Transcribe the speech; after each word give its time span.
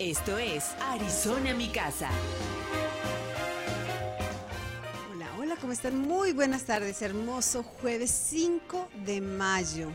Esto 0.00 0.36
es 0.38 0.64
Arizona 0.80 1.54
Mi 1.54 1.68
Casa. 1.68 2.10
Hola, 5.12 5.28
hola, 5.38 5.56
¿cómo 5.60 5.72
están? 5.72 5.96
Muy 5.96 6.32
buenas 6.32 6.64
tardes, 6.64 7.00
hermoso 7.00 7.62
jueves 7.62 8.10
5 8.10 8.88
de 9.06 9.20
mayo. 9.20 9.92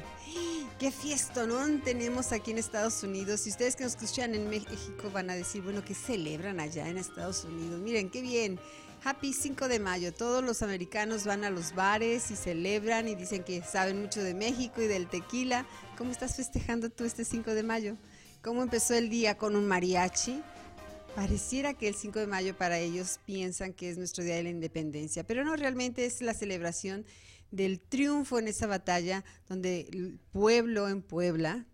Qué 0.79 0.91
fiestonón 0.91 1.81
tenemos 1.81 2.31
aquí 2.31 2.51
en 2.51 2.59
Estados 2.59 3.03
Unidos. 3.03 3.41
Si 3.41 3.49
ustedes 3.49 3.75
que 3.75 3.83
nos 3.83 3.95
escuchan 3.95 4.35
en 4.35 4.49
México 4.49 5.11
van 5.11 5.29
a 5.31 5.35
decir, 5.35 5.61
bueno, 5.63 5.83
¿qué 5.83 5.93
celebran 5.93 6.61
allá 6.61 6.87
en 6.87 6.97
Estados 6.97 7.43
Unidos? 7.43 7.81
Miren, 7.81 8.09
qué 8.09 8.21
bien. 8.21 8.57
Happy 9.03 9.33
5 9.33 9.67
de 9.67 9.79
mayo. 9.79 10.13
Todos 10.13 10.41
los 10.41 10.61
americanos 10.61 11.25
van 11.25 11.43
a 11.43 11.49
los 11.49 11.75
bares 11.75 12.31
y 12.31 12.37
celebran 12.37 13.09
y 13.09 13.15
dicen 13.15 13.43
que 13.43 13.61
saben 13.63 14.01
mucho 14.01 14.23
de 14.23 14.33
México 14.33 14.81
y 14.81 14.87
del 14.87 15.09
tequila. 15.09 15.65
¿Cómo 15.97 16.11
estás 16.11 16.37
festejando 16.37 16.89
tú 16.89 17.03
este 17.03 17.25
5 17.25 17.53
de 17.53 17.63
mayo? 17.63 17.97
¿Cómo 18.41 18.63
empezó 18.63 18.93
el 18.95 19.09
día 19.09 19.37
con 19.37 19.57
un 19.57 19.67
mariachi? 19.67 20.41
Pareciera 21.13 21.73
que 21.73 21.89
el 21.89 21.95
5 21.95 22.19
de 22.19 22.27
mayo 22.27 22.55
para 22.55 22.79
ellos 22.79 23.19
piensan 23.25 23.73
que 23.73 23.89
es 23.89 23.97
nuestro 23.97 24.23
Día 24.23 24.35
de 24.35 24.43
la 24.43 24.49
Independencia, 24.49 25.25
pero 25.25 25.43
no, 25.43 25.57
realmente 25.57 26.05
es 26.05 26.21
la 26.21 26.33
celebración 26.33 27.05
del 27.51 27.81
triunfo 27.81 28.39
en 28.39 28.47
esa 28.47 28.65
batalla 28.65 29.25
donde 29.49 29.89
el 29.91 30.19
pueblo 30.31 30.87
en 30.87 31.01
Puebla 31.01 31.65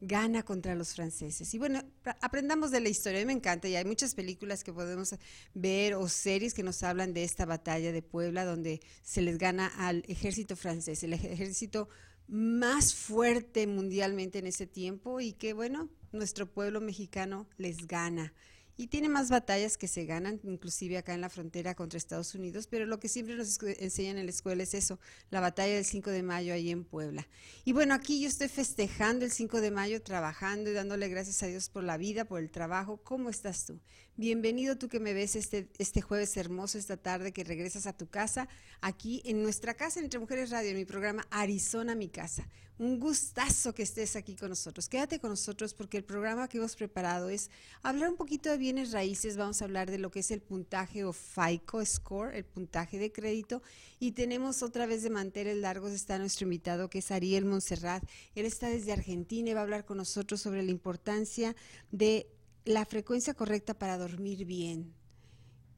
gana 0.00 0.42
contra 0.42 0.74
los 0.74 0.92
franceses. 0.92 1.54
Y 1.54 1.58
bueno, 1.58 1.84
aprendamos 2.20 2.72
de 2.72 2.80
la 2.80 2.88
historia, 2.88 3.20
a 3.20 3.22
mí 3.22 3.26
me 3.26 3.32
encanta 3.34 3.68
y 3.68 3.76
hay 3.76 3.84
muchas 3.84 4.16
películas 4.16 4.64
que 4.64 4.72
podemos 4.72 5.14
ver 5.54 5.94
o 5.94 6.08
series 6.08 6.52
que 6.52 6.64
nos 6.64 6.82
hablan 6.82 7.14
de 7.14 7.22
esta 7.22 7.46
batalla 7.46 7.92
de 7.92 8.02
Puebla 8.02 8.44
donde 8.44 8.80
se 9.02 9.22
les 9.22 9.38
gana 9.38 9.68
al 9.76 10.02
ejército 10.08 10.56
francés, 10.56 11.04
el 11.04 11.12
ejército 11.12 11.88
más 12.28 12.94
fuerte 12.94 13.66
mundialmente 13.66 14.38
en 14.38 14.46
ese 14.46 14.66
tiempo 14.66 15.20
y 15.20 15.32
que 15.32 15.54
bueno, 15.54 15.88
nuestro 16.12 16.46
pueblo 16.46 16.80
mexicano 16.80 17.48
les 17.56 17.86
gana. 17.86 18.34
Y 18.80 18.86
tiene 18.86 19.08
más 19.08 19.28
batallas 19.28 19.76
que 19.76 19.88
se 19.88 20.04
ganan, 20.04 20.38
inclusive 20.44 20.98
acá 20.98 21.12
en 21.12 21.20
la 21.20 21.28
frontera 21.28 21.74
contra 21.74 21.96
Estados 21.96 22.36
Unidos, 22.36 22.68
pero 22.68 22.86
lo 22.86 23.00
que 23.00 23.08
siempre 23.08 23.34
nos 23.34 23.58
enseñan 23.60 24.18
en 24.18 24.26
la 24.26 24.30
escuela 24.30 24.62
es 24.62 24.72
eso, 24.72 25.00
la 25.30 25.40
batalla 25.40 25.74
del 25.74 25.84
5 25.84 26.12
de 26.12 26.22
mayo 26.22 26.54
ahí 26.54 26.70
en 26.70 26.84
Puebla. 26.84 27.26
Y 27.64 27.72
bueno, 27.72 27.92
aquí 27.92 28.20
yo 28.20 28.28
estoy 28.28 28.46
festejando 28.46 29.24
el 29.24 29.32
5 29.32 29.60
de 29.60 29.72
mayo, 29.72 30.00
trabajando 30.00 30.70
y 30.70 30.74
dándole 30.74 31.08
gracias 31.08 31.42
a 31.42 31.48
Dios 31.48 31.68
por 31.70 31.82
la 31.82 31.96
vida, 31.96 32.24
por 32.24 32.38
el 32.38 32.52
trabajo. 32.52 32.98
¿Cómo 33.02 33.30
estás 33.30 33.66
tú? 33.66 33.80
Bienvenido 34.14 34.78
tú 34.78 34.88
que 34.88 35.00
me 35.00 35.12
ves 35.12 35.34
este, 35.34 35.68
este 35.78 36.00
jueves 36.00 36.36
hermoso, 36.36 36.78
esta 36.78 36.96
tarde 36.96 37.32
que 37.32 37.42
regresas 37.42 37.88
a 37.88 37.96
tu 37.96 38.08
casa, 38.08 38.48
aquí 38.80 39.22
en 39.24 39.42
nuestra 39.42 39.74
casa, 39.74 39.98
Entre 39.98 40.20
Mujeres 40.20 40.50
Radio, 40.50 40.70
en 40.70 40.76
mi 40.76 40.84
programa 40.84 41.26
Arizona 41.30 41.96
Mi 41.96 42.08
Casa. 42.08 42.48
Un 42.78 43.00
gustazo 43.00 43.74
que 43.74 43.82
estés 43.82 44.14
aquí 44.14 44.36
con 44.36 44.50
nosotros. 44.50 44.88
Quédate 44.88 45.18
con 45.18 45.30
nosotros 45.30 45.74
porque 45.74 45.96
el 45.96 46.04
programa 46.04 46.46
que 46.46 46.58
hemos 46.58 46.76
preparado 46.76 47.28
es 47.28 47.50
hablar 47.82 48.08
un 48.08 48.16
poquito 48.16 48.50
de 48.50 48.56
bienes 48.56 48.92
raíces, 48.92 49.36
vamos 49.36 49.60
a 49.60 49.64
hablar 49.64 49.90
de 49.90 49.98
lo 49.98 50.12
que 50.12 50.20
es 50.20 50.30
el 50.30 50.40
puntaje 50.40 51.04
o 51.04 51.12
FICO 51.12 51.84
score, 51.84 52.36
el 52.36 52.44
puntaje 52.44 53.00
de 53.00 53.10
crédito. 53.10 53.62
Y 53.98 54.12
tenemos 54.12 54.62
otra 54.62 54.86
vez 54.86 55.02
de 55.02 55.10
manteles 55.10 55.56
largos, 55.56 55.90
está 55.90 56.18
nuestro 56.18 56.44
invitado 56.44 56.88
que 56.88 57.00
es 57.00 57.10
Ariel 57.10 57.46
Monserrat. 57.46 58.04
Él 58.36 58.46
está 58.46 58.68
desde 58.68 58.92
Argentina 58.92 59.50
y 59.50 59.54
va 59.54 59.60
a 59.60 59.64
hablar 59.64 59.84
con 59.84 59.96
nosotros 59.96 60.40
sobre 60.40 60.62
la 60.62 60.70
importancia 60.70 61.56
de 61.90 62.30
la 62.64 62.84
frecuencia 62.84 63.34
correcta 63.34 63.74
para 63.74 63.98
dormir 63.98 64.44
bien. 64.44 64.97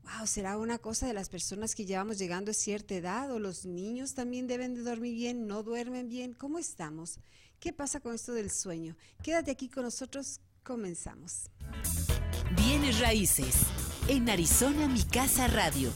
Wow, 0.02 0.26
será 0.26 0.56
una 0.58 0.78
cosa 0.78 1.06
de 1.06 1.14
las 1.14 1.28
personas 1.28 1.74
que 1.74 1.84
llevamos 1.84 2.18
llegando 2.18 2.50
a 2.50 2.54
cierta 2.54 2.94
edad 2.94 3.30
o 3.30 3.38
los 3.38 3.64
niños 3.66 4.14
también 4.14 4.46
deben 4.46 4.74
de 4.74 4.82
dormir 4.82 5.14
bien, 5.14 5.46
no 5.46 5.62
duermen 5.62 6.08
bien. 6.08 6.32
¿Cómo 6.34 6.58
estamos? 6.58 7.18
¿Qué 7.58 7.72
pasa 7.72 8.00
con 8.00 8.14
esto 8.14 8.32
del 8.32 8.50
sueño? 8.50 8.96
Quédate 9.22 9.50
aquí 9.50 9.68
con 9.68 9.84
nosotros, 9.84 10.40
comenzamos. 10.62 11.50
Bienes 12.56 12.98
raíces 13.00 13.54
en 14.08 14.28
Arizona 14.28 14.88
Mi 14.88 15.02
Casa 15.02 15.46
Radio. 15.48 15.92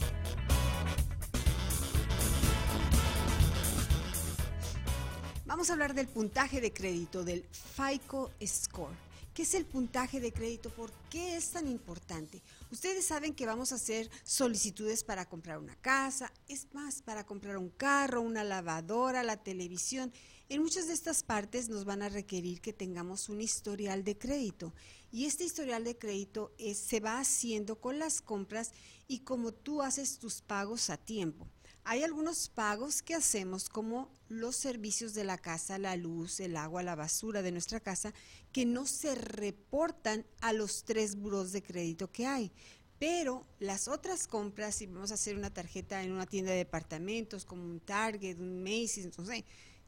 Vamos 5.45 5.69
a 5.69 5.73
hablar 5.73 5.93
del 5.93 6.07
puntaje 6.07 6.61
de 6.61 6.73
crédito, 6.73 7.23
del 7.23 7.45
FICO 7.51 8.29
Score. 8.45 9.04
¿Qué 9.35 9.41
es 9.41 9.53
el 9.53 9.65
puntaje 9.65 10.21
de 10.21 10.31
crédito? 10.31 10.69
¿Por 10.69 10.93
qué 11.09 11.35
es 11.35 11.49
tan 11.49 11.67
importante? 11.67 12.41
Ustedes 12.71 13.03
saben 13.03 13.35
que 13.35 13.45
vamos 13.45 13.73
a 13.73 13.75
hacer 13.75 14.09
solicitudes 14.23 15.03
para 15.03 15.27
comprar 15.27 15.57
una 15.57 15.75
casa, 15.75 16.31
es 16.47 16.73
más, 16.73 17.01
para 17.01 17.25
comprar 17.25 17.57
un 17.57 17.67
carro, 17.67 18.21
una 18.21 18.45
lavadora, 18.45 19.23
la 19.23 19.43
televisión. 19.43 20.13
En 20.47 20.61
muchas 20.61 20.87
de 20.87 20.93
estas 20.93 21.21
partes 21.21 21.67
nos 21.67 21.83
van 21.83 22.01
a 22.01 22.07
requerir 22.07 22.61
que 22.61 22.71
tengamos 22.71 23.27
un 23.27 23.41
historial 23.41 24.05
de 24.05 24.17
crédito. 24.17 24.73
Y 25.11 25.25
este 25.25 25.43
historial 25.43 25.83
de 25.83 25.97
crédito 25.97 26.55
se 26.73 27.01
va 27.01 27.19
haciendo 27.19 27.81
con 27.81 27.99
las 27.99 28.21
compras 28.21 28.71
y 29.05 29.19
como 29.19 29.51
tú 29.51 29.81
haces 29.81 30.17
tus 30.17 30.41
pagos 30.41 30.89
a 30.89 30.95
tiempo. 30.95 31.45
Hay 31.87 32.01
algunos 32.01 32.49
pagos 32.49 33.03
que 33.03 33.13
hacemos 33.13 33.69
como 33.69 34.09
los 34.27 34.55
servicios 34.55 35.13
de 35.13 35.23
la 35.23 35.37
casa, 35.37 35.77
la 35.77 35.95
luz, 35.95 36.39
el 36.39 36.57
agua, 36.57 36.81
la 36.81 36.95
basura 36.95 37.43
de 37.43 37.51
nuestra 37.51 37.79
casa, 37.79 38.11
que 38.55 38.65
no 38.65 38.85
se 38.85 39.15
reportan 39.15 40.25
a 40.39 40.53
los 40.53 40.85
tres 40.85 41.17
buros 41.17 41.51
de 41.51 41.61
crédito 41.61 42.09
que 42.09 42.25
hay. 42.25 42.53
Pero 42.97 43.45
las 43.59 43.89
otras 43.89 44.27
compras, 44.27 44.75
si 44.75 44.85
vamos 44.85 45.11
a 45.11 45.15
hacer 45.15 45.35
una 45.35 45.53
tarjeta 45.53 46.01
en 46.01 46.13
una 46.13 46.25
tienda 46.25 46.51
de 46.51 46.59
departamentos 46.59 47.43
como 47.43 47.65
un 47.65 47.81
Target, 47.81 48.39
un 48.39 48.63
Macy's, 48.63 49.03
entonces 49.03 49.43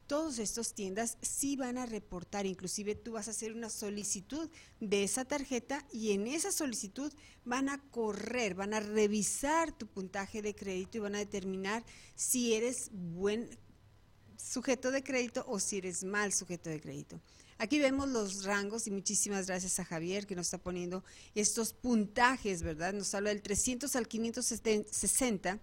todos 0.06 0.38
estos 0.38 0.74
tiendas 0.74 1.18
sí 1.22 1.56
van 1.56 1.78
a 1.78 1.86
reportar, 1.86 2.46
inclusive 2.46 2.94
tú 2.94 3.14
vas 3.14 3.30
a 3.30 3.32
hacer 3.32 3.54
una 3.54 3.70
solicitud 3.70 4.50
de 4.82 5.06
esa 5.06 5.24
tarjeta 5.24 5.88
y 5.94 6.12
en 6.12 6.28
esa 6.28 6.52
solicitud 6.52 7.14
van 7.46 7.70
a 7.70 7.82
correr, 7.90 8.54
van 8.54 8.74
a 8.74 8.82
revisar 8.82 9.72
tu 9.78 9.88
puntaje 9.88 10.42
de 10.42 10.54
crédito 10.54 10.98
y 10.98 11.00
van 11.00 11.16
a 11.16 11.20
determinar 11.20 11.86
si 12.16 12.54
eres 12.54 12.90
buen 12.92 13.50
sujeto 14.36 14.92
de 14.92 15.04
crédito 15.04 15.46
o 15.48 15.58
si 15.58 15.78
eres 15.78 16.04
mal 16.04 16.34
sujeto 16.34 16.70
de 16.70 16.82
crédito. 16.82 17.22
Aquí 17.58 17.80
vemos 17.80 18.10
los 18.10 18.44
rangos 18.44 18.88
y 18.88 18.92
muchísimas 18.92 19.48
gracias 19.48 19.80
a 19.80 19.86
Javier 19.86 20.28
que 20.28 20.36
nos 20.36 20.48
está 20.48 20.58
poniendo 20.58 21.04
estos 21.36 21.74
puntajes, 21.74 22.62
¿verdad? 22.62 22.94
Nos 22.94 23.14
habla 23.16 23.30
del 23.30 23.42
300 23.42 23.96
al 23.96 24.08
560 24.08 25.60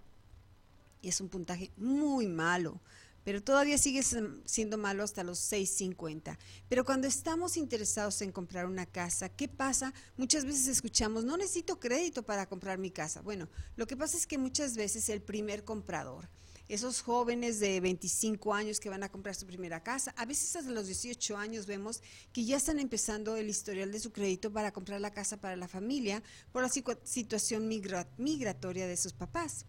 y 1.02 1.08
es 1.08 1.20
un 1.20 1.28
puntaje 1.28 1.70
muy 1.76 2.26
malo 2.26 2.80
pero 3.24 3.42
todavía 3.42 3.78
sigue 3.78 4.02
siendo 4.44 4.78
malo 4.78 5.02
hasta 5.02 5.24
los 5.24 5.50
6.50. 5.50 6.36
Pero 6.68 6.84
cuando 6.84 7.08
estamos 7.08 7.56
interesados 7.56 8.20
en 8.20 8.30
comprar 8.30 8.66
una 8.66 8.84
casa, 8.84 9.30
¿qué 9.30 9.48
pasa? 9.48 9.94
Muchas 10.18 10.44
veces 10.44 10.68
escuchamos, 10.68 11.24
no 11.24 11.38
necesito 11.38 11.80
crédito 11.80 12.22
para 12.22 12.46
comprar 12.46 12.78
mi 12.78 12.90
casa. 12.90 13.22
Bueno, 13.22 13.48
lo 13.76 13.86
que 13.86 13.96
pasa 13.96 14.18
es 14.18 14.26
que 14.26 14.36
muchas 14.36 14.76
veces 14.76 15.08
el 15.08 15.22
primer 15.22 15.64
comprador, 15.64 16.28
esos 16.68 17.02
jóvenes 17.02 17.60
de 17.60 17.80
25 17.80 18.54
años 18.54 18.80
que 18.80 18.88
van 18.88 19.02
a 19.02 19.10
comprar 19.10 19.34
su 19.34 19.46
primera 19.46 19.82
casa, 19.82 20.14
a 20.16 20.24
veces 20.24 20.56
hasta 20.56 20.70
los 20.70 20.86
18 20.86 21.36
años 21.36 21.66
vemos 21.66 22.02
que 22.32 22.44
ya 22.44 22.56
están 22.56 22.78
empezando 22.78 23.36
el 23.36 23.50
historial 23.50 23.92
de 23.92 24.00
su 24.00 24.12
crédito 24.12 24.52
para 24.52 24.72
comprar 24.72 25.00
la 25.00 25.12
casa 25.12 25.36
para 25.36 25.56
la 25.56 25.68
familia 25.68 26.22
por 26.52 26.62
la 26.62 26.68
situación 26.68 27.68
migratoria 27.68 28.86
de 28.86 28.96
sus 28.96 29.12
papás. 29.12 29.66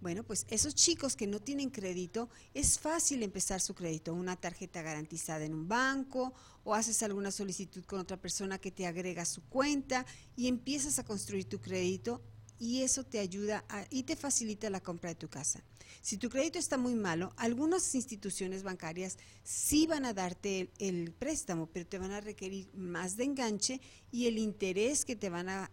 Bueno, 0.00 0.24
pues 0.24 0.46
esos 0.50 0.74
chicos 0.74 1.16
que 1.16 1.26
no 1.26 1.40
tienen 1.40 1.70
crédito, 1.70 2.28
es 2.52 2.78
fácil 2.78 3.22
empezar 3.22 3.60
su 3.60 3.74
crédito, 3.74 4.12
una 4.12 4.36
tarjeta 4.36 4.82
garantizada 4.82 5.44
en 5.44 5.54
un 5.54 5.68
banco 5.68 6.34
o 6.64 6.74
haces 6.74 7.02
alguna 7.02 7.30
solicitud 7.30 7.84
con 7.84 8.00
otra 8.00 8.18
persona 8.18 8.58
que 8.58 8.70
te 8.70 8.86
agrega 8.86 9.24
su 9.24 9.42
cuenta 9.44 10.04
y 10.36 10.48
empiezas 10.48 10.98
a 10.98 11.04
construir 11.04 11.48
tu 11.48 11.60
crédito 11.60 12.22
y 12.58 12.82
eso 12.82 13.04
te 13.04 13.18
ayuda 13.18 13.64
y 13.90 14.02
te 14.02 14.16
facilita 14.16 14.68
la 14.70 14.80
compra 14.80 15.10
de 15.10 15.16
tu 15.16 15.28
casa. 15.28 15.62
Si 16.06 16.18
tu 16.18 16.30
crédito 16.30 16.60
está 16.60 16.78
muy 16.78 16.94
malo, 16.94 17.32
algunas 17.36 17.92
instituciones 17.96 18.62
bancarias 18.62 19.18
sí 19.42 19.88
van 19.88 20.04
a 20.04 20.12
darte 20.12 20.70
el 20.78 21.10
préstamo, 21.10 21.66
pero 21.66 21.84
te 21.84 21.98
van 21.98 22.12
a 22.12 22.20
requerir 22.20 22.72
más 22.74 23.16
de 23.16 23.24
enganche 23.24 23.80
y 24.12 24.28
el 24.28 24.38
interés 24.38 25.04
que 25.04 25.16
te 25.16 25.30
van 25.30 25.48
a 25.48 25.68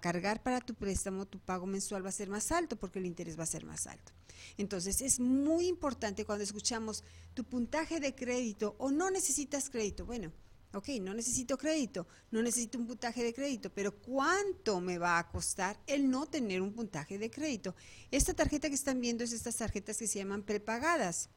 cargar 0.00 0.42
para 0.42 0.62
tu 0.62 0.74
préstamo, 0.74 1.26
tu 1.26 1.38
pago 1.38 1.66
mensual 1.66 2.02
va 2.02 2.08
a 2.08 2.12
ser 2.12 2.30
más 2.30 2.50
alto 2.50 2.76
porque 2.76 2.98
el 2.98 3.04
interés 3.04 3.38
va 3.38 3.42
a 3.42 3.46
ser 3.46 3.66
más 3.66 3.86
alto. 3.86 4.12
Entonces 4.56 5.02
es 5.02 5.20
muy 5.20 5.66
importante 5.66 6.24
cuando 6.24 6.44
escuchamos 6.44 7.04
tu 7.34 7.44
puntaje 7.44 8.00
de 8.00 8.14
crédito 8.14 8.74
o 8.78 8.90
no 8.90 9.10
necesitas 9.10 9.68
crédito. 9.68 10.06
Bueno, 10.06 10.32
Ok, 10.74 10.88
no 11.02 11.12
necesito 11.12 11.58
crédito, 11.58 12.06
no 12.30 12.42
necesito 12.42 12.78
un 12.78 12.86
puntaje 12.86 13.22
de 13.22 13.34
crédito, 13.34 13.70
pero 13.70 13.92
¿cuánto 13.92 14.80
me 14.80 14.96
va 14.96 15.18
a 15.18 15.28
costar 15.28 15.78
el 15.86 16.08
no 16.08 16.26
tener 16.26 16.62
un 16.62 16.72
puntaje 16.72 17.18
de 17.18 17.30
crédito? 17.30 17.74
Esta 18.10 18.32
tarjeta 18.32 18.70
que 18.70 18.74
están 18.74 18.98
viendo 18.98 19.22
es 19.22 19.32
estas 19.32 19.56
tarjetas 19.56 19.98
que 19.98 20.06
se 20.06 20.18
llaman 20.20 20.42
prepagadas. 20.42 21.28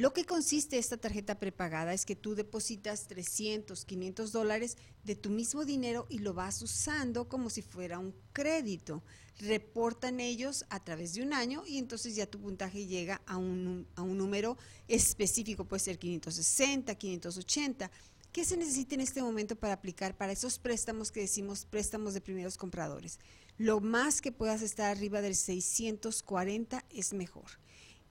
Lo 0.00 0.14
que 0.14 0.24
consiste 0.24 0.78
esta 0.78 0.96
tarjeta 0.96 1.38
prepagada 1.38 1.92
es 1.92 2.06
que 2.06 2.16
tú 2.16 2.34
depositas 2.34 3.06
300, 3.06 3.84
500 3.84 4.32
dólares 4.32 4.78
de 5.04 5.14
tu 5.14 5.28
mismo 5.28 5.66
dinero 5.66 6.06
y 6.08 6.20
lo 6.20 6.32
vas 6.32 6.62
usando 6.62 7.28
como 7.28 7.50
si 7.50 7.60
fuera 7.60 7.98
un 7.98 8.14
crédito. 8.32 9.02
Reportan 9.40 10.18
ellos 10.18 10.64
a 10.70 10.82
través 10.82 11.12
de 11.12 11.22
un 11.22 11.34
año 11.34 11.64
y 11.66 11.76
entonces 11.76 12.16
ya 12.16 12.24
tu 12.24 12.40
puntaje 12.40 12.86
llega 12.86 13.20
a 13.26 13.36
un, 13.36 13.86
a 13.94 14.00
un 14.00 14.16
número 14.16 14.56
específico, 14.88 15.66
puede 15.66 15.80
ser 15.80 15.98
560, 15.98 16.94
580. 16.94 17.90
¿Qué 18.32 18.46
se 18.46 18.56
necesita 18.56 18.94
en 18.94 19.02
este 19.02 19.20
momento 19.20 19.54
para 19.54 19.74
aplicar 19.74 20.16
para 20.16 20.32
esos 20.32 20.58
préstamos 20.58 21.12
que 21.12 21.20
decimos 21.20 21.66
préstamos 21.66 22.14
de 22.14 22.22
primeros 22.22 22.56
compradores? 22.56 23.18
Lo 23.58 23.80
más 23.80 24.22
que 24.22 24.32
puedas 24.32 24.62
estar 24.62 24.90
arriba 24.90 25.20
del 25.20 25.34
640 25.34 26.86
es 26.88 27.12
mejor 27.12 27.60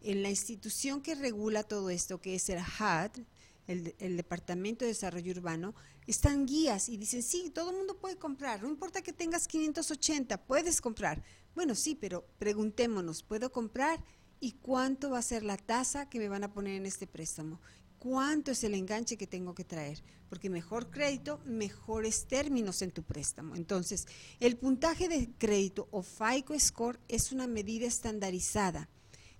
en 0.02 0.24
la 0.24 0.30
institución 0.30 1.02
que 1.02 1.16
regula 1.16 1.64
todo 1.64 1.90
esto, 1.90 2.22
que 2.22 2.36
es 2.36 2.50
el 2.50 2.60
HUD, 2.60 3.24
el, 3.68 4.18
Departamento 4.18 4.84
de 4.84 4.90
Desarrollo 4.90 5.32
Urbano, 5.32 5.76
están 6.08 6.48
guías 6.48 6.90
y 6.90 6.98
dicen, 6.98 7.22
sí, 7.22 7.52
todo 7.52 7.70
el 7.70 7.78
mundo 7.78 7.98
puede 7.98 8.18
comprar, 8.18 8.64
no 8.64 8.70
importa 8.70 9.04
que 9.04 9.14
tengas 9.14 9.48
580, 9.48 10.44
puedes 10.46 10.82
comprar. 10.82 11.24
Bueno, 11.54 11.76
sí, 11.76 11.96
pero 11.96 12.26
preguntémonos, 12.40 13.22
¿puedo 13.22 13.52
comprar? 13.52 14.04
¿Y 14.40 14.54
cuánto 14.54 15.12
va 15.12 15.20
a 15.20 15.24
ser 15.24 15.44
la 15.44 15.58
tasa 15.58 16.10
que 16.10 16.18
me 16.18 16.30
van 16.30 16.44
a 16.44 16.54
poner 16.54 16.76
en 16.76 16.86
este 16.88 17.06
préstamo? 17.06 17.62
¿Cuánto 18.00 18.52
es 18.52 18.64
el 18.64 18.74
enganche 18.74 19.18
que 19.18 19.28
tengo 19.28 19.54
que 19.54 19.66
traer? 19.66 20.02
Porque 20.30 20.50
mejor 20.50 20.90
crédito, 20.90 21.42
mejores 21.46 22.26
términos 22.28 22.82
en 22.82 22.92
tu 22.92 23.04
préstamo. 23.04 23.56
Entonces, 23.56 24.08
el 24.40 24.58
puntaje 24.58 25.10
de 25.10 25.30
crédito 25.38 25.90
o 25.92 26.02
FICO 26.02 26.58
Score 26.58 27.00
es 27.10 27.34
una 27.34 27.46
medida 27.46 27.86
estandarizada 27.86 28.90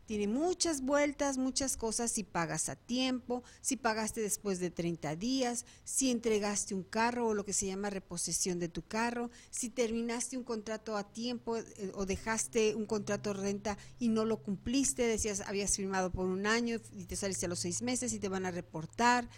tiene 0.10 0.28
muchas 0.28 0.82
vueltas, 0.82 1.38
muchas 1.38 1.78
cosas, 1.78 2.10
si 2.12 2.24
pagas 2.24 2.68
a 2.68 2.76
tiempo, 2.76 3.44
si 3.62 3.76
pagaste 3.76 4.22
después 4.22 4.58
de 4.58 4.72
30 4.72 5.16
días, 5.16 5.68
si 5.84 6.10
entregaste 6.10 6.74
un 6.74 6.82
carro 6.82 7.28
o 7.28 7.36
lo 7.36 7.46
que 7.46 7.54
se 7.54 7.68
llama 7.68 7.92
reposición 7.92 8.58
de 8.58 8.70
tu 8.70 8.82
carro, 8.82 9.30
si 9.52 9.70
terminaste 9.70 10.36
un 10.36 10.44
contrato 10.44 10.98
a 10.98 11.04
tiempo 11.04 11.58
eh, 11.58 11.92
o 11.94 12.08
dejaste 12.08 12.74
un 12.74 12.88
contrato 12.88 13.36
de 13.36 13.40
renta 13.40 13.78
y 14.00 14.08
no 14.10 14.26
lo 14.26 14.42
cumpliste, 14.42 15.04
decías 15.04 15.42
habías 15.42 15.76
firmado 15.76 16.12
por 16.12 16.26
un 16.26 16.48
año 16.48 16.82
y 16.98 17.06
te 17.06 17.16
saliste 17.16 17.46
a 17.46 17.50
los 17.50 17.60
seis 17.60 17.84
meses 17.84 18.12
y 18.12 18.18
te 18.18 18.30
van 18.30 18.48
a 18.48 18.52
reportar 18.52 19.30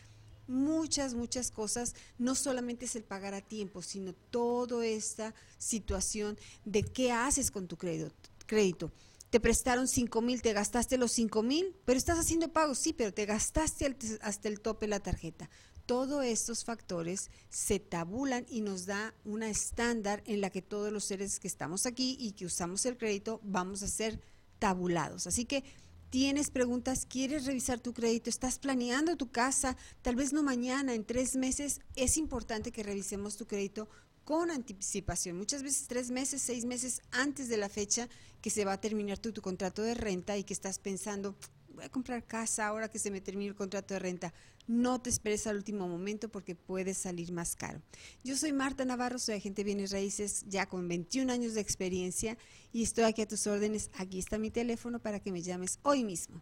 muchas, 0.47 1.15
muchas 1.15 1.51
cosas. 1.51 1.95
No 2.17 2.33
solamente 2.33 2.85
es 2.85 2.95
el 2.95 3.03
pagar 3.03 3.33
a 3.33 3.41
tiempo, 3.41 3.81
sino 3.81 4.13
toda 4.13 4.85
esta 4.85 5.35
situación 5.57 6.39
de 6.63 6.83
qué 6.83 7.11
haces 7.11 7.51
con 7.51 7.67
tu 7.67 7.75
crédito. 7.75 8.93
Te 9.31 9.39
prestaron 9.39 9.87
5 9.87 10.21
mil, 10.21 10.41
te 10.41 10.51
gastaste 10.51 10.97
los 10.97 11.13
5 11.13 11.41
mil, 11.41 11.73
pero 11.85 11.97
estás 11.97 12.19
haciendo 12.19 12.51
pagos, 12.51 12.77
sí, 12.77 12.91
pero 12.91 13.13
te 13.13 13.25
gastaste 13.25 13.95
hasta 14.21 14.47
el 14.49 14.59
tope 14.59 14.87
la 14.87 14.99
tarjeta. 14.99 15.49
Todos 15.85 16.25
estos 16.25 16.65
factores 16.65 17.31
se 17.49 17.79
tabulan 17.79 18.45
y 18.49 18.59
nos 18.59 18.85
da 18.85 19.15
una 19.23 19.49
estándar 19.49 20.21
en 20.25 20.41
la 20.41 20.49
que 20.49 20.61
todos 20.61 20.91
los 20.91 21.05
seres 21.05 21.39
que 21.39 21.47
estamos 21.47 21.85
aquí 21.85 22.17
y 22.19 22.33
que 22.33 22.45
usamos 22.45 22.85
el 22.85 22.97
crédito 22.97 23.39
vamos 23.41 23.83
a 23.83 23.87
ser 23.87 24.19
tabulados. 24.59 25.27
Así 25.27 25.45
que 25.45 25.63
tienes 26.09 26.51
preguntas, 26.51 27.05
quieres 27.05 27.45
revisar 27.45 27.79
tu 27.79 27.93
crédito, 27.93 28.29
estás 28.29 28.59
planeando 28.59 29.15
tu 29.15 29.31
casa, 29.31 29.77
tal 30.01 30.17
vez 30.17 30.33
no 30.33 30.43
mañana, 30.43 30.93
en 30.93 31.05
tres 31.05 31.37
meses, 31.37 31.79
es 31.95 32.17
importante 32.17 32.73
que 32.73 32.83
revisemos 32.83 33.37
tu 33.37 33.47
crédito 33.47 33.87
con 34.31 34.49
anticipación, 34.49 35.37
muchas 35.37 35.61
veces 35.61 35.89
tres 35.89 36.09
meses, 36.09 36.41
seis 36.41 36.63
meses 36.63 37.01
antes 37.11 37.49
de 37.49 37.57
la 37.57 37.67
fecha 37.67 38.07
que 38.41 38.49
se 38.49 38.63
va 38.63 38.71
a 38.71 38.79
terminar 38.79 39.17
tu, 39.17 39.33
contrato 39.41 39.81
de 39.81 39.93
renta 39.93 40.37
y 40.37 40.45
que 40.45 40.53
estás 40.53 40.79
pensando, 40.79 41.35
voy 41.75 41.83
a 41.83 41.89
comprar 41.89 42.23
casa 42.23 42.65
ahora 42.65 42.87
que 42.87 42.97
se 42.97 43.11
me 43.11 43.19
termine 43.19 43.49
el 43.49 43.57
contrato 43.57 43.93
de 43.93 43.99
renta. 43.99 44.33
No 44.67 45.01
te 45.01 45.09
esperes 45.09 45.47
al 45.47 45.57
último 45.57 45.85
momento 45.89 46.29
porque 46.29 46.55
puede 46.55 46.93
salir 46.93 47.33
más 47.33 47.57
caro. 47.57 47.81
Yo 48.23 48.37
soy 48.37 48.53
Marta 48.53 48.85
Navarro, 48.85 49.19
soy 49.19 49.35
agente 49.35 49.63
de 49.63 49.65
bienes 49.65 49.91
raíces 49.91 50.45
ya 50.47 50.65
con 50.65 50.87
21 50.87 51.29
años 51.29 51.53
de 51.53 51.59
experiencia 51.59 52.37
y 52.71 52.83
estoy 52.83 53.03
aquí 53.03 53.23
a 53.23 53.27
tus 53.27 53.47
órdenes. 53.47 53.91
Aquí 53.97 54.17
está 54.17 54.37
mi 54.37 54.49
teléfono 54.49 54.99
para 54.99 55.19
que 55.19 55.33
me 55.33 55.41
llames 55.41 55.77
hoy 55.83 56.05
mismo. 56.05 56.41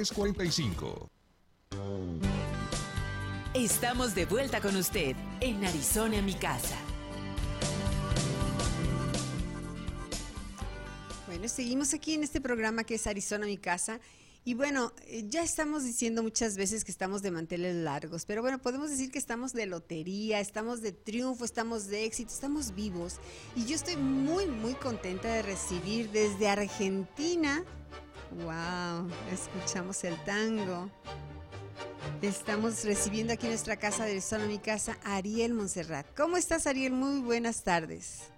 45 0.09 1.09
Estamos 3.53 4.15
de 4.15 4.25
vuelta 4.25 4.61
con 4.61 4.75
usted 4.77 5.15
en 5.41 5.63
Arizona, 5.65 6.21
mi 6.21 6.33
casa. 6.33 6.77
Bueno, 11.27 11.47
seguimos 11.49 11.93
aquí 11.93 12.13
en 12.13 12.23
este 12.23 12.39
programa 12.39 12.85
que 12.85 12.95
es 12.95 13.07
Arizona, 13.07 13.45
mi 13.45 13.57
casa. 13.57 13.99
Y 14.43 14.53
bueno, 14.53 14.93
eh, 15.05 15.25
ya 15.27 15.43
estamos 15.43 15.83
diciendo 15.83 16.23
muchas 16.23 16.57
veces 16.57 16.83
que 16.83 16.91
estamos 16.91 17.21
de 17.21 17.31
manteles 17.31 17.75
largos, 17.75 18.25
pero 18.25 18.41
bueno, 18.41 18.57
podemos 18.59 18.89
decir 18.89 19.11
que 19.11 19.19
estamos 19.19 19.53
de 19.53 19.65
lotería, 19.65 20.39
estamos 20.39 20.81
de 20.81 20.93
triunfo, 20.93 21.45
estamos 21.45 21.87
de 21.87 22.05
éxito, 22.05 22.33
estamos 22.33 22.73
vivos. 22.73 23.17
Y 23.55 23.65
yo 23.65 23.75
estoy 23.75 23.97
muy, 23.97 24.47
muy 24.47 24.73
contenta 24.73 25.27
de 25.27 25.41
recibir 25.41 26.09
desde 26.09 26.47
Argentina 26.47 27.63
Wow, 28.31 29.09
escuchamos 29.29 30.01
el 30.05 30.15
tango. 30.23 30.89
Estamos 32.21 32.85
recibiendo 32.85 33.33
aquí 33.33 33.47
en 33.47 33.51
nuestra 33.51 33.75
casa 33.75 34.05
de 34.05 34.21
Solo 34.21 34.45
Mi 34.47 34.57
Casa 34.57 34.97
Ariel 35.03 35.53
Monserrat. 35.53 36.07
¿Cómo 36.15 36.37
estás, 36.37 36.65
Ariel? 36.65 36.93
Muy 36.93 37.19
buenas 37.19 37.61
tardes. 37.63 38.31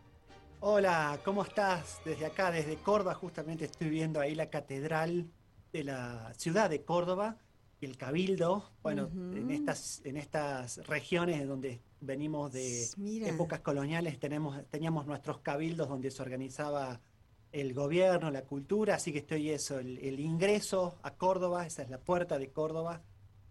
Hola, 0.61 1.19
¿cómo 1.23 1.43
estás? 1.43 1.99
Desde 2.05 2.25
acá, 2.25 2.49
desde 2.49 2.75
Córdoba, 2.77 3.13
justamente 3.13 3.65
estoy 3.65 3.89
viendo 3.89 4.19
ahí 4.19 4.33
la 4.33 4.49
catedral 4.49 5.29
de 5.71 5.83
la 5.83 6.33
ciudad 6.37 6.71
de 6.71 6.83
Córdoba, 6.83 7.37
el 7.79 7.95
Cabildo. 7.95 8.71
Bueno, 8.81 9.11
en, 9.13 9.51
estas, 9.51 10.01
en 10.05 10.17
estas 10.17 10.77
regiones 10.87 11.47
donde 11.47 11.81
venimos 12.01 12.51
de 12.51 12.89
épocas 13.27 13.59
coloniales, 13.59 14.19
tenemos, 14.19 14.59
teníamos 14.71 15.05
nuestros 15.05 15.37
cabildos 15.41 15.87
donde 15.87 16.09
se 16.09 16.21
organizaba 16.23 16.99
el 17.53 17.73
gobierno, 17.73 18.31
la 18.31 18.41
cultura, 18.41 18.95
así 18.95 19.13
que 19.13 19.19
estoy 19.19 19.51
eso, 19.51 19.77
el, 19.79 20.19
ingreso 20.19 20.97
a 21.03 21.11
Córdoba, 21.11 21.65
esa 21.65 21.83
es 21.83 21.89
la 21.89 21.99
puerta 21.99 22.39
de 22.39 22.49
Córdoba. 22.51 23.01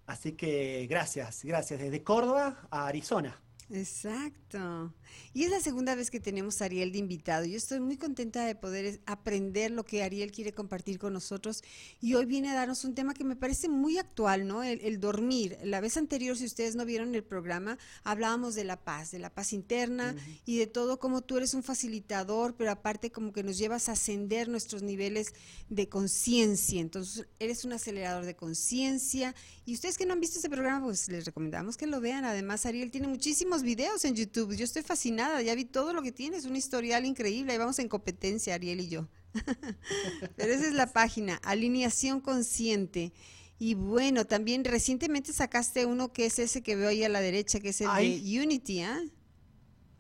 Así 0.06 0.32
que 0.32 0.87
gracias, 0.90 1.44
gracias. 1.44 1.80
Desde 1.80 2.02
Córdoba 2.02 2.66
a 2.71 2.87
Arizona. 2.88 3.40
Exacto. 3.73 4.93
Y 5.33 5.45
es 5.45 5.50
la 5.50 5.61
segunda 5.61 5.95
vez 5.95 6.11
que 6.11 6.21
tenemos 6.21 6.61
a 6.61 6.67
Ariel 6.67 6.93
de 6.93 6.99
invitado. 6.99 7.47
Yo 7.47 7.57
estoy 7.57 7.81
muy 7.81 7.97
contenta 7.97 8.45
de 8.45 8.55
poder 8.55 9.00
aprender 9.07 9.71
lo 9.71 9.85
que 9.85 10.02
Ariel 10.02 10.31
quiere 10.31 10.52
compartir 10.52 10.99
con 10.99 11.14
nosotros. 11.14 11.62
Y 12.00 12.14
hoy 12.14 12.26
viene 12.26 12.50
a 12.50 12.55
darnos 12.55 12.85
un 12.85 12.95
tema 12.95 13.14
que 13.14 13.25
me 13.25 13.35
parece 13.35 13.71
muy 13.71 13.97
actual, 13.97 14.47
¿no? 14.47 14.62
El, 14.62 15.00
dormir. 15.00 15.57
La 15.64 15.81
vez 15.81 15.97
anterior, 15.97 16.37
si 16.37 16.45
ustedes 16.45 16.76
no 16.76 16.85
vieron 16.85 17.14
el 17.14 17.25
programa, 17.25 17.79
hablábamos 18.05 18.55
de 18.55 18.64
la 18.64 18.76
paz, 18.76 19.11
de 19.11 19.19
la 19.19 19.31
paz 19.31 19.55
interna 19.55 20.14
y 20.45 20.59
de 20.59 20.67
todo 20.67 20.99
como 20.99 21.23
tú 21.23 21.38
eres 21.38 21.55
un 21.55 21.62
facilitador, 21.62 22.55
pero 22.55 22.71
aparte 22.71 23.11
como 23.11 23.33
que 23.33 23.43
nos 23.43 23.57
llevas 23.57 23.88
a 23.88 23.93
ascender 23.93 24.49
nuestros 24.49 24.83
niveles 24.83 25.33
de 25.71 25.88
conciencia. 25.88 26.81
Entonces, 26.81 27.26
eres 27.38 27.64
un 27.64 27.73
acelerador 27.73 28.26
de 28.26 28.37
conciencia. 28.37 29.35
Y 29.64 29.75
ustedes 29.75 29.97
que 29.97 30.05
no 30.05 30.12
han 30.12 30.21
visto 30.21 30.38
ese 30.38 30.50
programa, 30.50 30.85
pues 30.85 31.09
les 31.09 31.25
recomendamos 31.25 31.79
que 31.79 31.87
lo 31.87 32.00
vean. 32.00 32.26
Además, 32.26 32.67
Ariel 32.67 32.91
tiene 32.91 33.09
muchísimos 33.09 33.62
videos 33.62 34.04
en 34.04 34.14
YouTube. 34.14 34.54
Yo 34.57 34.64
estoy 34.64 34.83
fascinada, 34.83 35.42
ya 35.42 35.54
vi 35.54 35.64
todo 35.64 35.92
lo 35.92 36.02
que 36.02 36.12
tienes, 36.12 36.45
un 36.45 36.57
historial 36.57 37.04
increíble. 37.04 37.52
Ahí 37.52 37.59
vamos 37.59 37.78
en 37.78 37.88
competencia, 37.88 38.54
Ariel 38.54 38.81
y 38.81 38.88
yo. 38.88 39.09
Pero 40.37 40.52
esa 40.52 40.66
es 40.66 40.75
la 40.75 40.92
página, 40.92 41.37
Alineación 41.37 42.21
Consciente. 42.21 43.12
Y 43.59 43.75
bueno, 43.75 44.26
también 44.26 44.64
recientemente 44.64 45.33
sacaste 45.33 45.87
uno 45.87 46.12
que 46.12 46.26
es 46.26 46.38
ese 46.38 46.62
que 46.62 46.75
veo 46.75 46.88
ahí 46.88 47.04
a 47.04 47.09
la 47.09 47.21
derecha, 47.21 47.61
que 47.61 47.69
es 47.69 47.81
el 47.81 47.88
de 47.88 48.40
Unity, 48.42 48.81
¿ah? 48.81 49.00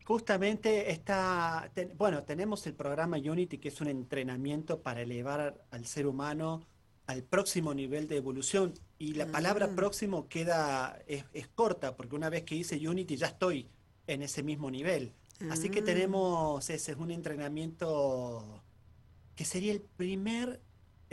Justamente 0.04 0.90
está, 0.90 1.70
bueno, 1.96 2.24
tenemos 2.24 2.66
el 2.66 2.74
programa 2.74 3.18
Unity, 3.18 3.58
que 3.58 3.68
es 3.68 3.80
un 3.80 3.86
entrenamiento 3.86 4.82
para 4.82 5.02
elevar 5.02 5.64
al 5.70 5.86
ser 5.86 6.08
humano 6.08 6.66
al 7.06 7.22
próximo 7.22 7.74
nivel 7.74 8.08
de 8.08 8.16
evolución 8.16 8.74
y 9.02 9.14
la 9.14 9.26
palabra 9.26 9.66
Ah. 9.66 9.74
próximo 9.74 10.28
queda, 10.28 10.96
es, 11.08 11.24
es 11.32 11.48
corta, 11.48 11.96
porque 11.96 12.14
una 12.14 12.30
vez 12.30 12.44
que 12.44 12.54
hice 12.54 12.76
Unity 12.88 13.16
ya 13.16 13.26
estoy 13.26 13.68
en 14.06 14.22
ese 14.22 14.44
mismo 14.44 14.70
nivel. 14.70 15.12
Así 15.50 15.70
que 15.70 15.80
Ah. 15.80 15.84
tenemos, 15.84 16.70
ese 16.70 16.92
es 16.92 16.98
un 16.98 17.10
entrenamiento 17.10 18.62
que 19.34 19.44
sería 19.44 19.72
el 19.72 19.80
primer 19.80 20.60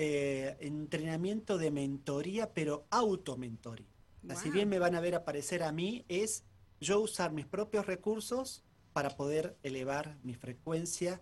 eh, 0.01 0.55
entrenamiento 0.61 1.57
de 1.57 1.71
mentoría, 1.71 2.53
pero 2.53 2.85
auto-mentoría. 2.89 3.85
Si 4.21 4.27
Guau. 4.27 4.51
bien 4.53 4.69
me 4.69 4.79
van 4.79 4.95
a 4.95 5.01
ver 5.01 5.13
aparecer 5.13 5.61
a 5.61 5.71
mí, 5.73 6.05
es 6.07 6.45
yo 6.79 7.01
usar 7.01 7.33
mis 7.33 7.45
propios 7.45 7.85
recursos 7.85 8.63
para 8.93 9.09
poder 9.17 9.57
elevar 9.61 10.17
mi 10.23 10.35
frecuencia. 10.35 11.21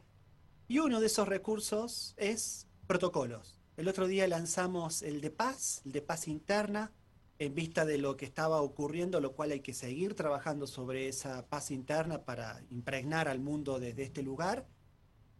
Y 0.67 0.77
uno 0.77 0.99
de 0.99 1.07
esos 1.07 1.27
recursos 1.27 2.13
es 2.17 2.67
protocolos. 2.85 3.56
El 3.77 3.87
otro 3.87 4.07
día 4.07 4.27
lanzamos 4.27 5.03
el 5.03 5.21
de 5.21 5.29
paz, 5.29 5.83
el 5.85 5.91
de 5.91 6.01
paz 6.01 6.27
interna, 6.27 6.91
en 7.37 7.53
vista 7.53 7.85
de 7.85 7.99
lo 7.99 8.17
que 8.17 8.25
estaba 8.25 8.59
ocurriendo, 8.59 9.21
lo 9.21 9.33
cual 9.33 9.51
hay 9.51 9.59
que 9.59 9.75
seguir 9.75 10.15
trabajando 10.15 10.65
sobre 10.65 11.07
esa 11.07 11.47
paz 11.47 11.69
interna 11.69 12.25
para 12.25 12.63
impregnar 12.71 13.27
al 13.27 13.39
mundo 13.39 13.79
desde 13.79 14.01
este 14.01 14.23
lugar. 14.23 14.67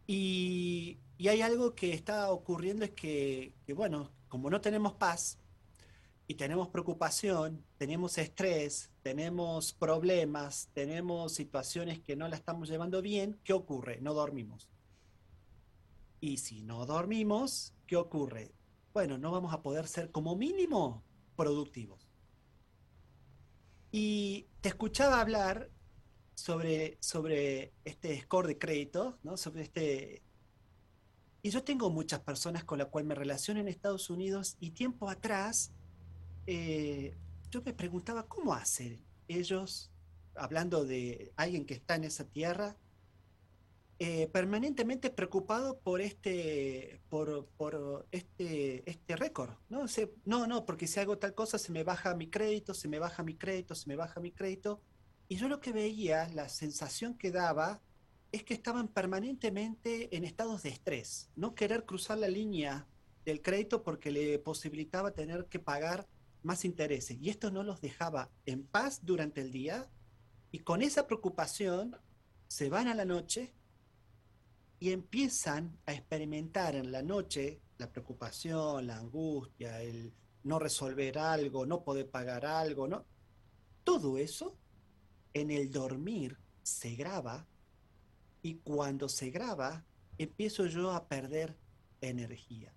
Y, 0.06 1.00
y 1.18 1.26
hay 1.26 1.40
algo 1.40 1.74
que 1.74 1.92
está 1.92 2.30
ocurriendo, 2.30 2.84
es 2.84 2.92
que, 2.92 3.54
que, 3.66 3.74
bueno, 3.74 4.12
como 4.28 4.50
no 4.50 4.60
tenemos 4.60 4.92
paz 4.92 5.40
y 6.28 6.34
tenemos 6.34 6.68
preocupación, 6.68 7.64
tenemos 7.76 8.18
estrés, 8.18 8.92
tenemos 9.02 9.72
problemas, 9.72 10.68
tenemos 10.74 11.32
situaciones 11.32 11.98
que 11.98 12.14
no 12.14 12.28
la 12.28 12.36
estamos 12.36 12.68
llevando 12.68 13.02
bien, 13.02 13.40
¿qué 13.42 13.52
ocurre? 13.52 14.00
No 14.00 14.14
dormimos. 14.14 14.68
Y 16.20 16.36
si 16.36 16.62
no 16.62 16.86
dormimos, 16.86 17.74
¿qué 17.88 17.96
ocurre? 17.96 18.54
Bueno, 18.92 19.18
no 19.18 19.32
vamos 19.32 19.52
a 19.52 19.62
poder 19.62 19.88
ser 19.88 20.12
como 20.12 20.36
mínimo 20.36 21.02
productivos. 21.34 22.08
Y 23.90 24.46
te 24.60 24.68
escuchaba 24.68 25.20
hablar 25.20 25.70
sobre, 26.34 26.98
sobre 27.00 27.72
este 27.84 28.20
score 28.20 28.46
de 28.46 28.58
crédito, 28.58 29.18
¿no? 29.24 29.36
Sobre 29.36 29.62
este... 29.62 30.22
Y 31.42 31.50
yo 31.50 31.64
tengo 31.64 31.90
muchas 31.90 32.20
personas 32.20 32.62
con 32.64 32.78
las 32.78 32.88
cuales 32.88 33.08
me 33.08 33.14
relaciono 33.16 33.60
en 33.60 33.68
Estados 33.68 34.10
Unidos 34.10 34.56
y 34.60 34.70
tiempo 34.72 35.08
atrás 35.08 35.72
eh, 36.50 37.14
yo 37.50 37.60
me 37.62 37.74
preguntaba 37.74 38.26
cómo 38.26 38.54
hacen 38.54 39.04
ellos, 39.28 39.90
hablando 40.34 40.86
de 40.86 41.30
alguien 41.36 41.66
que 41.66 41.74
está 41.74 41.96
en 41.96 42.04
esa 42.04 42.24
tierra, 42.24 42.74
eh, 44.00 44.28
permanentemente 44.28 45.10
preocupado 45.10 45.80
por 45.80 46.00
este, 46.00 47.00
por, 47.08 48.06
este, 48.12 48.88
este 48.88 49.16
récord, 49.16 49.50
¿no? 49.68 49.80
O 49.80 49.88
sea, 49.88 50.08
no, 50.24 50.46
no, 50.46 50.64
porque 50.64 50.86
si 50.86 51.00
hago 51.00 51.18
tal 51.18 51.34
cosa 51.34 51.58
se 51.58 51.72
me 51.72 51.82
baja 51.82 52.14
mi 52.14 52.28
crédito, 52.28 52.74
se 52.74 52.86
me 52.86 53.00
baja 53.00 53.24
mi 53.24 53.34
crédito, 53.34 53.74
se 53.74 53.88
me 53.88 53.96
baja 53.96 54.20
mi 54.20 54.30
crédito. 54.30 54.80
Y 55.26 55.36
yo 55.36 55.48
lo 55.48 55.60
que 55.60 55.72
veía, 55.72 56.28
la 56.28 56.48
sensación 56.48 57.18
que 57.18 57.32
daba, 57.32 57.82
es 58.30 58.44
que 58.44 58.54
estaban 58.54 58.86
permanentemente 58.86 60.14
en 60.16 60.24
estados 60.24 60.62
de 60.62 60.68
estrés, 60.68 61.30
no 61.34 61.56
querer 61.56 61.84
cruzar 61.84 62.18
la 62.18 62.28
línea 62.28 62.86
del 63.24 63.42
crédito 63.42 63.82
porque 63.82 64.12
le 64.12 64.38
posibilitaba 64.38 65.10
tener 65.10 65.46
que 65.46 65.58
pagar 65.58 66.06
más 66.42 66.64
intereses. 66.64 67.18
Y 67.20 67.30
esto 67.30 67.50
no 67.50 67.64
los 67.64 67.80
dejaba 67.80 68.30
en 68.46 68.64
paz 68.64 69.00
durante 69.02 69.40
el 69.40 69.50
día. 69.50 69.90
Y 70.52 70.60
con 70.60 70.82
esa 70.82 71.06
preocupación 71.06 71.96
se 72.46 72.68
van 72.70 72.86
a 72.86 72.94
la 72.94 73.04
noche 73.04 73.52
y 74.80 74.92
empiezan 74.92 75.76
a 75.86 75.92
experimentar 75.92 76.76
en 76.76 76.92
la 76.92 77.02
noche 77.02 77.60
la 77.78 77.90
preocupación, 77.90 78.86
la 78.86 78.98
angustia, 78.98 79.82
el 79.82 80.12
no 80.44 80.58
resolver 80.58 81.18
algo, 81.18 81.66
no 81.66 81.82
poder 81.82 82.08
pagar 82.08 82.46
algo, 82.46 82.86
¿no? 82.86 83.04
Todo 83.84 84.18
eso 84.18 84.56
en 85.34 85.50
el 85.50 85.70
dormir 85.70 86.38
se 86.62 86.94
graba 86.94 87.46
y 88.42 88.56
cuando 88.56 89.08
se 89.08 89.30
graba 89.30 89.84
empiezo 90.16 90.66
yo 90.66 90.92
a 90.92 91.06
perder 91.08 91.56
energía. 92.00 92.72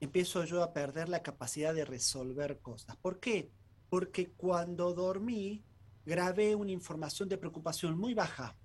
Empiezo 0.00 0.44
yo 0.44 0.62
a 0.62 0.72
perder 0.72 1.08
la 1.08 1.22
capacidad 1.22 1.74
de 1.74 1.84
resolver 1.84 2.60
cosas. 2.60 2.96
¿Por 2.96 3.20
qué? 3.20 3.50
Porque 3.88 4.30
cuando 4.32 4.92
dormí 4.92 5.62
grabé 6.04 6.54
una 6.54 6.72
información 6.72 7.28
de 7.28 7.38
preocupación 7.38 7.98
muy 7.98 8.14
baja. 8.14 8.56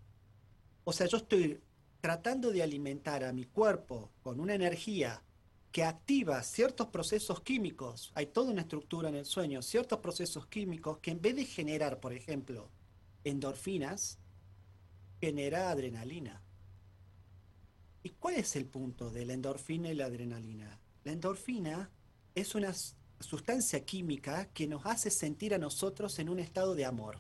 O 0.84 0.92
sea, 0.92 1.08
yo 1.08 1.18
estoy 1.18 1.62
tratando 2.02 2.52
de 2.52 2.64
alimentar 2.64 3.24
a 3.24 3.34
mi 3.34 3.46
cuerpo 3.46 4.12
con 4.22 4.40
una 4.40 4.56
energía 4.56 5.22
que 5.72 5.84
activa 5.84 6.42
ciertos 6.44 6.88
procesos 6.88 7.42
químicos, 7.42 8.12
hay 8.16 8.28
toda 8.28 8.52
una 8.52 8.62
estructura 8.62 9.10
en 9.10 9.16
el 9.16 9.26
sueño, 9.26 9.62
ciertos 9.62 10.00
procesos 10.00 10.48
químicos 10.48 10.98
que 11.00 11.12
en 11.12 11.22
vez 11.22 11.36
de 11.36 11.46
generar, 11.46 12.00
por 12.00 12.14
ejemplo, 12.14 12.70
endorfinas, 13.24 14.18
genera 15.20 15.70
adrenalina. 15.70 16.42
¿Y 18.02 18.10
cuál 18.12 18.36
es 18.36 18.56
el 18.56 18.66
punto 18.66 19.12
de 19.12 19.26
la 19.26 19.34
endorfina 19.34 19.90
y 19.90 19.96
la 19.96 20.06
adrenalina? 20.06 20.80
La 21.04 21.12
endorfina 21.12 21.92
es 22.34 22.56
una 22.56 22.74
sustancia 23.20 23.84
química 23.86 24.46
que 24.54 24.68
nos 24.68 24.86
hace 24.86 25.12
sentir 25.12 25.54
a 25.54 25.58
nosotros 25.58 26.18
en 26.20 26.30
un 26.30 26.40
estado 26.40 26.74
de 26.74 26.86
amor, 26.86 27.20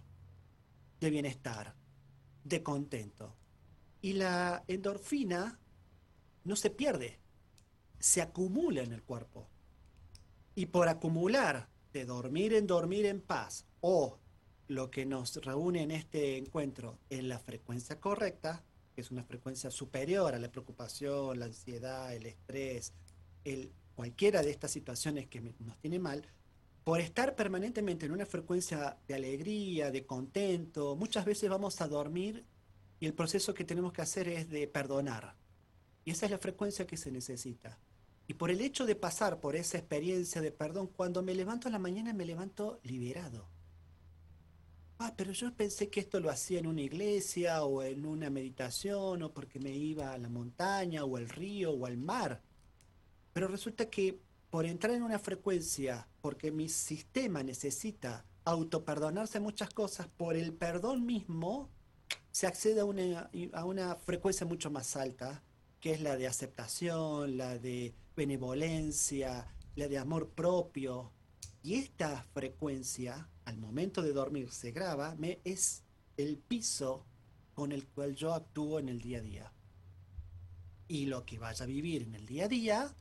de 1.01 1.09
bienestar, 1.09 1.75
de 2.43 2.63
contento. 2.63 3.35
Y 4.01 4.13
la 4.13 4.63
endorfina 4.67 5.59
no 6.43 6.55
se 6.55 6.69
pierde, 6.69 7.19
se 7.99 8.21
acumula 8.21 8.81
en 8.81 8.93
el 8.93 9.03
cuerpo. 9.03 9.49
Y 10.55 10.67
por 10.67 10.87
acumular, 10.87 11.69
de 11.93 12.05
dormir 12.05 12.53
en 12.53 12.67
dormir 12.67 13.05
en 13.05 13.21
paz, 13.21 13.65
o 13.81 14.19
lo 14.67 14.91
que 14.91 15.05
nos 15.05 15.35
reúne 15.37 15.81
en 15.81 15.91
este 15.91 16.37
encuentro 16.37 16.99
en 17.09 17.27
la 17.27 17.39
frecuencia 17.39 17.99
correcta, 17.99 18.63
que 18.93 19.01
es 19.01 19.11
una 19.11 19.23
frecuencia 19.23 19.71
superior 19.71 20.35
a 20.35 20.39
la 20.39 20.51
preocupación, 20.51 21.39
la 21.39 21.45
ansiedad, 21.45 22.13
el 22.13 22.27
estrés, 22.27 22.93
el, 23.43 23.71
cualquiera 23.95 24.43
de 24.43 24.51
estas 24.51 24.71
situaciones 24.71 25.27
que 25.27 25.41
nos 25.41 25.77
tiene 25.79 25.99
mal, 25.99 26.25
por 26.83 27.01
estar 27.01 27.35
permanentemente 27.35 28.05
en 28.05 28.11
una 28.11 28.25
frecuencia 28.25 28.97
de 29.07 29.15
alegría, 29.15 29.91
de 29.91 30.05
contento, 30.05 30.95
muchas 30.95 31.25
veces 31.25 31.49
vamos 31.49 31.81
a 31.81 31.87
dormir 31.87 32.45
y 32.99 33.05
el 33.05 33.13
proceso 33.13 33.53
que 33.53 33.63
tenemos 33.63 33.93
que 33.93 34.01
hacer 34.01 34.27
es 34.27 34.49
de 34.49 34.67
perdonar. 34.67 35.35
Y 36.05 36.11
esa 36.11 36.25
es 36.25 36.31
la 36.31 36.37
frecuencia 36.37 36.87
que 36.87 36.97
se 36.97 37.11
necesita. 37.11 37.79
Y 38.27 38.35
por 38.35 38.51
el 38.51 38.61
hecho 38.61 38.85
de 38.85 38.95
pasar 38.95 39.39
por 39.39 39.55
esa 39.55 39.77
experiencia 39.77 40.41
de 40.41 40.51
perdón, 40.51 40.87
cuando 40.87 41.23
me 41.23 41.33
levanto 41.33 41.67
a 41.67 41.71
la 41.71 41.79
mañana 41.79 42.13
me 42.13 42.25
levanto 42.25 42.79
liberado. 42.83 43.47
Ah, 44.99 45.13
pero 45.15 45.31
yo 45.31 45.53
pensé 45.55 45.89
que 45.89 46.01
esto 46.01 46.19
lo 46.19 46.29
hacía 46.29 46.59
en 46.59 46.67
una 46.67 46.81
iglesia 46.81 47.63
o 47.63 47.81
en 47.83 48.05
una 48.05 48.29
meditación 48.29 49.23
o 49.23 49.33
porque 49.33 49.59
me 49.59 49.71
iba 49.71 50.11
a 50.11 50.17
la 50.17 50.29
montaña 50.29 51.05
o 51.05 51.15
al 51.15 51.29
río 51.29 51.71
o 51.71 51.85
al 51.85 51.97
mar. 51.97 52.41
Pero 53.31 53.47
resulta 53.47 53.89
que 53.89 54.19
por 54.49 54.65
entrar 54.65 54.93
en 54.93 55.03
una 55.03 55.17
frecuencia, 55.17 56.07
porque 56.21 56.51
mi 56.51 56.67
sistema 56.67 57.43
necesita 57.43 58.25
autoperdonarse 58.43 59.39
muchas 59.39 59.69
cosas, 59.69 60.07
por 60.07 60.35
el 60.35 60.53
perdón 60.53 61.05
mismo 61.05 61.69
se 62.31 62.47
accede 62.47 62.81
a 62.81 62.85
una, 62.85 63.29
a 63.53 63.65
una 63.65 63.95
frecuencia 63.95 64.45
mucho 64.45 64.69
más 64.69 64.95
alta, 64.95 65.43
que 65.79 65.91
es 65.91 66.01
la 66.01 66.17
de 66.17 66.27
aceptación, 66.27 67.37
la 67.37 67.57
de 67.57 67.93
benevolencia, 68.15 69.47
la 69.75 69.87
de 69.87 69.97
amor 69.97 70.29
propio. 70.29 71.11
Y 71.63 71.75
esta 71.75 72.23
frecuencia, 72.33 73.29
al 73.45 73.57
momento 73.57 74.01
de 74.01 74.13
dormir, 74.13 74.51
se 74.51 74.71
graba, 74.71 75.15
me, 75.15 75.39
es 75.43 75.83
el 76.17 76.37
piso 76.37 77.05
con 77.53 77.71
el 77.71 77.87
cual 77.87 78.15
yo 78.15 78.33
actúo 78.33 78.79
en 78.79 78.89
el 78.89 79.01
día 79.01 79.19
a 79.19 79.21
día. 79.21 79.53
Y 80.87 81.05
lo 81.05 81.25
que 81.25 81.39
vaya 81.39 81.63
a 81.63 81.67
vivir 81.67 82.03
en 82.03 82.15
el 82.15 82.25
día 82.25 82.45
a 82.45 82.47
día 82.47 82.95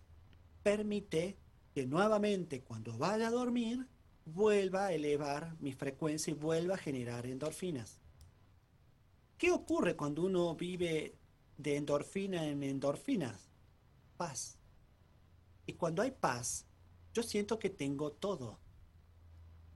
permite 0.62 1.36
que 1.74 1.86
nuevamente 1.86 2.62
cuando 2.62 2.96
vaya 2.98 3.28
a 3.28 3.30
dormir 3.30 3.86
vuelva 4.24 4.86
a 4.86 4.92
elevar 4.92 5.56
mi 5.60 5.72
frecuencia 5.72 6.30
y 6.32 6.34
vuelva 6.34 6.74
a 6.74 6.78
generar 6.78 7.26
endorfinas. 7.26 8.00
¿Qué 9.38 9.52
ocurre 9.52 9.94
cuando 9.94 10.24
uno 10.24 10.56
vive 10.56 11.14
de 11.56 11.76
endorfina 11.76 12.44
en 12.44 12.64
endorfinas? 12.64 13.48
Paz. 14.16 14.58
Y 15.64 15.74
cuando 15.74 16.02
hay 16.02 16.10
paz, 16.10 16.66
yo 17.14 17.22
siento 17.22 17.56
que 17.56 17.70
tengo 17.70 18.10
todo. 18.10 18.58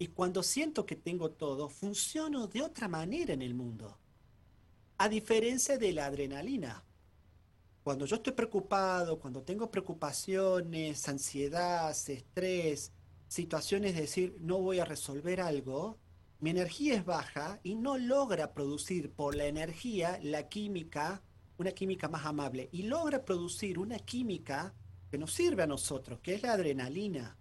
Y 0.00 0.08
cuando 0.08 0.42
siento 0.42 0.84
que 0.84 0.96
tengo 0.96 1.30
todo, 1.30 1.68
funciono 1.68 2.48
de 2.48 2.62
otra 2.62 2.88
manera 2.88 3.34
en 3.34 3.42
el 3.42 3.54
mundo. 3.54 3.98
A 4.98 5.08
diferencia 5.08 5.78
de 5.78 5.92
la 5.92 6.06
adrenalina. 6.06 6.84
Cuando 7.84 8.04
yo 8.04 8.16
estoy 8.16 8.32
preocupado, 8.32 9.20
cuando 9.20 9.42
tengo 9.42 9.70
preocupaciones, 9.70 11.08
ansiedad, 11.08 11.90
estrés, 11.90 12.90
situaciones 13.28 13.94
de 13.94 14.00
decir 14.02 14.36
no 14.40 14.58
voy 14.58 14.80
a 14.80 14.84
resolver 14.84 15.40
algo, 15.40 15.98
mi 16.42 16.50
energía 16.50 16.96
es 16.96 17.04
baja 17.04 17.60
y 17.62 17.76
no 17.76 17.98
logra 17.98 18.52
producir 18.52 19.12
por 19.12 19.36
la 19.36 19.46
energía 19.46 20.18
la 20.24 20.48
química, 20.48 21.22
una 21.56 21.70
química 21.70 22.08
más 22.08 22.26
amable, 22.26 22.68
y 22.72 22.82
logra 22.82 23.24
producir 23.24 23.78
una 23.78 24.00
química 24.00 24.74
que 25.08 25.18
nos 25.18 25.32
sirve 25.32 25.62
a 25.62 25.68
nosotros, 25.68 26.18
que 26.20 26.34
es 26.34 26.42
la 26.42 26.54
adrenalina. 26.54 27.38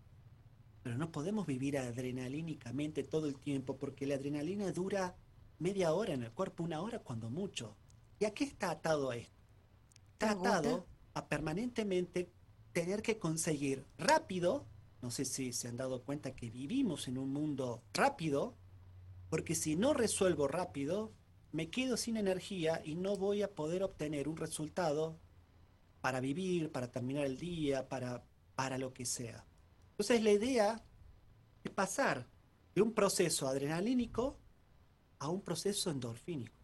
pero 0.83 0.99
no 0.99 1.11
podemos 1.11 1.47
vivir 1.47 1.79
adrenalínicamente 1.79 3.03
todo 3.03 3.25
el 3.25 3.39
tiempo 3.39 3.75
porque 3.75 4.05
la 4.05 4.15
adrenalina 4.15 4.71
dura 4.71 5.15
media 5.57 5.93
hora 5.93 6.13
en 6.13 6.21
el 6.21 6.31
cuerpo, 6.31 6.63
una 6.63 6.81
hora 6.81 6.99
cuando 6.99 7.31
mucho. 7.31 7.75
¿Y 8.19 8.25
a 8.25 8.35
qué 8.35 8.43
está 8.43 8.69
atado 8.69 9.09
a 9.09 9.15
esto? 9.15 9.41
Está 10.13 10.31
atado 10.33 10.85
a 11.15 11.27
permanentemente 11.27 12.31
tener 12.71 13.01
que 13.01 13.17
conseguir 13.17 13.83
rápido, 13.97 14.67
no 15.01 15.09
sé 15.09 15.25
si 15.25 15.53
se 15.53 15.67
han 15.67 15.77
dado 15.77 16.03
cuenta 16.03 16.35
que 16.35 16.51
vivimos 16.51 17.07
en 17.07 17.17
un 17.17 17.33
mundo 17.33 17.81
rápido, 17.93 18.60
porque 19.31 19.55
si 19.55 19.77
no 19.77 19.93
resuelvo 19.93 20.49
rápido, 20.49 21.13
me 21.53 21.69
quedo 21.69 21.95
sin 21.95 22.17
energía 22.17 22.81
y 22.83 22.95
no 22.95 23.15
voy 23.15 23.43
a 23.43 23.55
poder 23.55 23.81
obtener 23.81 24.27
un 24.27 24.35
resultado 24.35 25.21
para 26.01 26.19
vivir, 26.19 26.69
para 26.69 26.91
terminar 26.91 27.25
el 27.25 27.37
día, 27.37 27.87
para, 27.87 28.25
para 28.55 28.77
lo 28.77 28.93
que 28.93 29.05
sea. 29.05 29.45
Entonces 29.91 30.21
la 30.21 30.31
idea 30.31 30.83
es 31.63 31.71
pasar 31.71 32.27
de 32.75 32.81
un 32.81 32.91
proceso 32.91 33.47
adrenalínico 33.47 34.37
a 35.19 35.29
un 35.29 35.41
proceso 35.41 35.89
endorfínico. 35.89 36.57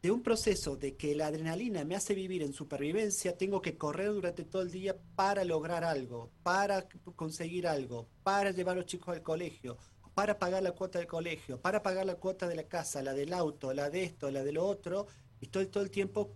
De 0.00 0.10
un 0.10 0.22
proceso 0.22 0.78
de 0.78 0.96
que 0.96 1.14
la 1.14 1.26
adrenalina 1.26 1.84
me 1.84 1.96
hace 1.96 2.14
vivir 2.14 2.42
en 2.42 2.54
supervivencia, 2.54 3.36
tengo 3.36 3.60
que 3.60 3.76
correr 3.76 4.08
durante 4.08 4.44
todo 4.44 4.62
el 4.62 4.70
día 4.70 4.96
para 5.16 5.44
lograr 5.44 5.84
algo, 5.84 6.30
para 6.42 6.88
conseguir 7.14 7.66
algo, 7.66 8.08
para 8.22 8.52
llevar 8.52 8.76
a 8.76 8.80
los 8.80 8.86
chicos 8.86 9.14
al 9.14 9.22
colegio, 9.22 9.76
para 10.14 10.38
pagar 10.38 10.62
la 10.62 10.72
cuota 10.72 10.98
del 10.98 11.08
colegio, 11.08 11.60
para 11.60 11.82
pagar 11.82 12.06
la 12.06 12.16
cuota 12.16 12.48
de 12.48 12.56
la 12.56 12.64
casa, 12.64 13.02
la 13.02 13.14
del 13.14 13.32
auto, 13.32 13.72
la 13.72 13.90
de 13.90 14.04
esto, 14.04 14.30
la 14.30 14.44
de 14.44 14.52
lo 14.52 14.66
otro, 14.66 15.06
y 15.40 15.46
estoy 15.46 15.66
todo 15.66 15.82
el 15.82 15.90
tiempo 15.90 16.34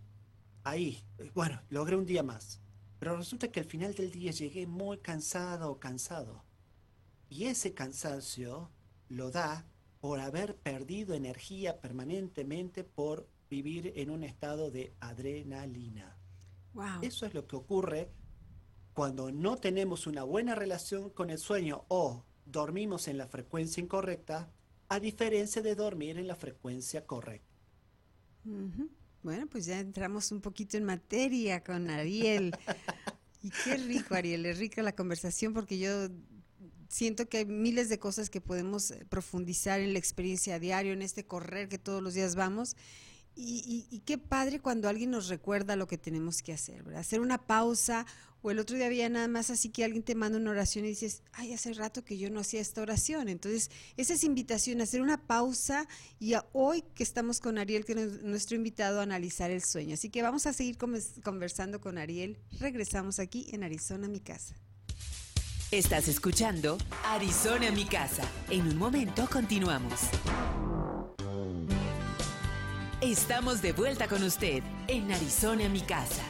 ahí. 0.64 1.04
Bueno, 1.34 1.60
logré 1.68 1.96
un 1.96 2.06
día 2.06 2.22
más. 2.22 2.60
Pero 2.98 3.16
resulta 3.16 3.48
que 3.48 3.60
al 3.60 3.66
final 3.66 3.94
del 3.94 4.10
día 4.10 4.32
llegué 4.32 4.66
muy 4.66 4.98
cansado 4.98 5.70
o 5.70 5.78
cansado. 5.78 6.44
Y 7.28 7.44
ese 7.44 7.74
cansancio 7.74 8.70
lo 9.08 9.30
da 9.30 9.66
por 10.00 10.20
haber 10.20 10.56
perdido 10.56 11.14
energía 11.14 11.80
permanentemente 11.80 12.84
por 12.84 13.28
vivir 13.50 13.92
en 13.96 14.10
un 14.10 14.24
estado 14.24 14.70
de 14.70 14.94
adrenalina. 15.00 16.16
Eso 17.02 17.26
es 17.26 17.34
lo 17.34 17.46
que 17.46 17.56
ocurre 17.56 18.10
cuando 18.92 19.30
no 19.30 19.56
tenemos 19.56 20.06
una 20.06 20.22
buena 20.22 20.54
relación 20.54 21.10
con 21.10 21.30
el 21.30 21.38
sueño 21.38 21.84
o 21.88 22.24
dormimos 22.46 23.08
en 23.08 23.18
la 23.18 23.26
frecuencia 23.26 23.82
incorrecta, 23.82 24.48
a 24.88 25.00
diferencia 25.00 25.62
de 25.62 25.74
dormir 25.74 26.18
en 26.18 26.26
la 26.26 26.36
frecuencia 26.36 27.04
correcta. 27.04 27.46
Bueno, 29.22 29.48
pues 29.48 29.66
ya 29.66 29.80
entramos 29.80 30.30
un 30.30 30.40
poquito 30.40 30.76
en 30.76 30.84
materia 30.84 31.62
con 31.64 31.90
Ariel. 31.90 32.52
y 33.42 33.50
qué 33.50 33.76
rico, 33.76 34.14
Ariel, 34.14 34.46
es 34.46 34.58
rica 34.58 34.82
la 34.82 34.94
conversación 34.94 35.52
porque 35.52 35.78
yo 35.78 36.08
siento 36.88 37.28
que 37.28 37.38
hay 37.38 37.46
miles 37.46 37.88
de 37.88 37.98
cosas 37.98 38.30
que 38.30 38.40
podemos 38.40 38.94
profundizar 39.08 39.80
en 39.80 39.92
la 39.92 39.98
experiencia 39.98 40.54
a 40.54 40.58
diario, 40.60 40.92
en 40.92 41.02
este 41.02 41.26
correr 41.26 41.68
que 41.68 41.78
todos 41.78 42.02
los 42.02 42.14
días 42.14 42.36
vamos. 42.36 42.76
Y, 43.38 44.02
qué 44.06 44.16
padre 44.16 44.60
cuando 44.60 44.88
alguien 44.88 45.10
nos 45.10 45.28
recuerda 45.28 45.76
lo 45.76 45.86
que 45.86 45.98
tenemos 45.98 46.40
que 46.40 46.54
hacer, 46.54 46.82
¿verdad? 46.82 47.00
Hacer 47.00 47.20
una 47.20 47.36
pausa 47.36 48.06
o 48.40 48.50
el 48.50 48.58
otro 48.58 48.76
día 48.76 48.86
había 48.86 49.08
nada 49.08 49.28
más 49.28 49.50
así 49.50 49.68
que 49.68 49.84
alguien 49.84 50.02
te 50.02 50.14
manda 50.14 50.38
una 50.38 50.52
oración 50.52 50.84
y 50.86 50.88
dices, 50.88 51.22
ay, 51.32 51.52
hace 51.52 51.74
rato 51.74 52.04
que 52.04 52.16
yo 52.16 52.30
no 52.30 52.40
hacía 52.40 52.60
esta 52.60 52.80
oración. 52.80 53.28
Entonces, 53.28 53.70
esa 53.96 54.14
es 54.14 54.24
invitación 54.24 54.80
hacer 54.80 55.02
una 55.02 55.20
pausa 55.26 55.86
y 56.18 56.34
hoy 56.52 56.82
que 56.94 57.02
estamos 57.02 57.40
con 57.40 57.58
Ariel, 57.58 57.84
que 57.84 57.92
es 57.92 58.22
nuestro 58.22 58.56
invitado 58.56 59.00
a 59.00 59.02
analizar 59.02 59.50
el 59.50 59.62
sueño. 59.62 59.94
Así 59.94 60.08
que 60.08 60.22
vamos 60.22 60.46
a 60.46 60.52
seguir 60.52 60.78
conversando 60.78 61.80
con 61.80 61.98
Ariel. 61.98 62.38
Regresamos 62.58 63.18
aquí 63.18 63.48
en 63.52 63.64
Arizona, 63.64 64.08
mi 64.08 64.20
casa. 64.20 64.54
Estás 65.72 66.06
escuchando 66.06 66.78
Arizona, 67.04 67.70
mi 67.72 67.84
casa. 67.84 68.22
En 68.48 68.68
un 68.68 68.78
momento 68.78 69.28
continuamos. 69.30 70.00
Estamos 73.02 73.60
de 73.60 73.74
vuelta 73.74 74.08
con 74.08 74.22
usted 74.22 74.62
en 74.88 75.12
Arizona, 75.12 75.68
mi 75.68 75.82
casa. 75.82 76.24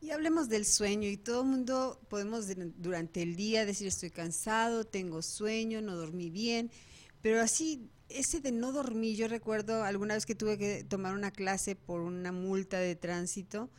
Y 0.00 0.10
hablemos 0.10 0.48
del 0.48 0.66
sueño 0.66 1.08
y 1.08 1.16
todo 1.16 1.42
el 1.42 1.48
mundo 1.48 2.00
podemos 2.08 2.46
durante 2.78 3.22
el 3.22 3.36
día 3.36 3.64
decir 3.64 3.86
estoy 3.86 4.10
cansado, 4.10 4.82
tengo 4.82 5.22
sueño, 5.22 5.80
no 5.80 5.94
dormí 5.94 6.28
bien, 6.28 6.72
pero 7.20 7.40
así 7.40 7.88
ese 8.08 8.40
de 8.40 8.50
no 8.50 8.72
dormir, 8.72 9.16
yo 9.16 9.28
recuerdo 9.28 9.84
alguna 9.84 10.14
vez 10.14 10.26
que 10.26 10.34
tuve 10.34 10.58
que 10.58 10.82
tomar 10.82 11.14
una 11.14 11.30
clase 11.30 11.76
por 11.76 12.00
una 12.00 12.32
multa 12.32 12.80
de 12.80 12.96
tránsito 12.96 13.70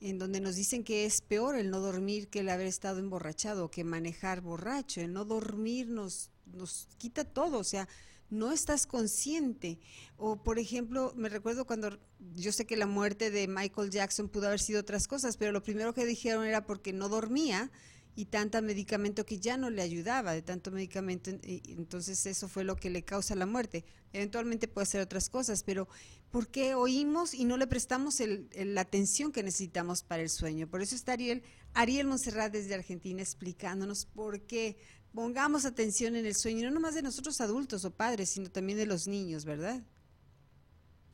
en 0.00 0.18
donde 0.18 0.40
nos 0.40 0.56
dicen 0.56 0.82
que 0.82 1.04
es 1.04 1.20
peor 1.20 1.56
el 1.56 1.68
no 1.68 1.80
dormir 1.80 2.28
que 2.28 2.40
el 2.40 2.48
haber 2.48 2.68
estado 2.68 3.00
emborrachado, 3.00 3.70
que 3.70 3.84
manejar 3.84 4.40
borracho. 4.40 5.02
El 5.02 5.12
no 5.12 5.26
dormir 5.26 5.88
nos, 5.88 6.30
nos 6.46 6.88
quita 6.96 7.24
todo, 7.24 7.58
o 7.58 7.64
sea, 7.64 7.86
no 8.30 8.52
estás 8.52 8.86
consciente. 8.86 9.78
O, 10.16 10.42
por 10.42 10.58
ejemplo, 10.58 11.12
me 11.16 11.28
recuerdo 11.28 11.66
cuando 11.66 11.98
yo 12.34 12.52
sé 12.52 12.66
que 12.66 12.76
la 12.76 12.86
muerte 12.86 13.30
de 13.30 13.48
Michael 13.48 13.90
Jackson 13.90 14.28
pudo 14.28 14.46
haber 14.46 14.60
sido 14.60 14.80
otras 14.80 15.08
cosas, 15.08 15.36
pero 15.36 15.52
lo 15.52 15.62
primero 15.62 15.94
que 15.94 16.04
dijeron 16.04 16.44
era 16.44 16.66
porque 16.66 16.92
no 16.92 17.08
dormía 17.08 17.70
y 18.18 18.24
tanta 18.24 18.62
medicamento 18.62 19.26
que 19.26 19.38
ya 19.38 19.58
no 19.58 19.68
le 19.68 19.82
ayudaba, 19.82 20.32
de 20.32 20.40
tanto 20.40 20.70
medicamento, 20.70 21.30
entonces 21.42 22.24
eso 22.24 22.48
fue 22.48 22.64
lo 22.64 22.74
que 22.74 22.88
le 22.88 23.04
causa 23.04 23.34
la 23.34 23.44
muerte. 23.44 23.84
Eventualmente 24.14 24.68
puede 24.68 24.86
ser 24.86 25.02
otras 25.02 25.28
cosas, 25.28 25.62
pero 25.62 25.86
¿por 26.30 26.48
qué 26.48 26.74
oímos 26.74 27.34
y 27.34 27.44
no 27.44 27.58
le 27.58 27.66
prestamos 27.66 28.22
la 28.54 28.80
atención 28.80 29.32
que 29.32 29.42
necesitamos 29.42 30.02
para 30.02 30.22
el 30.22 30.30
sueño? 30.30 30.66
Por 30.66 30.80
eso 30.80 30.94
está 30.94 31.12
Ariel, 31.12 31.42
Ariel 31.74 32.06
Monserrat 32.06 32.50
desde 32.50 32.74
Argentina 32.74 33.20
explicándonos 33.20 34.06
por 34.06 34.40
qué 34.46 34.78
pongamos 35.16 35.64
atención 35.64 36.14
en 36.14 36.26
el 36.26 36.34
sueño, 36.34 36.68
no 36.68 36.74
nomás 36.74 36.94
de 36.94 37.00
nosotros 37.00 37.40
adultos 37.40 37.86
o 37.86 37.90
padres, 37.90 38.28
sino 38.28 38.50
también 38.50 38.78
de 38.78 38.84
los 38.84 39.08
niños, 39.08 39.46
¿verdad? 39.46 39.82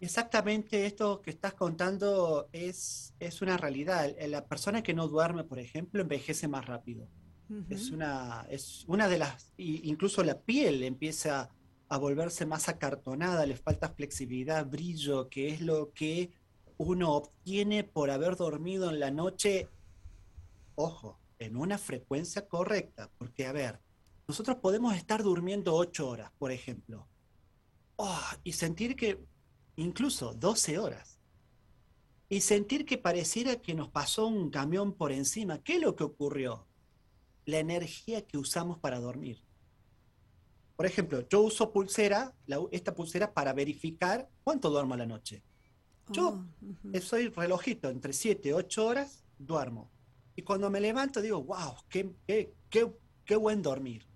Exactamente 0.00 0.86
esto 0.86 1.22
que 1.22 1.30
estás 1.30 1.54
contando 1.54 2.48
es, 2.50 3.14
es 3.20 3.40
una 3.42 3.56
realidad. 3.56 4.12
La 4.26 4.44
persona 4.44 4.82
que 4.82 4.92
no 4.92 5.06
duerme, 5.06 5.44
por 5.44 5.60
ejemplo, 5.60 6.02
envejece 6.02 6.48
más 6.48 6.66
rápido. 6.66 7.06
Es 7.68 7.90
una, 7.90 8.46
es 8.50 8.84
una 8.88 9.08
de 9.08 9.18
las, 9.18 9.52
incluso 9.58 10.24
la 10.24 10.40
piel 10.40 10.82
empieza 10.82 11.50
a 11.88 11.98
volverse 11.98 12.44
más 12.44 12.68
acartonada, 12.68 13.46
le 13.46 13.56
falta 13.56 13.90
flexibilidad, 13.90 14.66
brillo, 14.66 15.28
que 15.28 15.50
es 15.50 15.60
lo 15.60 15.92
que 15.92 16.32
uno 16.78 17.12
obtiene 17.12 17.84
por 17.84 18.10
haber 18.10 18.36
dormido 18.36 18.90
en 18.90 18.98
la 18.98 19.10
noche, 19.10 19.68
ojo, 20.74 21.20
en 21.38 21.56
una 21.56 21.78
frecuencia 21.78 22.48
correcta. 22.48 23.10
Porque, 23.18 23.46
a 23.46 23.52
ver, 23.52 23.78
nosotros 24.28 24.56
podemos 24.58 24.94
estar 24.94 25.22
durmiendo 25.22 25.74
ocho 25.74 26.08
horas, 26.08 26.30
por 26.38 26.52
ejemplo, 26.52 27.08
oh, 27.96 28.20
y 28.44 28.52
sentir 28.52 28.96
que 28.96 29.24
incluso 29.76 30.34
12 30.34 30.78
horas. 30.78 31.18
Y 32.28 32.40
sentir 32.40 32.86
que 32.86 32.96
pareciera 32.96 33.56
que 33.60 33.74
nos 33.74 33.90
pasó 33.90 34.26
un 34.26 34.50
camión 34.50 34.94
por 34.94 35.12
encima. 35.12 35.62
¿Qué 35.62 35.74
es 35.74 35.82
lo 35.82 35.96
que 35.96 36.04
ocurrió? 36.04 36.66
La 37.44 37.58
energía 37.58 38.26
que 38.26 38.38
usamos 38.38 38.78
para 38.78 39.00
dormir. 39.00 39.44
Por 40.76 40.86
ejemplo, 40.86 41.28
yo 41.28 41.42
uso 41.42 41.72
pulsera, 41.72 42.34
esta 42.70 42.94
pulsera 42.94 43.34
para 43.34 43.52
verificar 43.52 44.30
cuánto 44.42 44.70
duermo 44.70 44.94
a 44.94 44.96
la 44.96 45.06
noche. 45.06 45.42
Yo 46.10 46.44
oh, 46.94 47.00
soy 47.00 47.28
relojito, 47.28 47.90
entre 47.90 48.12
7 48.12 48.48
y 48.48 48.52
8 48.52 48.86
horas 48.86 49.24
duermo. 49.38 49.90
Y 50.34 50.42
cuando 50.42 50.70
me 50.70 50.80
levanto 50.80 51.20
digo, 51.20 51.42
wow, 51.42 51.74
qué, 51.88 52.14
qué, 52.26 52.54
qué, 53.24 53.36
buen 53.36 53.62
dormir. 53.62 54.06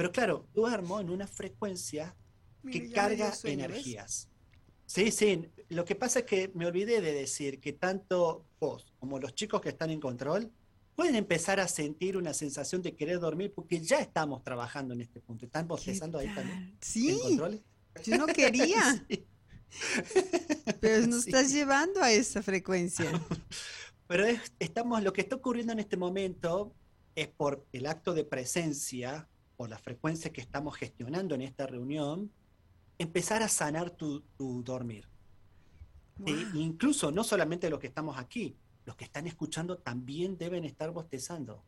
Pero 0.00 0.12
claro, 0.12 0.48
duermo 0.54 0.98
en 0.98 1.10
una 1.10 1.26
frecuencia 1.26 2.16
que 2.72 2.90
carga 2.90 3.34
energías. 3.44 4.30
Sí, 4.86 5.10
sí. 5.10 5.46
Lo 5.68 5.84
que 5.84 5.94
pasa 5.94 6.20
es 6.20 6.24
que 6.24 6.50
me 6.54 6.64
olvidé 6.64 7.02
de 7.02 7.12
decir 7.12 7.60
que 7.60 7.74
tanto 7.74 8.46
vos 8.58 8.94
como 8.98 9.18
los 9.18 9.34
chicos 9.34 9.60
que 9.60 9.68
están 9.68 9.90
en 9.90 10.00
control 10.00 10.50
pueden 10.96 11.16
empezar 11.16 11.60
a 11.60 11.68
sentir 11.68 12.16
una 12.16 12.32
sensación 12.32 12.80
de 12.80 12.96
querer 12.96 13.20
dormir 13.20 13.52
porque 13.54 13.78
ya 13.78 13.98
estamos 13.98 14.42
trabajando 14.42 14.94
en 14.94 15.02
este 15.02 15.20
punto. 15.20 15.44
¿Están 15.44 15.68
bostezando 15.68 16.18
ahí 16.18 16.34
también? 16.34 16.78
Sí. 16.80 17.38
Yo 18.02 18.16
no 18.16 18.26
quería. 18.26 19.06
Pero 20.80 21.06
nos 21.08 21.26
estás 21.26 21.52
llevando 21.52 22.02
a 22.02 22.10
esa 22.10 22.40
frecuencia. 22.42 23.04
Pero 24.08 24.24
estamos, 24.58 25.02
lo 25.02 25.12
que 25.12 25.20
está 25.20 25.36
ocurriendo 25.36 25.74
en 25.74 25.80
este 25.80 25.98
momento 25.98 26.74
es 27.14 27.28
por 27.28 27.66
el 27.74 27.84
acto 27.84 28.14
de 28.14 28.24
presencia 28.24 29.28
o 29.60 29.66
la 29.66 29.76
frecuencia 29.76 30.32
que 30.32 30.40
estamos 30.40 30.74
gestionando 30.74 31.34
en 31.34 31.42
esta 31.42 31.66
reunión, 31.66 32.30
empezar 32.96 33.42
a 33.42 33.48
sanar 33.48 33.90
tu, 33.90 34.24
dormir. 34.38 35.06
E 36.24 36.32
incluso 36.54 37.12
no 37.12 37.22
solamente 37.24 37.68
los 37.68 37.78
que 37.78 37.88
estamos 37.88 38.16
aquí, 38.16 38.56
los 38.86 38.96
que 38.96 39.04
están 39.04 39.26
escuchando 39.26 39.76
también 39.76 40.38
deben 40.38 40.64
estar 40.64 40.90
bostezando. 40.92 41.62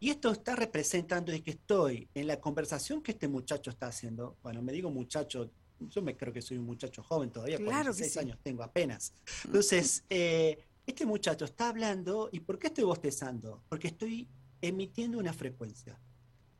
Y 0.00 0.10
esto 0.10 0.32
está 0.32 0.56
representando 0.56 1.30
de 1.30 1.40
que 1.40 1.52
estoy 1.52 2.08
en 2.12 2.26
la 2.26 2.40
conversación 2.40 3.02
que 3.02 3.12
este 3.12 3.28
muchacho 3.28 3.70
está 3.70 3.86
haciendo. 3.86 4.36
Bueno, 4.42 4.60
me 4.60 4.72
digo 4.72 4.90
muchacho, 4.90 5.48
yo 5.78 6.02
me 6.02 6.16
creo 6.16 6.32
que 6.32 6.42
soy 6.42 6.58
un 6.58 6.66
muchacho 6.66 7.04
joven 7.04 7.30
todavía, 7.30 7.58
claro 7.58 7.92
16 7.92 8.16
años 8.16 8.38
tengo 8.42 8.64
apenas. 8.64 9.14
Entonces, 9.44 10.02
eh, 10.10 10.58
este 10.84 11.06
muchacho 11.06 11.44
está 11.44 11.68
hablando, 11.68 12.30
¿y 12.32 12.40
por 12.40 12.58
qué 12.58 12.66
estoy 12.66 12.82
bostezando? 12.82 13.62
Porque 13.68 13.86
estoy 13.86 14.26
emitiendo 14.60 15.18
una 15.18 15.32
frecuencia. 15.32 16.00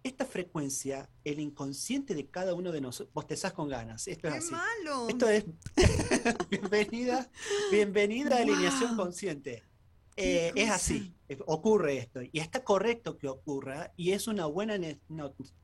Esta 0.09 0.25
frecuencia, 0.25 1.11
el 1.23 1.39
inconsciente 1.39 2.15
de 2.15 2.27
cada 2.31 2.55
uno 2.55 2.73
de 2.73 2.81
nosotros, 2.81 3.13
bostezás 3.13 3.53
con 3.53 3.69
ganas. 3.69 4.09
Esto 4.09 4.29
es 4.29 4.33
¡Qué 4.33 4.39
así. 4.39 4.51
malo! 4.53 5.07
Esto 5.11 5.29
es 5.29 5.45
bienvenida, 6.51 7.31
bienvenida 7.71 8.37
a 8.37 8.41
alineación 8.41 8.97
Wow. 8.97 9.05
consciente. 9.05 9.65
Eh, 10.17 10.51
es 10.57 10.71
así, 10.71 11.15
ocurre 11.47 11.99
esto 11.99 12.21
y 12.23 12.41
está 12.41 12.65
correcto 12.65 13.19
que 13.19 13.29
ocurra 13.29 13.93
y 13.97 14.11
es 14.13 14.27
una 14.27 14.47
buena 14.47 14.77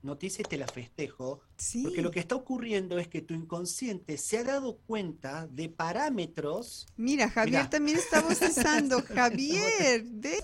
noticia 0.02 0.42
y 0.42 0.48
te 0.48 0.58
la 0.58 0.68
festejo, 0.68 1.40
sí. 1.56 1.82
porque 1.82 2.02
lo 2.02 2.12
que 2.12 2.20
está 2.20 2.36
ocurriendo 2.36 2.98
es 2.98 3.08
que 3.08 3.20
tu 3.22 3.34
inconsciente 3.34 4.16
se 4.18 4.38
ha 4.38 4.44
dado 4.44 4.76
cuenta 4.86 5.48
de 5.48 5.70
parámetros. 5.70 6.86
Mira, 6.96 7.28
Javier 7.30 7.62
Mirá. 7.62 7.70
también 7.70 7.96
está 7.98 8.20
bostezando. 8.28 9.02
Javier, 9.02 10.04
ve. 10.06 10.38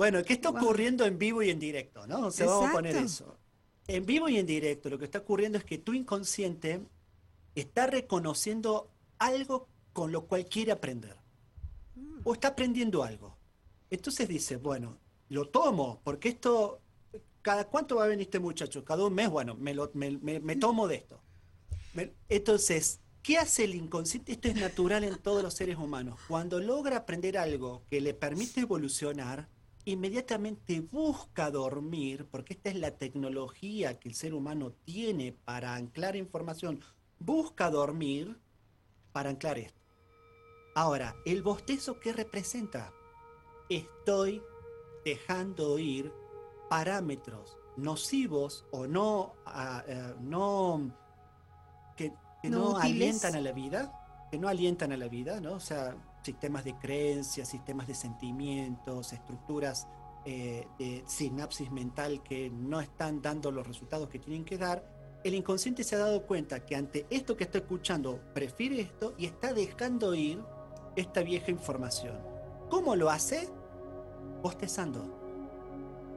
Bueno, 0.00 0.24
¿qué 0.24 0.32
está 0.32 0.48
ocurriendo 0.48 1.04
en 1.04 1.18
vivo 1.18 1.42
y 1.42 1.50
en 1.50 1.58
directo? 1.58 2.06
¿no? 2.06 2.28
O 2.28 2.30
sea, 2.30 2.46
vamos 2.46 2.70
a 2.70 2.72
poner 2.72 2.96
eso. 2.96 3.36
En 3.86 4.06
vivo 4.06 4.30
y 4.30 4.38
en 4.38 4.46
directo, 4.46 4.88
lo 4.88 4.98
que 4.98 5.04
está 5.04 5.18
ocurriendo 5.18 5.58
es 5.58 5.64
que 5.64 5.76
tu 5.76 5.92
inconsciente 5.92 6.80
está 7.54 7.86
reconociendo 7.86 8.88
algo 9.18 9.68
con 9.92 10.10
lo 10.10 10.24
cual 10.26 10.46
quiere 10.46 10.72
aprender. 10.72 11.16
Mm. 11.96 12.20
o 12.24 12.32
está 12.32 12.48
aprendiendo 12.48 13.02
algo. 13.04 13.36
Entonces 13.90 14.26
dice, 14.26 14.56
bueno, 14.56 14.96
lo 15.28 15.48
tomo, 15.50 16.00
porque 16.02 16.30
esto, 16.30 16.80
¿cada 17.42 17.66
cuánto 17.68 17.96
va 17.96 18.04
a 18.04 18.06
venir 18.06 18.22
este 18.22 18.38
muchacho? 18.38 18.82
Cada 18.86 19.04
un 19.04 19.12
mes, 19.12 19.28
bueno, 19.28 19.54
me, 19.54 19.74
lo, 19.74 19.90
me, 19.92 20.16
me- 20.16 20.40
me 20.40 20.56
tomo 20.56 20.88
de 20.88 20.94
esto. 20.94 21.20
Entonces, 22.30 23.00
¿qué 23.22 23.36
hace 23.36 23.64
el 23.64 23.74
inconsciente? 23.74 24.32
Esto 24.32 24.48
es 24.48 24.54
natural 24.54 25.04
en 25.04 25.18
todos 25.18 25.42
los 25.42 25.52
seres 25.52 25.76
humanos. 25.76 26.18
Cuando 26.26 26.58
logra 26.58 26.96
aprender 26.96 27.36
algo 27.36 27.82
que 27.90 28.00
le 28.00 28.14
permite 28.14 28.60
evolucionar, 28.62 29.48
inmediatamente 29.84 30.80
busca 30.80 31.50
dormir, 31.50 32.26
porque 32.30 32.54
esta 32.54 32.70
es 32.70 32.76
la 32.76 32.92
tecnología 32.92 33.98
que 33.98 34.08
el 34.08 34.14
ser 34.14 34.34
humano 34.34 34.72
tiene 34.84 35.32
para 35.32 35.74
anclar 35.74 36.16
información, 36.16 36.80
busca 37.18 37.70
dormir 37.70 38.38
para 39.12 39.30
anclar 39.30 39.58
esto. 39.58 39.80
Ahora, 40.74 41.16
¿el 41.24 41.42
bostezo 41.42 41.98
qué 41.98 42.12
representa? 42.12 42.92
Estoy 43.68 44.42
dejando 45.04 45.78
ir 45.78 46.12
parámetros 46.68 47.56
nocivos 47.76 48.64
o 48.70 48.86
no, 48.86 49.34
eh, 49.86 50.14
no 50.20 50.90
que, 51.96 52.12
que 52.42 52.50
No 52.50 52.72
no, 52.72 52.76
alientan 52.78 53.34
a 53.34 53.40
la 53.40 53.52
vida, 53.52 54.28
que 54.30 54.38
no 54.38 54.48
alientan 54.48 54.92
a 54.92 54.96
la 54.96 55.08
vida, 55.08 55.40
¿no? 55.40 55.54
O 55.54 55.60
sea, 55.60 55.96
sistemas 56.22 56.64
de 56.64 56.76
creencias, 56.78 57.48
sistemas 57.48 57.86
de 57.86 57.94
sentimientos, 57.94 59.12
estructuras 59.12 59.88
eh, 60.24 60.66
de 60.78 61.02
sinapsis 61.06 61.70
mental 61.70 62.22
que 62.22 62.50
no 62.50 62.80
están 62.80 63.22
dando 63.22 63.50
los 63.50 63.66
resultados 63.66 64.08
que 64.08 64.18
tienen 64.18 64.44
que 64.44 64.58
dar, 64.58 64.84
el 65.24 65.34
inconsciente 65.34 65.84
se 65.84 65.96
ha 65.96 65.98
dado 65.98 66.26
cuenta 66.26 66.64
que 66.64 66.76
ante 66.76 67.06
esto 67.10 67.36
que 67.36 67.44
está 67.44 67.58
escuchando 67.58 68.20
prefiere 68.34 68.80
esto 68.80 69.14
y 69.18 69.26
está 69.26 69.52
dejando 69.52 70.14
ir 70.14 70.42
esta 70.96 71.22
vieja 71.22 71.50
información. 71.50 72.18
¿Cómo 72.70 72.96
lo 72.96 73.10
hace? 73.10 73.48
Bostezando. 74.42 75.20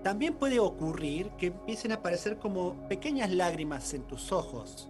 También 0.03 0.35
puede 0.35 0.59
ocurrir 0.59 1.29
que 1.37 1.47
empiecen 1.47 1.91
a 1.91 1.95
aparecer 1.95 2.37
como 2.37 2.87
pequeñas 2.87 3.31
lágrimas 3.31 3.93
en 3.93 4.03
tus 4.03 4.31
ojos. 4.31 4.89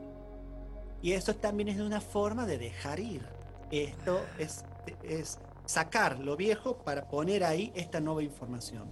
Y 1.02 1.12
eso 1.12 1.36
también 1.36 1.70
es 1.70 1.80
una 1.80 2.02
forma 2.02 2.46
de 2.46 2.58
dejar 2.58 3.00
ir. 3.00 3.28
Esto 3.72 4.22
es, 4.40 4.64
es 5.04 5.40
sacar 5.66 6.20
lo 6.20 6.36
viejo 6.36 6.78
para 6.78 7.08
poner 7.08 7.44
ahí 7.44 7.72
esta 7.76 8.00
nueva 8.00 8.24
información. 8.24 8.92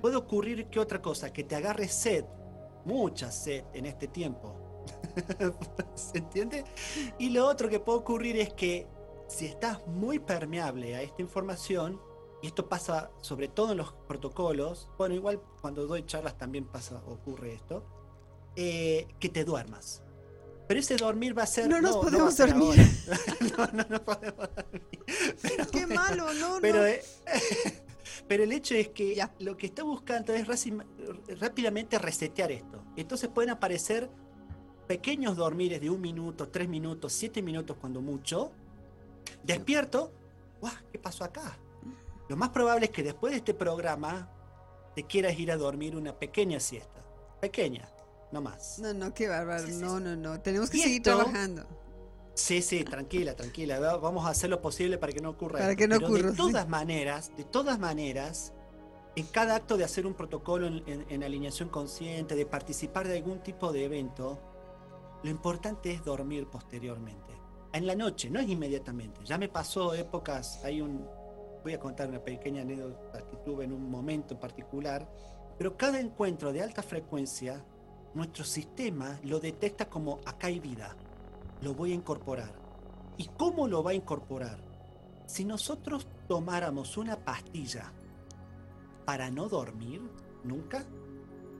Puede 0.00 0.16
ocurrir 0.16 0.66
que 0.66 0.80
otra 0.80 1.00
cosa, 1.00 1.32
que 1.32 1.44
te 1.44 1.56
agarre 1.56 1.88
sed, 1.88 2.24
mucha 2.84 3.30
sed 3.30 3.64
en 3.74 3.86
este 3.86 4.08
tiempo. 4.08 4.54
¿Se 5.94 6.18
entiende? 6.18 6.64
Y 7.18 7.30
lo 7.30 7.46
otro 7.46 7.68
que 7.68 7.80
puede 7.80 7.98
ocurrir 7.98 8.36
es 8.36 8.52
que 8.52 8.86
si 9.28 9.46
estás 9.46 9.86
muy 9.86 10.18
permeable 10.18 10.96
a 10.96 11.02
esta 11.02 11.22
información, 11.22 12.00
y 12.42 12.46
esto 12.46 12.68
pasa 12.68 13.10
sobre 13.20 13.48
todo 13.48 13.72
en 13.72 13.78
los 13.78 13.92
protocolos, 14.08 14.88
bueno, 14.96 15.14
igual 15.14 15.40
cuando 15.60 15.86
doy 15.86 16.04
charlas 16.06 16.38
también 16.38 16.64
pasa, 16.66 17.02
ocurre 17.06 17.52
esto, 17.52 17.84
eh, 18.56 19.06
que 19.18 19.28
te 19.28 19.44
duermas. 19.44 20.02
Pero 20.70 20.78
ese 20.78 20.96
dormir 20.96 21.36
va 21.36 21.42
a 21.42 21.46
ser... 21.48 21.68
No 21.68 21.80
nos 21.80 21.96
podemos 21.96 22.36
dormir. 22.36 22.78
no, 23.58 23.66
no, 23.72 23.84
no 23.90 24.04
podemos 24.04 24.48
dormir. 24.54 24.88
Pero- 25.42 25.66
Qué 25.68 25.84
malo, 25.84 26.32
no, 26.34 26.58
pero, 26.60 26.82
no. 26.82 26.86
eh, 26.86 27.02
pero 28.28 28.44
el 28.44 28.52
hecho 28.52 28.76
es 28.76 28.90
que 28.90 29.16
Ya. 29.16 29.34
lo 29.40 29.56
que 29.56 29.66
está 29.66 29.82
buscando 29.82 30.32
es 30.32 30.46
rápidamente 31.40 31.98
resetear 31.98 32.52
esto. 32.52 32.84
Entonces 32.94 33.28
pueden 33.30 33.50
aparecer 33.50 34.08
pequeños 34.86 35.36
dormires 35.36 35.80
de 35.80 35.90
un 35.90 36.00
minuto, 36.00 36.48
tres 36.50 36.68
minutos, 36.68 37.12
siete 37.14 37.42
minutos 37.42 37.76
cuando 37.80 38.00
mucho. 38.00 38.52
Despierto. 39.42 40.12
¡Guau! 40.60 40.72
¿Qué 40.92 41.00
pasó 41.00 41.24
acá? 41.24 41.58
Lo 42.28 42.36
más 42.36 42.50
probable 42.50 42.84
es 42.86 42.92
que 42.92 43.02
después 43.02 43.32
de 43.32 43.38
este 43.38 43.54
programa 43.54 44.30
te 44.94 45.02
quieras 45.02 45.36
ir 45.36 45.50
a 45.50 45.56
dormir 45.56 45.96
una 45.96 46.16
pequeña 46.16 46.60
siesta. 46.60 47.04
Pequeña, 47.40 47.88
no 48.32 48.40
más. 48.40 48.78
No, 48.78 48.92
no, 48.94 49.12
qué 49.14 49.28
bárbaro. 49.28 49.66
Sí, 49.66 49.72
sí, 49.72 49.80
No, 49.80 49.98
no, 50.00 50.16
no. 50.16 50.40
Tenemos 50.40 50.70
que 50.70 50.78
seguir 50.78 50.98
esto- 50.98 51.16
trabajando. 51.16 51.64
Sí, 52.34 52.62
sí, 52.62 52.84
tranquila, 52.84 53.34
tranquila. 53.34 53.80
va- 53.80 53.96
Vamos 53.98 54.24
a 54.26 54.30
hacer 54.30 54.48
lo 54.48 54.60
posible 54.62 54.96
para 54.98 55.12
que 55.12 55.20
no 55.20 55.30
ocurra. 55.30 55.58
Para 55.58 55.70
esto. 55.72 55.78
que 55.78 55.88
no 55.88 55.96
Pero 55.96 56.06
ocurra, 56.08 56.30
De 56.30 56.36
todas 56.36 56.68
maneras, 56.68 57.32
de 57.36 57.44
todas 57.44 57.78
maneras, 57.78 58.52
en 59.16 59.26
cada 59.26 59.56
acto 59.56 59.76
de 59.76 59.84
hacer 59.84 60.06
un 60.06 60.14
protocolo 60.14 60.66
en, 60.66 60.82
en- 60.86 61.04
en 61.10 61.22
alineación 61.24 61.68
consciente, 61.68 62.34
de 62.36 62.46
participar 62.46 63.08
de 63.08 63.16
algún 63.18 63.40
tipo 63.40 63.72
de 63.72 63.84
evento, 63.84 64.38
lo 65.22 65.28
importante 65.30 65.92
es 65.92 66.02
dormir 66.04 66.46
posteriormente. 66.46 67.34
En 67.72 67.86
la 67.86 67.94
noche, 67.94 68.30
no 68.30 68.40
es 68.40 68.48
inmediatamente. 68.48 69.20
Ya 69.24 69.36
me 69.36 69.48
pasó 69.48 69.92
épocas, 69.94 70.64
hay 70.64 70.80
un, 70.80 71.06
voy 71.62 71.74
a 71.74 71.80
contar 71.80 72.08
una 72.08 72.20
pequeña 72.24 72.62
anécdota 72.62 73.18
que 73.28 73.36
tuve 73.44 73.64
en 73.64 73.72
un 73.72 73.90
momento 73.90 74.34
en 74.34 74.40
particular, 74.40 75.06
pero 75.58 75.76
cada 75.76 76.00
encuentro 76.00 76.52
de 76.52 76.62
alta 76.62 76.82
frecuencia, 76.82 77.62
nuestro 78.14 78.44
sistema 78.44 79.20
lo 79.22 79.40
detecta 79.40 79.88
como 79.88 80.20
acá 80.26 80.48
hay 80.48 80.58
vida, 80.58 80.96
lo 81.62 81.74
voy 81.74 81.92
a 81.92 81.94
incorporar. 81.94 82.52
¿Y 83.16 83.26
cómo 83.36 83.68
lo 83.68 83.82
va 83.82 83.92
a 83.92 83.94
incorporar? 83.94 84.58
Si 85.26 85.44
nosotros 85.44 86.08
tomáramos 86.26 86.96
una 86.96 87.24
pastilla 87.24 87.92
para 89.04 89.30
no 89.30 89.48
dormir 89.48 90.00
nunca, 90.42 90.86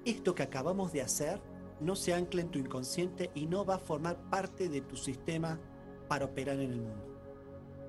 esto 0.05 0.35
que 0.35 0.43
acabamos 0.43 0.93
de 0.93 1.03
hacer 1.03 1.41
no 1.81 1.95
se 1.95 2.15
ancla 2.15 2.41
en 2.41 2.51
tu 2.51 2.59
inconsciente 2.59 3.31
y 3.35 3.47
no 3.47 3.65
va 3.65 3.77
a 3.77 3.79
formar 3.79 4.17
parte 4.31 4.69
de 4.69 4.81
tu 4.81 4.97
sistema 4.97 5.59
para 6.09 6.27
operar 6.27 6.57
en 6.61 6.73
el 6.73 6.81
mundo. 6.81 7.07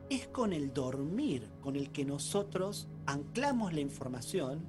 Es 0.10 0.28
con 0.28 0.54
el 0.54 0.74
dormir 0.74 1.50
con 1.62 1.76
el 1.76 1.91
que 1.91 2.06
nosotros 2.06 2.88
anclamos 3.06 3.74
la 3.74 3.80
información 3.80 4.65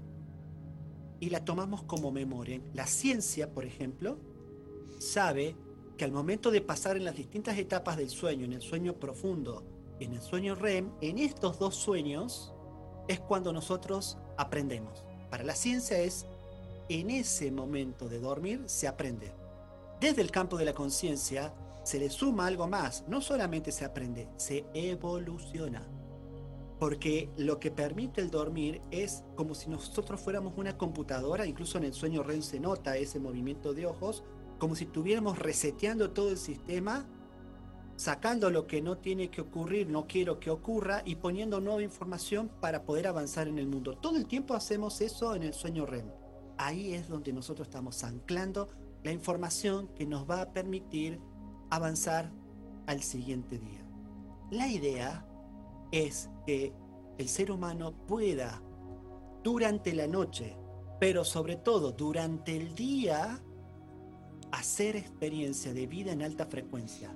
y 1.22 1.30
la 1.30 1.44
tomamos 1.44 1.85
como 1.85 2.11
memoria. 2.11 2.61
La 2.74 2.85
ciencia, 2.85 3.52
por 3.52 3.64
ejemplo, 3.64 4.18
sabe 4.98 5.54
que 5.96 6.04
al 6.04 6.11
momento 6.11 6.50
de 6.50 6.61
pasar 6.61 6.96
en 6.96 7.04
las 7.04 7.14
distintas 7.14 7.56
etapas 7.58 7.96
del 7.96 8.11
sueño, 8.11 8.44
en 8.44 8.54
el 8.54 8.61
sueño 8.61 8.94
profundo 8.94 9.62
y 10.00 10.06
en 10.06 10.14
el 10.14 10.20
sueño 10.20 10.56
REM, 10.56 10.90
en 11.00 11.18
estos 11.18 11.61
dos 11.61 11.76
sueños 11.76 12.52
es 13.06 13.20
cuando 13.20 13.52
nosotros 13.52 14.18
aprendemos. 14.37 15.04
Para 15.30 15.44
la 15.44 15.54
ciencia 15.54 15.96
es 16.00 16.26
en 16.88 17.08
ese 17.08 17.52
momento 17.52 18.08
de 18.08 18.18
dormir 18.18 18.64
se 18.66 18.88
aprende. 18.88 19.32
Desde 20.00 20.22
el 20.22 20.32
campo 20.32 20.56
de 20.56 20.64
la 20.64 20.74
conciencia 20.74 21.54
se 21.85 22.00
le 22.00 22.11
suma 22.11 22.48
algo 22.48 22.66
más, 22.66 23.04
no 23.06 23.20
solamente 23.20 23.70
se 23.70 23.85
aprende, 23.85 24.28
se 24.38 24.64
evoluciona. 24.74 25.87
Porque 26.82 27.30
lo 27.36 27.60
que 27.60 27.70
permite 27.70 28.20
el 28.20 28.32
dormir 28.32 28.80
es 28.90 29.22
como 29.36 29.54
si 29.54 29.70
nosotros 29.70 30.20
fuéramos 30.20 30.54
una 30.56 30.76
computadora, 30.76 31.46
incluso 31.46 31.78
en 31.78 31.84
el 31.84 31.92
sueño 31.92 32.24
REM 32.24 32.42
se 32.42 32.58
nota 32.58 32.96
ese 32.96 33.20
movimiento 33.20 33.72
de 33.72 33.86
ojos, 33.86 34.24
como 34.58 34.74
si 34.74 34.86
estuviéramos 34.86 35.38
reseteando 35.38 36.10
todo 36.10 36.30
el 36.30 36.38
sistema, 36.38 37.06
sacando 37.94 38.50
lo 38.50 38.66
que 38.66 38.82
no 38.82 38.98
tiene 38.98 39.30
que 39.30 39.42
ocurrir, 39.42 39.90
no 39.90 40.08
quiero 40.08 40.40
que 40.40 40.50
ocurra, 40.50 41.02
y 41.04 41.14
poniendo 41.14 41.60
nueva 41.60 41.84
información 41.84 42.50
para 42.60 42.82
poder 42.82 43.06
avanzar 43.06 43.46
en 43.46 43.60
el 43.60 43.68
mundo. 43.68 43.96
Todo 43.96 44.16
el 44.16 44.26
tiempo 44.26 44.54
hacemos 44.54 45.00
eso 45.02 45.36
en 45.36 45.44
el 45.44 45.54
sueño 45.54 45.86
REM. 45.86 46.10
Ahí 46.58 46.94
es 46.94 47.08
donde 47.08 47.32
nosotros 47.32 47.68
estamos 47.68 48.02
anclando 48.02 48.70
la 49.04 49.12
información 49.12 49.86
que 49.94 50.04
nos 50.04 50.28
va 50.28 50.42
a 50.42 50.52
permitir 50.52 51.20
avanzar 51.70 52.32
al 52.88 53.04
siguiente 53.04 53.60
día. 53.60 53.86
La 54.50 54.66
idea 54.66 55.28
es 55.92 56.31
que 56.46 56.72
el 57.18 57.28
ser 57.28 57.52
humano 57.52 57.92
pueda 58.07 58.61
durante 59.44 59.92
la 59.92 60.07
noche, 60.07 60.57
pero 60.98 61.24
sobre 61.24 61.57
todo 61.57 61.92
durante 61.92 62.57
el 62.57 62.74
día, 62.74 63.40
hacer 64.50 64.96
experiencia 64.96 65.72
de 65.72 65.87
vida 65.87 66.12
en 66.12 66.22
alta 66.22 66.46
frecuencia. 66.46 67.14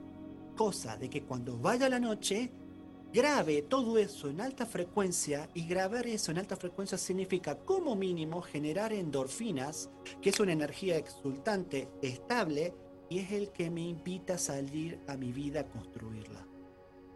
Cosa 0.57 0.97
de 0.97 1.11
que 1.11 1.25
cuando 1.25 1.59
vaya 1.59 1.89
la 1.89 2.01
noche 2.01 2.51
grabe 3.13 3.63
todo 3.63 3.99
eso 3.99 4.29
en 4.29 4.41
alta 4.41 4.67
frecuencia 4.67 5.49
y 5.55 5.67
grabar 5.67 6.07
eso 6.07 6.33
en 6.33 6.39
alta 6.39 6.57
frecuencia 6.57 6.99
significa 6.99 7.59
como 7.59 7.95
mínimo 7.95 8.43
generar 8.43 8.93
endorfinas, 8.93 9.91
que 10.21 10.31
es 10.31 10.41
una 10.41 10.53
energía 10.53 10.97
exultante, 10.97 11.89
estable, 12.03 12.75
y 13.09 13.21
es 13.21 13.33
el 13.33 13.51
que 13.53 13.71
me 13.71 13.83
invita 13.83 14.35
a 14.35 14.39
salir 14.39 15.01
a 15.07 15.17
mi 15.17 15.33
vida 15.33 15.61
a 15.61 15.69
construirla. 15.69 16.47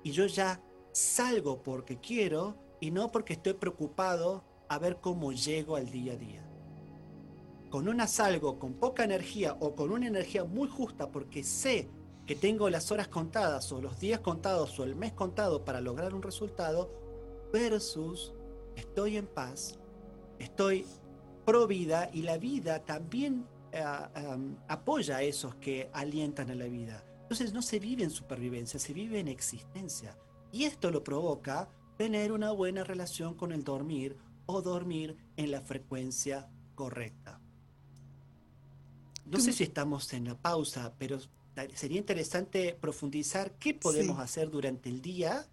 Y 0.02 0.12
yo 0.12 0.26
ya 0.26 0.62
salgo 0.92 1.62
porque 1.62 1.98
quiero 1.98 2.56
y 2.80 2.90
no 2.90 3.10
porque 3.10 3.34
estoy 3.34 3.54
preocupado 3.54 4.44
a 4.68 4.78
ver 4.78 5.00
cómo 5.00 5.32
llego 5.32 5.76
al 5.76 5.90
día 5.90 6.14
a 6.14 6.16
día. 6.16 6.46
Con 7.70 7.88
una 7.88 8.06
salgo 8.06 8.58
con 8.58 8.74
poca 8.74 9.04
energía 9.04 9.56
o 9.60 9.74
con 9.74 9.92
una 9.92 10.06
energía 10.06 10.44
muy 10.44 10.68
justa 10.68 11.10
porque 11.10 11.44
sé 11.44 11.88
que 12.26 12.34
tengo 12.34 12.70
las 12.70 12.90
horas 12.92 13.08
contadas 13.08 13.70
o 13.72 13.80
los 13.80 13.98
días 13.98 14.20
contados 14.20 14.78
o 14.78 14.84
el 14.84 14.96
mes 14.96 15.12
contado 15.12 15.64
para 15.64 15.80
lograr 15.80 16.14
un 16.14 16.22
resultado 16.22 16.90
versus 17.52 18.32
estoy 18.76 19.16
en 19.16 19.26
paz, 19.26 19.78
estoy 20.38 20.86
pro 21.44 21.66
vida 21.66 22.10
y 22.12 22.22
la 22.22 22.38
vida 22.38 22.84
también 22.84 23.46
eh, 23.72 23.84
em, 24.14 24.56
apoya 24.68 25.16
a 25.18 25.22
esos 25.22 25.54
que 25.56 25.90
alientan 25.92 26.50
a 26.50 26.54
la 26.54 26.66
vida. 26.66 27.04
Entonces 27.22 27.52
no 27.52 27.62
se 27.62 27.78
vive 27.78 28.02
en 28.02 28.10
supervivencia, 28.10 28.80
se 28.80 28.92
vive 28.92 29.20
en 29.20 29.28
existencia. 29.28 30.16
Y 30.52 30.64
esto 30.64 30.90
lo 30.90 31.04
provoca 31.04 31.68
tener 31.96 32.32
una 32.32 32.50
buena 32.52 32.84
relación 32.84 33.34
con 33.34 33.52
el 33.52 33.62
dormir 33.62 34.16
o 34.46 34.62
dormir 34.62 35.16
en 35.36 35.50
la 35.50 35.60
frecuencia 35.60 36.48
correcta. 36.74 37.40
No 39.26 39.38
sé 39.38 39.52
si 39.52 39.62
estamos 39.62 40.12
en 40.12 40.24
la 40.24 40.36
pausa, 40.36 40.94
pero 40.98 41.18
sería 41.74 41.98
interesante 41.98 42.76
profundizar 42.80 43.52
qué 43.58 43.74
podemos 43.74 44.18
hacer 44.18 44.50
durante 44.50 44.88
el 44.88 45.00
día 45.00 45.46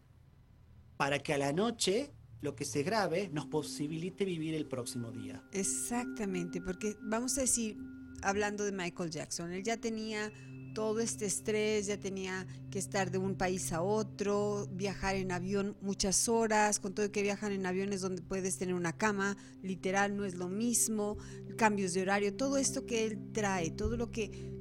para 0.96 1.20
que 1.20 1.34
a 1.34 1.38
la 1.38 1.54
noche 1.54 2.12
lo 2.42 2.56
que 2.56 2.66
se 2.66 2.84
grabe 2.84 3.30
nos 3.30 3.46
posibilite 3.46 4.26
vivir 4.26 4.56
el 4.56 4.68
próximo 4.68 5.12
día. 5.12 5.44
Exactamente, 5.52 6.62
porque 6.62 6.96
vamos 7.02 7.38
a 7.38 7.42
decir, 7.42 7.78
hablando 8.24 8.64
de 8.64 8.72
Michael 8.72 9.12
Jackson, 9.12 9.52
él 9.52 9.64
ya 9.64 9.78
tenía 9.78 10.32
todo 10.78 11.00
este 11.00 11.26
estrés, 11.26 11.88
ya 11.88 12.00
tenía 12.00 12.46
que 12.70 12.78
estar 12.78 13.10
de 13.10 13.18
un 13.18 13.34
país 13.34 13.74
a 13.74 13.82
otro, 13.82 14.68
viajar 14.74 15.16
en 15.16 15.32
avión 15.32 15.76
muchas 15.82 16.30
horas, 16.30 16.80
con 16.80 16.94
todo 16.94 17.12
que 17.12 17.24
viajan 17.24 17.52
en 17.52 17.66
aviones 17.66 18.02
donde 18.02 18.22
puedes 18.22 18.60
tener 18.60 18.76
una 18.76 18.94
cama, 18.94 19.38
literal 19.64 20.16
no 20.16 20.24
es 20.24 20.36
lo 20.36 20.50
mismo, 20.50 21.18
cambios 21.58 21.96
de 21.96 22.04
horario, 22.04 22.36
todo 22.36 22.58
esto 22.58 22.86
que 22.86 23.06
él 23.06 23.18
trae, 23.34 23.72
todo 23.72 23.98
lo 23.98 24.12
que 24.12 24.52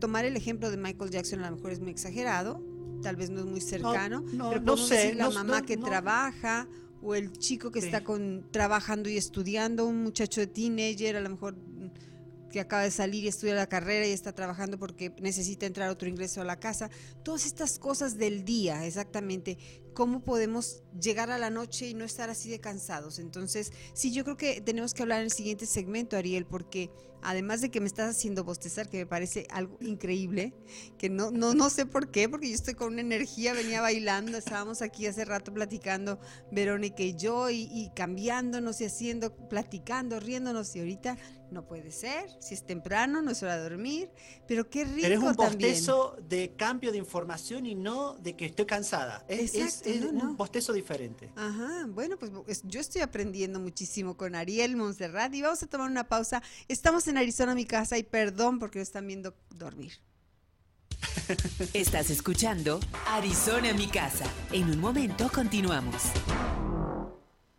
tomar 0.00 0.26
el 0.26 0.36
ejemplo 0.36 0.70
de 0.70 0.76
Michael 0.76 1.10
Jackson 1.10 1.40
a 1.40 1.48
lo 1.48 1.56
mejor 1.56 1.72
es 1.72 1.80
muy 1.80 1.92
exagerado, 1.92 2.62
tal 3.00 3.16
vez 3.16 3.30
no 3.30 3.40
es 3.40 3.46
muy 3.46 3.62
cercano, 3.62 4.22
no, 4.34 4.50
pero 4.50 4.60
no 4.60 4.76
sé, 4.76 5.14
la 5.14 5.30
mamá 5.30 5.62
que 5.62 5.78
trabaja 5.78 6.68
o 7.00 7.14
el 7.14 7.32
chico 7.32 7.70
que 7.70 7.78
está 7.78 8.04
con 8.04 8.48
trabajando 8.50 9.08
y 9.08 9.16
estudiando, 9.16 9.86
un 9.86 10.02
muchacho 10.02 10.42
de 10.42 10.46
teenager, 10.46 11.16
a 11.16 11.22
lo 11.22 11.30
mejor 11.30 11.56
que 12.54 12.60
acaba 12.60 12.84
de 12.84 12.92
salir 12.92 13.24
y 13.24 13.26
estudia 13.26 13.56
la 13.56 13.66
carrera 13.66 14.06
y 14.06 14.12
está 14.12 14.32
trabajando 14.32 14.78
porque 14.78 15.12
necesita 15.20 15.66
entrar 15.66 15.90
otro 15.90 16.08
ingreso 16.08 16.40
a 16.40 16.44
la 16.44 16.60
casa. 16.60 16.88
Todas 17.24 17.46
estas 17.46 17.80
cosas 17.80 18.16
del 18.16 18.44
día, 18.44 18.86
exactamente, 18.86 19.58
cómo 19.94 20.22
podemos 20.22 20.82
llegar 21.00 21.30
a 21.30 21.38
la 21.38 21.50
noche 21.50 21.88
y 21.88 21.94
no 21.94 22.04
estar 22.04 22.28
así 22.28 22.50
de 22.50 22.60
cansados. 22.60 23.18
Entonces, 23.18 23.72
sí, 23.94 24.12
yo 24.12 24.24
creo 24.24 24.36
que 24.36 24.60
tenemos 24.60 24.92
que 24.92 25.02
hablar 25.02 25.20
en 25.20 25.24
el 25.24 25.32
siguiente 25.32 25.66
segmento, 25.66 26.16
Ariel, 26.16 26.46
porque 26.46 26.90
además 27.22 27.62
de 27.62 27.70
que 27.70 27.80
me 27.80 27.86
estás 27.86 28.10
haciendo 28.10 28.44
bostezar, 28.44 28.88
que 28.88 28.98
me 28.98 29.06
parece 29.06 29.46
algo 29.50 29.78
increíble, 29.80 30.54
que 30.98 31.08
no, 31.08 31.30
no, 31.30 31.54
no 31.54 31.70
sé 31.70 31.86
por 31.86 32.10
qué, 32.10 32.28
porque 32.28 32.48
yo 32.48 32.54
estoy 32.54 32.74
con 32.74 32.92
una 32.92 33.00
energía, 33.00 33.54
venía 33.54 33.80
bailando, 33.80 34.36
estábamos 34.36 34.82
aquí 34.82 35.06
hace 35.06 35.24
rato 35.24 35.52
platicando, 35.52 36.20
Verónica 36.52 37.02
y 37.02 37.16
yo, 37.16 37.48
y, 37.50 37.68
y 37.72 37.90
cambiándonos 37.96 38.80
y 38.82 38.84
haciendo, 38.84 39.34
platicando, 39.48 40.20
riéndonos, 40.20 40.76
y 40.76 40.80
ahorita 40.80 41.16
no 41.50 41.66
puede 41.66 41.92
ser, 41.92 42.28
si 42.40 42.54
es 42.54 42.66
temprano, 42.66 43.22
no 43.22 43.30
es 43.30 43.42
hora 43.42 43.56
de 43.56 43.62
dormir, 43.62 44.10
pero 44.46 44.68
qué 44.68 44.84
rico 44.84 45.00
Pero 45.02 45.14
es 45.14 45.22
un 45.22 45.32
bostezo 45.34 46.16
de 46.28 46.54
cambio 46.56 46.92
de 46.92 46.98
información 46.98 47.64
y 47.64 47.74
no 47.74 48.14
de 48.14 48.34
que 48.34 48.46
estoy 48.46 48.66
cansada. 48.66 49.24
Es, 49.28 49.54
un 49.86 50.36
bostezo 50.36 50.72
diferente. 50.72 51.30
Ajá, 51.36 51.86
bueno, 51.88 52.16
pues 52.18 52.62
yo 52.64 52.80
estoy 52.80 53.02
aprendiendo 53.02 53.60
muchísimo 53.60 54.16
con 54.16 54.34
Ariel 54.34 54.76
Montserrat 54.76 55.34
y 55.34 55.42
vamos 55.42 55.62
a 55.62 55.66
tomar 55.66 55.90
una 55.90 56.08
pausa. 56.08 56.42
Estamos 56.68 57.06
en 57.08 57.18
Arizona, 57.18 57.54
mi 57.54 57.64
casa, 57.64 57.98
y 57.98 58.02
perdón 58.02 58.58
porque 58.58 58.78
lo 58.78 58.82
están 58.82 59.06
viendo 59.06 59.34
dormir. 59.50 59.92
Estás 61.72 62.10
escuchando 62.10 62.80
Arizona, 63.08 63.72
mi 63.72 63.86
casa. 63.88 64.24
En 64.52 64.70
un 64.70 64.80
momento 64.80 65.30
continuamos. 65.32 66.02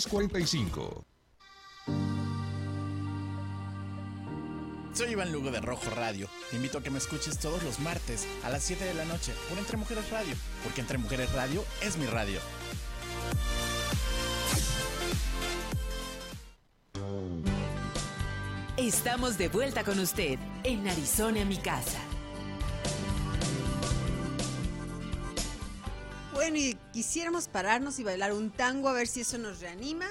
345. 0.00 1.06
Soy 4.92 5.12
Iván 5.12 5.32
Lugo 5.32 5.50
de 5.50 5.60
Rojo 5.60 5.88
Radio. 5.90 6.28
Te 6.50 6.56
invito 6.56 6.78
a 6.78 6.82
que 6.82 6.90
me 6.90 6.98
escuches 6.98 7.38
todos 7.38 7.62
los 7.62 7.80
martes 7.80 8.26
a 8.44 8.50
las 8.50 8.62
7 8.64 8.84
de 8.84 8.94
la 8.94 9.06
noche 9.06 9.32
por 9.48 9.58
Entre 9.58 9.78
Mujeres 9.78 10.10
Radio, 10.10 10.34
porque 10.62 10.82
Entre 10.82 10.98
Mujeres 10.98 11.32
Radio 11.32 11.64
es 11.80 11.96
mi 11.96 12.04
radio. 12.06 12.40
Estamos 18.76 19.38
de 19.38 19.48
vuelta 19.48 19.82
con 19.82 19.98
usted 19.98 20.38
en 20.64 20.86
Arizona, 20.88 21.42
mi 21.46 21.56
casa. 21.56 21.98
Y 26.56 26.74
quisiéramos 26.90 27.48
pararnos 27.48 27.98
y 27.98 28.02
bailar 28.02 28.32
un 28.32 28.50
tango 28.50 28.88
a 28.88 28.94
ver 28.94 29.08
si 29.08 29.20
eso 29.20 29.36
nos 29.36 29.60
reanima, 29.60 30.06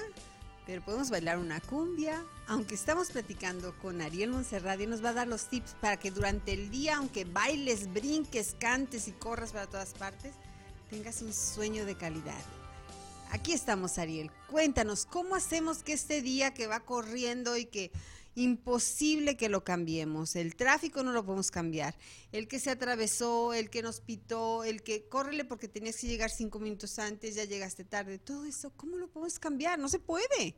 pero 0.64 0.80
podemos 0.80 1.10
bailar 1.10 1.38
una 1.38 1.60
cumbia. 1.60 2.24
Aunque 2.46 2.76
estamos 2.76 3.10
platicando 3.10 3.76
con 3.78 4.00
Ariel 4.00 4.30
Monserrat 4.30 4.80
y 4.80 4.86
nos 4.86 5.04
va 5.04 5.08
a 5.08 5.14
dar 5.14 5.26
los 5.26 5.48
tips 5.48 5.74
para 5.80 5.98
que 5.98 6.12
durante 6.12 6.52
el 6.52 6.70
día, 6.70 6.98
aunque 6.98 7.24
bailes, 7.24 7.92
brinques, 7.92 8.54
cantes 8.60 9.08
y 9.08 9.12
corras 9.12 9.50
para 9.50 9.66
todas 9.66 9.94
partes, 9.94 10.34
tengas 10.88 11.20
un 11.20 11.32
sueño 11.32 11.84
de 11.84 11.96
calidad. 11.96 12.40
Aquí 13.32 13.52
estamos, 13.52 13.98
Ariel. 13.98 14.30
Cuéntanos, 14.48 15.04
¿cómo 15.04 15.34
hacemos 15.34 15.82
que 15.82 15.94
este 15.94 16.22
día 16.22 16.54
que 16.54 16.68
va 16.68 16.78
corriendo 16.78 17.56
y 17.56 17.66
que 17.66 17.90
imposible 18.36 19.36
que 19.36 19.48
lo 19.48 19.64
cambiemos. 19.64 20.36
El 20.36 20.54
tráfico 20.54 21.02
no 21.02 21.12
lo 21.12 21.24
podemos 21.24 21.50
cambiar. 21.50 21.96
El 22.30 22.46
que 22.46 22.60
se 22.60 22.70
atravesó, 22.70 23.54
el 23.54 23.70
que 23.70 23.82
nos 23.82 24.00
pitó, 24.00 24.62
el 24.62 24.82
que 24.82 25.08
córrele 25.08 25.44
porque 25.44 25.66
tenías 25.66 25.96
que 25.96 26.06
llegar 26.06 26.30
cinco 26.30 26.60
minutos 26.60 26.98
antes, 26.98 27.34
ya 27.34 27.44
llegaste 27.44 27.82
tarde. 27.82 28.18
Todo 28.18 28.44
eso, 28.44 28.70
¿cómo 28.76 28.96
lo 28.96 29.08
podemos 29.08 29.38
cambiar? 29.38 29.78
No 29.78 29.88
se 29.88 29.98
puede. 29.98 30.54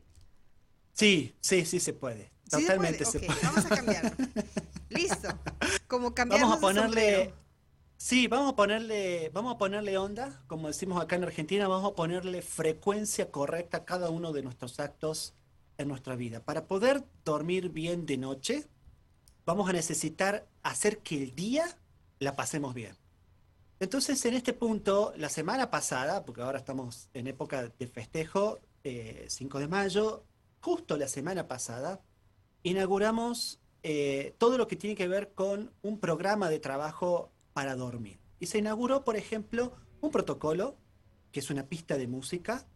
Sí, 0.93 1.33
sí, 1.39 1.65
sí 1.65 1.79
se 1.79 1.93
puede. 1.93 2.31
Totalmente 2.49 3.05
se 3.05 3.19
puede. 3.19 3.39
Vamos 3.41 3.65
a 3.65 3.69
cambiarlo. 3.69 4.11
Listo. 4.89 5.29
Como 5.87 6.13
cambiamos 6.13 6.49
Vamos 6.49 6.57
a 6.57 6.61
ponerle. 6.61 7.33
Sí, 7.95 8.27
vamos 8.27 8.53
a 8.53 8.55
ponerle, 8.55 9.29
vamos 9.33 9.55
a 9.55 9.57
ponerle 9.57 9.97
onda, 9.97 10.41
como 10.47 10.67
decimos 10.67 11.01
acá 11.01 11.17
en 11.17 11.25
Argentina, 11.25 11.67
vamos 11.67 11.91
a 11.91 11.95
ponerle 11.95 12.41
frecuencia 12.41 13.29
correcta 13.29 13.79
a 13.79 13.85
cada 13.85 14.09
uno 14.09 14.31
de 14.31 14.41
nuestros 14.41 14.79
actos 14.79 15.33
en 15.79 15.87
nuestra 15.87 16.15
vida. 16.15 16.41
Para 16.41 16.67
poder 16.67 17.03
dormir 17.25 17.69
bien 17.69 18.05
de 18.05 18.17
noche, 18.17 18.67
vamos 19.45 19.67
a 19.69 19.73
necesitar 19.73 20.47
hacer 20.61 20.99
que 20.99 21.23
el 21.23 21.33
día 21.35 21.65
la 22.19 22.35
pasemos 22.35 22.75
bien. 22.75 22.95
Entonces, 23.79 24.23
en 24.25 24.33
este 24.33 24.53
punto, 24.53 25.13
la 25.15 25.29
semana 25.29 25.71
pasada, 25.71 26.25
porque 26.25 26.41
ahora 26.41 26.59
estamos 26.59 27.09
en 27.13 27.27
época 27.27 27.69
de 27.79 27.87
festejo, 27.87 28.59
5 28.83 28.83
eh, 28.83 29.61
de 29.61 29.67
mayo, 29.67 30.25
justo 30.59 30.97
la 30.97 31.07
semana 31.07 31.47
pasada, 31.47 32.01
inauguramos 32.61 33.61
eh, 33.81 34.35
todo 34.37 34.57
lo 34.57 34.67
que 34.67 34.75
tiene 34.75 34.97
que 34.97 35.07
ver 35.07 35.31
con 35.33 35.71
un 35.81 35.97
programa 35.99 36.49
de 36.49 36.59
trabajo 36.59 37.31
para 37.53 37.77
dormir. 37.77 38.19
Y 38.41 38.47
se 38.47 38.57
inauguró, 38.57 39.05
por 39.05 39.15
ejemplo, 39.15 39.71
un 40.01 40.11
protocolo, 40.11 40.75
que 41.31 41.39
es 41.39 41.49
una 41.49 41.67
pista 41.67 41.97
de 41.97 42.07
música, 42.07 42.67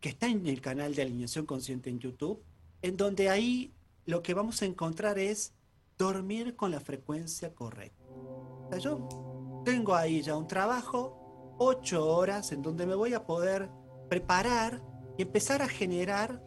que 0.00 0.08
está 0.08 0.26
en 0.26 0.46
el 0.46 0.60
canal 0.60 0.94
de 0.94 1.02
Alineación 1.02 1.46
Consciente 1.46 1.90
en 1.90 1.98
YouTube, 1.98 2.42
en 2.82 2.96
donde 2.96 3.28
ahí 3.28 3.72
lo 4.04 4.22
que 4.22 4.34
vamos 4.34 4.62
a 4.62 4.66
encontrar 4.66 5.18
es 5.18 5.52
dormir 5.98 6.56
con 6.56 6.70
la 6.70 6.80
frecuencia 6.80 7.54
correcta. 7.54 8.04
yo 8.78 9.62
tengo 9.64 9.94
ahí 9.94 10.22
ya 10.22 10.36
un 10.36 10.46
trabajo 10.46 11.54
ocho 11.58 12.06
horas 12.06 12.52
en 12.52 12.62
donde 12.62 12.86
me 12.86 12.94
voy 12.94 13.14
a 13.14 13.24
poder 13.24 13.70
preparar 14.08 14.82
y 15.16 15.22
empezar 15.22 15.62
a 15.62 15.68
generar 15.68 16.42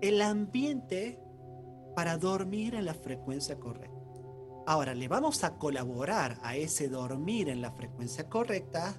el 0.00 0.20
ambiente 0.20 1.18
para 1.94 2.18
dormir 2.18 2.74
en 2.74 2.84
la 2.84 2.94
frecuencia 2.94 3.58
correcta. 3.58 3.92
Ahora, 4.66 4.94
le 4.94 5.08
vamos 5.08 5.44
a 5.44 5.56
colaborar 5.58 6.38
a 6.42 6.56
ese 6.56 6.88
dormir 6.88 7.48
en 7.48 7.60
la 7.60 7.72
frecuencia 7.72 8.28
correcta 8.28 8.94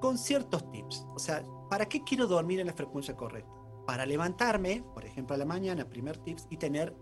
con 0.00 0.18
ciertos 0.18 0.70
tips. 0.70 1.04
O 1.14 1.18
sea, 1.18 1.44
¿para 1.68 1.86
qué 1.88 2.02
quiero 2.04 2.26
dormir 2.26 2.60
en 2.60 2.66
la 2.66 2.74
frecuencia 2.74 3.16
correcta? 3.16 3.52
Para 3.86 4.06
levantarme, 4.06 4.84
por 4.94 5.04
ejemplo, 5.04 5.34
a 5.34 5.38
la 5.38 5.44
mañana, 5.44 5.88
primer 5.88 6.18
tips, 6.18 6.46
y 6.50 6.56
tener 6.56 6.94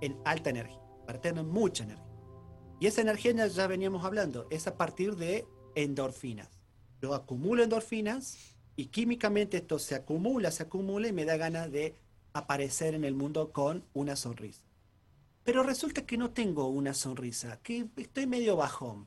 en 0.00 0.18
alta 0.24 0.50
energía, 0.50 0.80
para 1.06 1.20
tener 1.20 1.44
mucha 1.44 1.84
energía. 1.84 2.04
Y 2.80 2.86
esa 2.86 3.00
energía 3.00 3.46
ya 3.46 3.66
veníamos 3.66 4.04
hablando, 4.04 4.46
es 4.50 4.66
a 4.66 4.76
partir 4.76 5.16
de 5.16 5.46
endorfinas. 5.74 6.48
Yo 7.00 7.14
acumulo 7.14 7.62
endorfinas 7.62 8.56
y 8.76 8.86
químicamente 8.86 9.58
esto 9.58 9.78
se 9.78 9.94
acumula, 9.94 10.50
se 10.50 10.64
acumula 10.64 11.08
y 11.08 11.12
me 11.12 11.24
da 11.24 11.36
ganas 11.36 11.70
de 11.70 11.96
aparecer 12.32 12.94
en 12.94 13.04
el 13.04 13.14
mundo 13.14 13.52
con 13.52 13.84
una 13.92 14.16
sonrisa. 14.16 14.64
Pero 15.44 15.62
resulta 15.62 16.06
que 16.06 16.16
no 16.16 16.30
tengo 16.30 16.68
una 16.68 16.94
sonrisa, 16.94 17.60
que 17.62 17.86
estoy 17.96 18.26
medio 18.26 18.56
bajón. 18.56 19.06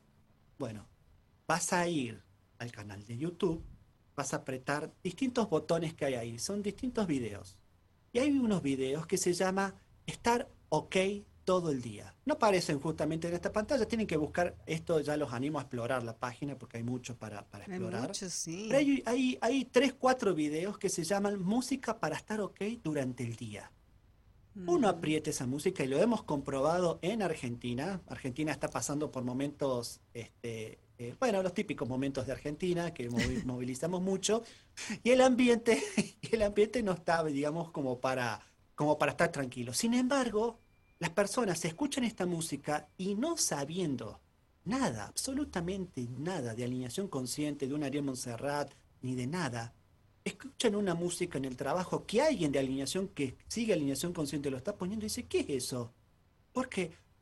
Bueno, 0.58 0.88
vas 1.46 1.72
a 1.72 1.86
ir 1.88 2.22
al 2.58 2.72
canal 2.72 3.04
de 3.04 3.18
YouTube, 3.18 3.62
vas 4.18 4.34
a 4.34 4.38
apretar 4.38 4.92
distintos 5.02 5.48
botones 5.48 5.94
que 5.94 6.04
hay 6.04 6.14
ahí, 6.14 6.38
son 6.40 6.60
distintos 6.60 7.06
videos. 7.06 7.56
Y 8.12 8.18
hay 8.18 8.30
unos 8.36 8.62
videos 8.62 9.06
que 9.06 9.16
se 9.16 9.32
llama 9.32 9.76
Estar 10.06 10.50
OK 10.70 10.96
todo 11.44 11.70
el 11.70 11.80
día. 11.80 12.14
No 12.26 12.34
aparecen 12.34 12.80
justamente 12.80 13.28
en 13.28 13.34
esta 13.34 13.52
pantalla, 13.52 13.86
tienen 13.86 14.08
que 14.08 14.16
buscar, 14.16 14.56
esto 14.66 14.98
ya 15.00 15.16
los 15.16 15.32
animo 15.32 15.60
a 15.60 15.62
explorar 15.62 16.02
la 16.02 16.16
página 16.16 16.58
porque 16.58 16.78
hay 16.78 16.82
mucho 16.82 17.16
para, 17.16 17.46
para 17.46 17.64
explorar. 17.64 18.02
Hay, 18.02 18.08
mucho, 18.08 18.28
sí. 18.28 18.66
Pero 18.68 18.78
hay, 18.80 19.02
hay, 19.06 19.38
hay, 19.40 19.64
tres, 19.64 19.94
cuatro 19.94 20.34
videos 20.34 20.78
que 20.78 20.88
se 20.88 21.04
llaman 21.04 21.40
Música 21.40 22.00
para 22.00 22.16
estar 22.16 22.40
ok 22.40 22.60
durante 22.82 23.22
el 23.22 23.36
día. 23.36 23.70
Uno 24.66 24.88
aprieta 24.88 25.30
esa 25.30 25.46
música 25.46 25.84
y 25.84 25.86
lo 25.86 25.98
hemos 25.98 26.24
comprobado 26.24 26.98
en 27.02 27.22
Argentina. 27.22 28.02
Argentina 28.08 28.50
está 28.50 28.66
pasando 28.66 29.12
por 29.12 29.22
momentos, 29.22 30.00
este, 30.12 30.80
eh, 30.98 31.14
bueno, 31.18 31.42
los 31.42 31.54
típicos 31.54 31.88
momentos 31.88 32.26
de 32.26 32.32
Argentina 32.32 32.92
que 32.92 33.08
movilizamos 33.46 34.02
mucho 34.02 34.42
y 35.02 35.10
el 35.10 35.20
ambiente, 35.20 35.80
el 36.32 36.42
ambiente 36.42 36.82
no 36.82 36.92
está, 36.92 37.22
digamos, 37.24 37.70
como 37.70 38.00
para, 38.00 38.40
como 38.74 38.98
para 38.98 39.12
estar 39.12 39.30
tranquilo. 39.30 39.72
Sin 39.72 39.94
embargo, 39.94 40.58
las 40.98 41.10
personas 41.10 41.64
escuchan 41.64 42.02
esta 42.02 42.26
música 42.26 42.88
y 42.98 43.14
no 43.14 43.36
sabiendo 43.36 44.20
nada, 44.64 45.06
absolutamente 45.06 46.08
nada 46.18 46.54
de 46.54 46.64
alineación 46.64 47.06
consciente 47.06 47.68
de 47.68 47.74
un 47.74 47.84
Ariel 47.84 48.04
Montserrat 48.04 48.72
ni 49.00 49.14
de 49.14 49.28
nada, 49.28 49.72
escuchan 50.24 50.74
una 50.74 50.94
música 50.94 51.38
en 51.38 51.44
el 51.44 51.56
trabajo 51.56 52.04
que 52.04 52.20
alguien 52.20 52.50
de 52.50 52.58
alineación 52.58 53.08
que 53.08 53.36
sigue 53.46 53.72
alineación 53.72 54.12
consciente 54.12 54.50
lo 54.50 54.56
está 54.56 54.76
poniendo 54.76 55.06
y 55.06 55.08
dice, 55.08 55.26
¿qué 55.26 55.40
es 55.40 55.50
eso? 55.50 55.92
¿Por 56.52 56.68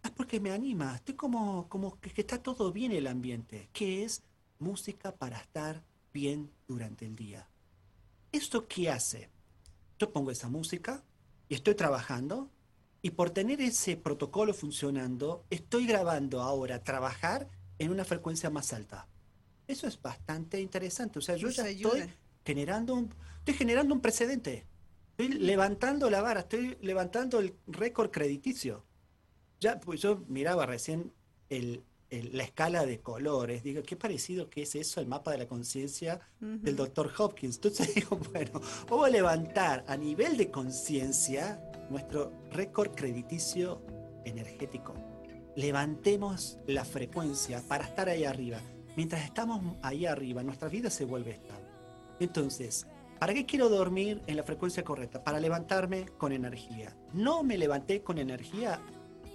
Es 0.06 0.12
porque 0.12 0.38
me 0.38 0.52
anima, 0.52 0.94
estoy 0.94 1.16
como, 1.16 1.68
como 1.68 1.98
que, 1.98 2.10
que 2.10 2.20
está 2.20 2.40
todo 2.40 2.70
bien 2.70 2.92
el 2.92 3.08
ambiente. 3.08 3.68
¿Qué 3.72 4.04
es 4.04 4.22
música 4.60 5.10
para 5.10 5.36
estar 5.36 5.82
bien 6.14 6.52
durante 6.68 7.06
el 7.06 7.16
día? 7.16 7.48
¿Esto 8.30 8.68
qué 8.68 8.88
hace? 8.88 9.30
Yo 9.98 10.12
pongo 10.12 10.30
esa 10.30 10.48
música 10.48 11.02
y 11.48 11.56
estoy 11.56 11.74
trabajando 11.74 12.52
y 13.02 13.10
por 13.10 13.30
tener 13.30 13.60
ese 13.60 13.96
protocolo 13.96 14.54
funcionando, 14.54 15.44
estoy 15.50 15.86
grabando 15.88 16.40
ahora 16.40 16.84
trabajar 16.84 17.48
en 17.80 17.90
una 17.90 18.04
frecuencia 18.04 18.48
más 18.48 18.72
alta. 18.72 19.08
Eso 19.66 19.88
es 19.88 20.00
bastante 20.00 20.60
interesante. 20.60 21.18
O 21.18 21.22
sea, 21.22 21.34
yo 21.34 21.48
ya 21.48 21.68
estoy 21.68 22.04
generando 22.44 22.94
un, 22.94 23.12
estoy 23.38 23.54
generando 23.54 23.92
un 23.92 24.00
precedente. 24.00 24.68
Estoy 25.18 25.30
levantando 25.38 26.08
la 26.10 26.22
vara, 26.22 26.40
estoy 26.40 26.78
levantando 26.80 27.40
el 27.40 27.56
récord 27.66 28.12
crediticio. 28.12 28.85
Ya, 29.60 29.80
pues 29.80 30.00
yo 30.00 30.22
miraba 30.28 30.66
recién 30.66 31.12
el, 31.48 31.82
la 32.10 32.44
escala 32.44 32.86
de 32.86 33.00
colores, 33.00 33.62
digo, 33.62 33.82
qué 33.82 33.96
parecido 33.96 34.48
que 34.48 34.62
es 34.62 34.74
eso, 34.74 35.00
el 35.00 35.06
mapa 35.06 35.32
de 35.32 35.38
la 35.38 35.46
conciencia 35.46 36.20
del 36.40 36.76
doctor 36.76 37.10
Hopkins. 37.18 37.56
Entonces 37.56 37.94
digo, 37.94 38.18
bueno, 38.32 38.60
vamos 38.88 39.06
a 39.06 39.10
levantar 39.10 39.84
a 39.88 39.96
nivel 39.96 40.36
de 40.36 40.50
conciencia 40.50 41.60
nuestro 41.90 42.32
récord 42.50 42.94
crediticio 42.94 43.82
energético. 44.24 44.94
Levantemos 45.56 46.58
la 46.66 46.84
frecuencia 46.84 47.62
para 47.66 47.84
estar 47.84 48.08
ahí 48.08 48.24
arriba. 48.24 48.60
Mientras 48.96 49.24
estamos 49.24 49.76
ahí 49.82 50.06
arriba, 50.06 50.42
nuestra 50.42 50.68
vida 50.68 50.90
se 50.90 51.04
vuelve 51.04 51.32
estable. 51.32 51.66
Entonces, 52.20 52.86
¿para 53.18 53.34
qué 53.34 53.46
quiero 53.46 53.68
dormir 53.68 54.22
en 54.26 54.36
la 54.36 54.42
frecuencia 54.42 54.84
correcta? 54.84 55.22
Para 55.22 55.40
levantarme 55.40 56.06
con 56.18 56.32
energía. 56.32 56.96
No 57.12 57.42
me 57.42 57.58
levanté 57.58 58.02
con 58.02 58.18
energía. 58.18 58.80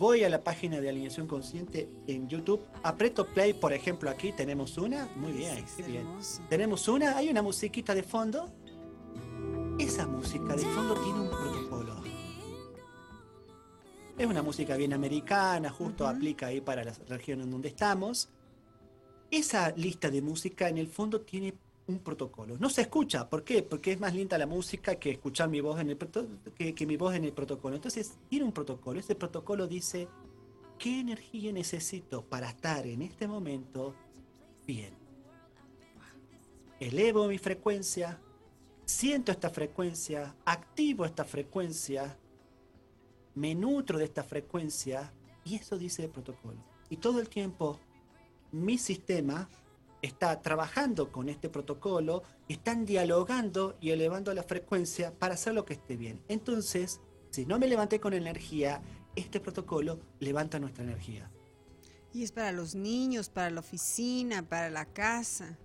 Voy 0.02 0.24
a 0.24 0.30
la 0.30 0.44
página 0.44 0.82
de 0.82 0.90
alineación 0.90 1.28
consciente 1.28 1.88
en 2.08 2.28
YouTube, 2.28 2.60
aprieto 2.82 3.24
play, 3.24 3.54
por 3.54 3.72
ejemplo, 3.72 4.10
aquí 4.10 4.32
tenemos 4.32 4.80
una. 4.80 5.06
Muy 5.16 5.32
bien, 5.32 5.64
bien. 5.86 6.08
Tenemos 6.50 6.88
una, 6.88 7.16
hay 7.16 7.30
una 7.30 7.44
musiquita 7.44 7.94
de 7.94 8.02
fondo. 8.02 8.52
Esa 9.78 10.08
música 10.08 10.56
de 10.56 10.64
fondo 10.64 10.96
tiene 10.96 11.20
un 11.20 11.30
protocolo. 11.30 12.02
Es 14.18 14.26
una 14.26 14.42
música 14.42 14.76
bien 14.76 14.92
americana, 14.94 15.70
justo 15.70 16.08
aplica 16.08 16.48
ahí 16.48 16.62
para 16.62 16.84
la 16.84 16.94
región 17.08 17.42
en 17.42 17.52
donde 17.52 17.68
estamos. 17.68 18.30
Esa 19.30 19.70
lista 19.70 20.10
de 20.10 20.24
música 20.24 20.68
en 20.68 20.80
el 20.80 20.88
fondo 20.88 21.22
tiene 21.22 21.54
un 21.88 22.00
protocolo. 22.00 22.58
No 22.58 22.70
se 22.70 22.82
escucha, 22.82 23.30
¿por 23.30 23.44
qué? 23.44 23.64
Porque 23.64 23.92
es 23.94 24.00
más 24.00 24.14
linda 24.14 24.38
la 24.38 24.46
música 24.46 24.96
que 24.96 25.12
escuchar 25.12 25.50
mi 25.50 25.62
voz 25.62 25.80
en 25.80 25.90
el 25.90 25.98
que, 26.56 26.74
que 26.74 26.86
mi 26.86 26.98
voz 26.98 27.16
en 27.16 27.26
el 27.26 27.34
protocolo. 27.34 27.76
Entonces, 27.76 28.18
tiene 28.30 28.46
un 28.46 28.52
protocolo. 28.52 29.00
Ese 29.00 29.16
protocolo 29.16 29.68
dice 29.68 30.08
qué 30.78 31.00
energía 31.00 31.52
necesito 31.52 32.24
para 32.24 32.50
estar 32.50 32.88
en 32.88 33.02
este 33.02 33.28
momento 33.28 33.96
bien. 34.66 34.94
Elevo 36.80 37.28
mi 37.28 37.38
frecuencia, 37.38 38.20
siento 38.86 39.32
esta 39.32 39.50
frecuencia, 39.50 40.36
activo 40.46 41.06
esta 41.06 41.24
frecuencia, 41.24 42.18
me 43.36 43.54
nutro 43.54 44.00
de 44.00 44.06
esta 44.06 44.24
frecuencia 44.24 45.14
y 45.44 45.56
eso 45.56 45.78
dice 45.78 46.06
el 46.06 46.10
protocolo. 46.10 46.58
Y 46.90 46.98
todo 46.98 47.20
el 47.20 47.30
tiempo 47.30 47.80
mi 48.52 48.78
sistema 48.78 49.48
está 50.02 50.42
trabajando 50.42 51.12
con 51.12 51.30
este 51.30 51.50
protocolo, 51.50 52.24
están 52.48 52.86
dialogando 52.86 53.78
y 53.80 53.92
elevando 53.92 54.34
la 54.34 54.44
frecuencia 54.44 55.14
para 55.18 55.36
hacer 55.36 55.54
lo 55.54 55.66
que 55.66 55.74
esté 55.74 55.96
bien. 55.96 56.24
Entonces, 56.28 57.02
si 57.30 57.46
no 57.46 57.60
me 57.60 57.68
levanté 57.68 58.00
con 58.00 58.14
energía, 58.14 58.82
este 59.16 59.40
protocolo 59.40 60.00
levanta 60.20 60.60
nuestra 60.60 60.84
energía. 60.84 61.32
Y 62.14 62.24
es 62.24 62.32
para 62.32 62.52
los 62.52 62.76
niños, 62.76 63.30
para 63.30 63.50
la 63.50 63.62
oficina, 63.62 64.44
para 64.48 64.70
la 64.70 64.86
casa. 64.86 65.58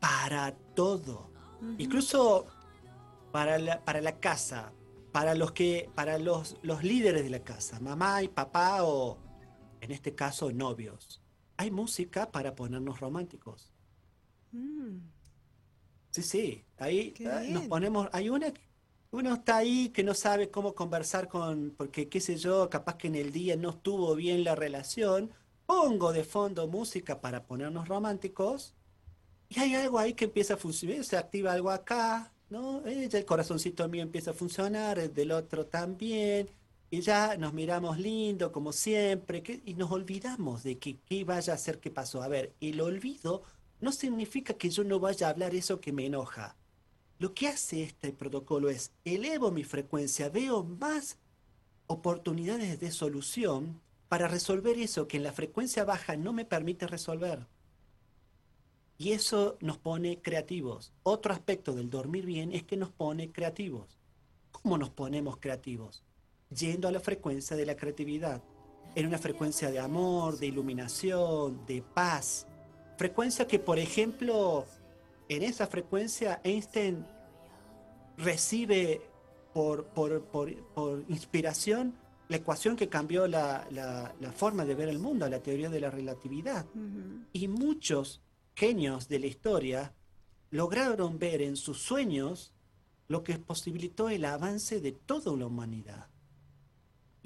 Para 0.00 0.52
todo. 0.74 1.30
Incluso 1.78 2.46
para 3.32 3.58
la, 3.58 3.84
para 3.84 4.00
la 4.00 4.18
casa, 4.20 4.72
para 5.12 5.34
los 5.34 5.52
que, 5.52 5.90
para 5.94 6.18
los, 6.18 6.56
los 6.62 6.82
líderes 6.82 7.24
de 7.24 7.30
la 7.30 7.40
casa, 7.40 7.80
mamá 7.80 8.22
y 8.22 8.28
papá 8.28 8.84
o 8.84 9.18
en 9.80 9.90
este 9.90 10.14
caso 10.14 10.52
novios 10.52 11.25
hay 11.56 11.70
música 11.70 12.30
para 12.30 12.54
ponernos 12.54 13.00
románticos. 13.00 13.72
Mm. 14.52 14.98
Sí, 16.10 16.22
sí, 16.22 16.64
ahí 16.78 17.14
ah, 17.30 17.42
nos 17.48 17.66
ponemos, 17.66 18.08
hay 18.12 18.30
una, 18.30 18.52
uno 19.10 19.34
está 19.34 19.58
ahí 19.58 19.90
que 19.90 20.02
no 20.02 20.14
sabe 20.14 20.50
cómo 20.50 20.74
conversar 20.74 21.28
con, 21.28 21.74
porque 21.76 22.08
qué 22.08 22.20
sé 22.20 22.36
yo, 22.36 22.70
capaz 22.70 22.96
que 22.96 23.08
en 23.08 23.16
el 23.16 23.32
día 23.32 23.56
no 23.56 23.70
estuvo 23.70 24.14
bien 24.14 24.42
la 24.42 24.54
relación, 24.54 25.30
pongo 25.66 26.12
de 26.12 26.24
fondo 26.24 26.68
música 26.68 27.20
para 27.20 27.44
ponernos 27.44 27.88
románticos 27.88 28.74
y 29.48 29.60
hay 29.60 29.74
algo 29.74 29.98
ahí 29.98 30.14
que 30.14 30.24
empieza 30.24 30.54
a 30.54 30.56
funcionar, 30.56 31.04
se 31.04 31.16
activa 31.18 31.52
algo 31.52 31.70
acá, 31.70 32.32
¿no? 32.48 32.82
el 32.86 33.24
corazoncito 33.24 33.86
mío 33.88 34.02
empieza 34.02 34.30
a 34.30 34.34
funcionar, 34.34 34.98
el 34.98 35.12
del 35.12 35.32
otro 35.32 35.66
también, 35.66 36.48
y 36.90 37.00
ya 37.00 37.36
nos 37.36 37.52
miramos 37.52 37.98
lindo 37.98 38.52
como 38.52 38.72
siempre 38.72 39.42
y 39.64 39.74
nos 39.74 39.90
olvidamos 39.90 40.62
de 40.62 40.78
que 40.78 40.98
qué 40.98 41.24
vaya 41.24 41.54
a 41.54 41.58
ser 41.58 41.80
que 41.80 41.90
pasó. 41.90 42.22
A 42.22 42.28
ver, 42.28 42.54
el 42.60 42.80
olvido 42.80 43.42
no 43.80 43.92
significa 43.92 44.54
que 44.54 44.70
yo 44.70 44.84
no 44.84 45.00
vaya 45.00 45.26
a 45.26 45.30
hablar 45.30 45.54
eso 45.54 45.80
que 45.80 45.92
me 45.92 46.06
enoja. 46.06 46.56
Lo 47.18 47.34
que 47.34 47.48
hace 47.48 47.82
este 47.82 48.12
protocolo 48.12 48.70
es 48.70 48.92
elevo 49.04 49.50
mi 49.50 49.64
frecuencia, 49.64 50.28
veo 50.28 50.64
más 50.64 51.18
oportunidades 51.86 52.78
de 52.78 52.90
solución 52.90 53.80
para 54.08 54.28
resolver 54.28 54.78
eso 54.78 55.08
que 55.08 55.16
en 55.16 55.24
la 55.24 55.32
frecuencia 55.32 55.84
baja 55.84 56.16
no 56.16 56.32
me 56.32 56.44
permite 56.44 56.86
resolver. 56.86 57.46
Y 58.98 59.12
eso 59.12 59.58
nos 59.60 59.76
pone 59.78 60.22
creativos. 60.22 60.92
Otro 61.02 61.34
aspecto 61.34 61.74
del 61.74 61.90
dormir 61.90 62.24
bien 62.24 62.52
es 62.52 62.62
que 62.62 62.76
nos 62.76 62.90
pone 62.90 63.30
creativos. 63.30 63.98
¿Cómo 64.52 64.78
nos 64.78 64.90
ponemos 64.90 65.36
creativos? 65.38 66.05
Yendo 66.50 66.88
a 66.88 66.92
la 66.92 67.00
frecuencia 67.00 67.56
de 67.56 67.66
la 67.66 67.76
creatividad, 67.76 68.42
en 68.94 69.06
una 69.06 69.18
frecuencia 69.18 69.70
de 69.70 69.78
amor, 69.78 70.38
de 70.38 70.46
iluminación, 70.46 71.66
de 71.66 71.82
paz. 71.82 72.46
Frecuencia 72.96 73.46
que, 73.46 73.58
por 73.58 73.78
ejemplo, 73.78 74.64
en 75.28 75.42
esa 75.42 75.66
frecuencia 75.66 76.40
Einstein 76.44 77.04
recibe 78.16 79.02
por, 79.52 79.86
por, 79.86 81.04
inspiración 81.08 81.94
la 82.28 82.36
ecuación 82.36 82.76
que 82.76 82.88
cambió 82.88 83.26
la, 83.26 83.66
forma 84.34 84.64
de 84.64 84.74
ver 84.74 84.88
el 84.88 84.98
mundo, 84.98 85.28
la 85.28 85.42
teoría 85.42 85.70
de 85.70 85.80
la 85.80 85.90
relatividad. 85.90 86.66
Y 87.32 87.48
muchos 87.48 88.22
genios 88.54 89.08
de 89.08 89.18
la 89.18 89.26
historia 89.26 89.94
lograron 90.50 91.18
ver 91.18 91.42
en 91.42 91.56
sus 91.56 91.78
sueños 91.78 92.52
lo 93.08 93.22
que 93.22 93.38
posibilitó 93.38 94.08
el 94.08 94.24
avance 94.24 94.80
de 94.80 94.92
toda 94.92 95.36
la 95.36 95.46
humanidad. 95.46 96.08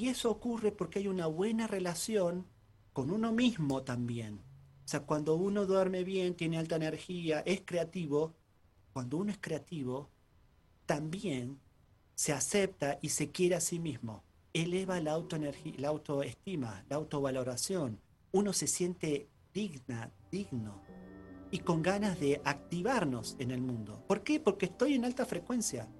Y 0.00 0.08
eso 0.08 0.30
ocurre 0.30 0.72
porque 0.72 1.00
hay 1.00 1.08
una 1.08 1.26
buena 1.26 1.66
relación 1.66 2.46
con 2.94 3.10
uno 3.10 3.32
mismo 3.32 3.82
también. 3.82 4.40
O 4.86 4.88
sea, 4.88 5.00
cuando 5.00 5.34
uno 5.34 5.66
duerme 5.66 6.04
bien, 6.04 6.34
tiene 6.34 6.56
alta 6.56 6.76
energía, 6.76 7.40
es 7.40 7.60
creativo, 7.66 8.32
cuando 8.94 9.18
uno 9.18 9.30
es 9.30 9.36
creativo, 9.38 10.08
también 10.86 11.60
se 12.14 12.32
acepta 12.32 12.98
y 13.02 13.10
se 13.10 13.30
quiere 13.30 13.56
a 13.56 13.60
sí 13.60 13.78
mismo. 13.78 14.24
Eleva 14.54 14.98
la, 15.00 15.22
la 15.76 15.88
autoestima, 15.88 16.82
la 16.88 16.96
autovaloración. 16.96 18.00
Uno 18.32 18.54
se 18.54 18.68
siente 18.68 19.28
digna, 19.52 20.10
digno 20.32 20.80
y 21.50 21.58
con 21.58 21.82
ganas 21.82 22.18
de 22.18 22.40
activarnos 22.42 23.36
en 23.38 23.50
el 23.50 23.60
mundo. 23.60 24.02
¿Por 24.08 24.22
qué? 24.22 24.40
Porque 24.40 24.64
estoy 24.64 24.94
en 24.94 25.04
alta 25.04 25.26
frecuencia. 25.26 25.90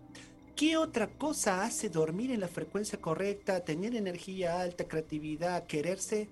¿Qué 0.61 0.77
otra 0.77 1.09
cosa 1.17 1.63
hace 1.63 1.89
dormir 1.89 2.31
en 2.33 2.41
la 2.41 2.47
frecuencia 2.47 3.01
correcta, 3.01 3.65
tener 3.65 3.97
energía 3.97 4.61
alta, 4.61 4.87
creatividad, 4.87 5.65
quererse? 5.65 6.29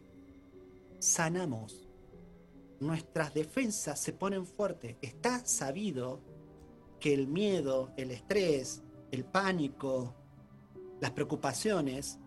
Sanamos. 0.98 1.88
Nuestras 2.78 3.32
defensas 3.32 3.98
se 3.98 4.12
ponen 4.12 4.44
fuertes. 4.44 4.98
Está 5.00 5.46
sabido 5.46 6.20
que 7.00 7.14
el 7.14 7.26
miedo, 7.26 7.94
el 7.96 8.10
estrés, 8.10 8.82
el 9.12 9.24
pánico, 9.24 10.14
las 11.00 11.12
preocupaciones 11.12 12.18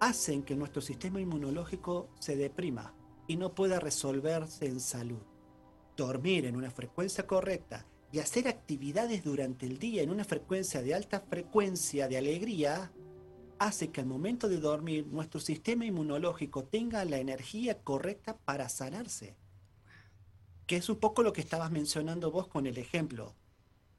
hacen 0.00 0.42
que 0.42 0.56
nuestro 0.56 0.82
sistema 0.82 1.20
inmunológico 1.20 2.08
se 2.18 2.34
deprima 2.34 2.92
y 3.28 3.36
no 3.36 3.54
pueda 3.54 3.78
resolverse 3.78 4.66
en 4.66 4.80
salud. 4.80 5.22
Dormir 5.96 6.44
en 6.46 6.56
una 6.56 6.72
frecuencia 6.72 7.24
correcta 7.24 7.86
y 8.14 8.20
hacer 8.20 8.46
actividades 8.46 9.24
durante 9.24 9.66
el 9.66 9.80
día 9.80 10.00
en 10.00 10.08
una 10.08 10.22
frecuencia 10.22 10.80
de 10.82 10.94
alta 10.94 11.18
frecuencia 11.18 12.06
de 12.06 12.16
alegría 12.16 12.92
hace 13.58 13.90
que 13.90 14.02
al 14.02 14.06
momento 14.06 14.48
de 14.48 14.58
dormir 14.58 15.08
nuestro 15.08 15.40
sistema 15.40 15.84
inmunológico 15.84 16.62
tenga 16.62 17.04
la 17.04 17.18
energía 17.18 17.82
correcta 17.82 18.36
para 18.36 18.68
sanarse. 18.68 19.34
Que 20.64 20.76
es 20.76 20.88
un 20.88 21.00
poco 21.00 21.24
lo 21.24 21.32
que 21.32 21.40
estabas 21.40 21.72
mencionando 21.72 22.30
vos 22.30 22.46
con 22.46 22.68
el 22.68 22.78
ejemplo 22.78 23.34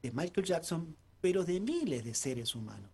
de 0.01 0.13
Michael 0.13 0.47
Jackson, 0.47 0.95
pero 1.19 1.43
de 1.43 1.59
miles 1.59 2.05
de 2.05 2.13
seres 2.13 2.55
humanos. 2.55 2.91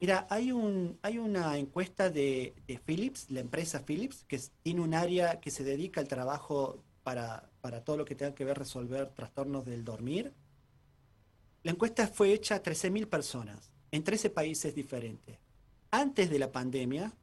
Mira, 0.00 0.28
hay, 0.30 0.52
un, 0.52 0.96
hay 1.02 1.18
una 1.18 1.58
encuesta 1.58 2.08
de, 2.08 2.54
de, 2.68 2.78
Philips, 2.78 3.32
la 3.32 3.40
empresa 3.40 3.84
Philips, 3.84 4.22
que 4.28 4.40
tiene 4.62 4.80
un 4.80 4.94
área 4.94 5.40
que 5.40 5.50
se 5.50 5.64
dedica 5.64 6.00
al 6.00 6.06
trabajo 6.06 6.84
para, 7.02 7.50
para 7.64 7.82
todo 7.82 7.96
lo 7.96 8.04
que 8.04 8.14
tenga 8.14 8.34
que 8.34 8.44
ver 8.44 8.58
resolver 8.58 9.08
trastornos 9.14 9.64
del 9.64 9.86
dormir. 9.86 10.34
La 11.62 11.70
encuesta 11.70 12.06
fue 12.06 12.34
hecha 12.34 12.56
a 12.56 12.62
13.000 12.62 13.06
personas 13.06 13.70
en 13.90 14.04
13 14.04 14.28
países 14.28 14.74
diferentes. 14.74 15.38
Antes 15.90 16.28
de 16.28 16.38
la 16.38 16.52
pandemia, 16.52 17.14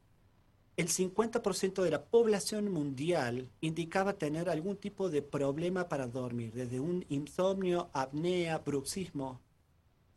el 0.76 0.88
50% 0.88 1.84
de 1.84 1.90
la 1.92 2.02
población 2.02 2.72
mundial 2.72 3.52
indicaba 3.60 4.14
tener 4.14 4.50
algún 4.50 4.78
tipo 4.78 5.10
de 5.10 5.22
problema 5.22 5.88
para 5.88 6.08
dormir, 6.08 6.52
desde 6.52 6.80
un 6.80 7.06
insomnio, 7.08 7.88
apnea, 7.92 8.58
bruxismo. 8.58 9.40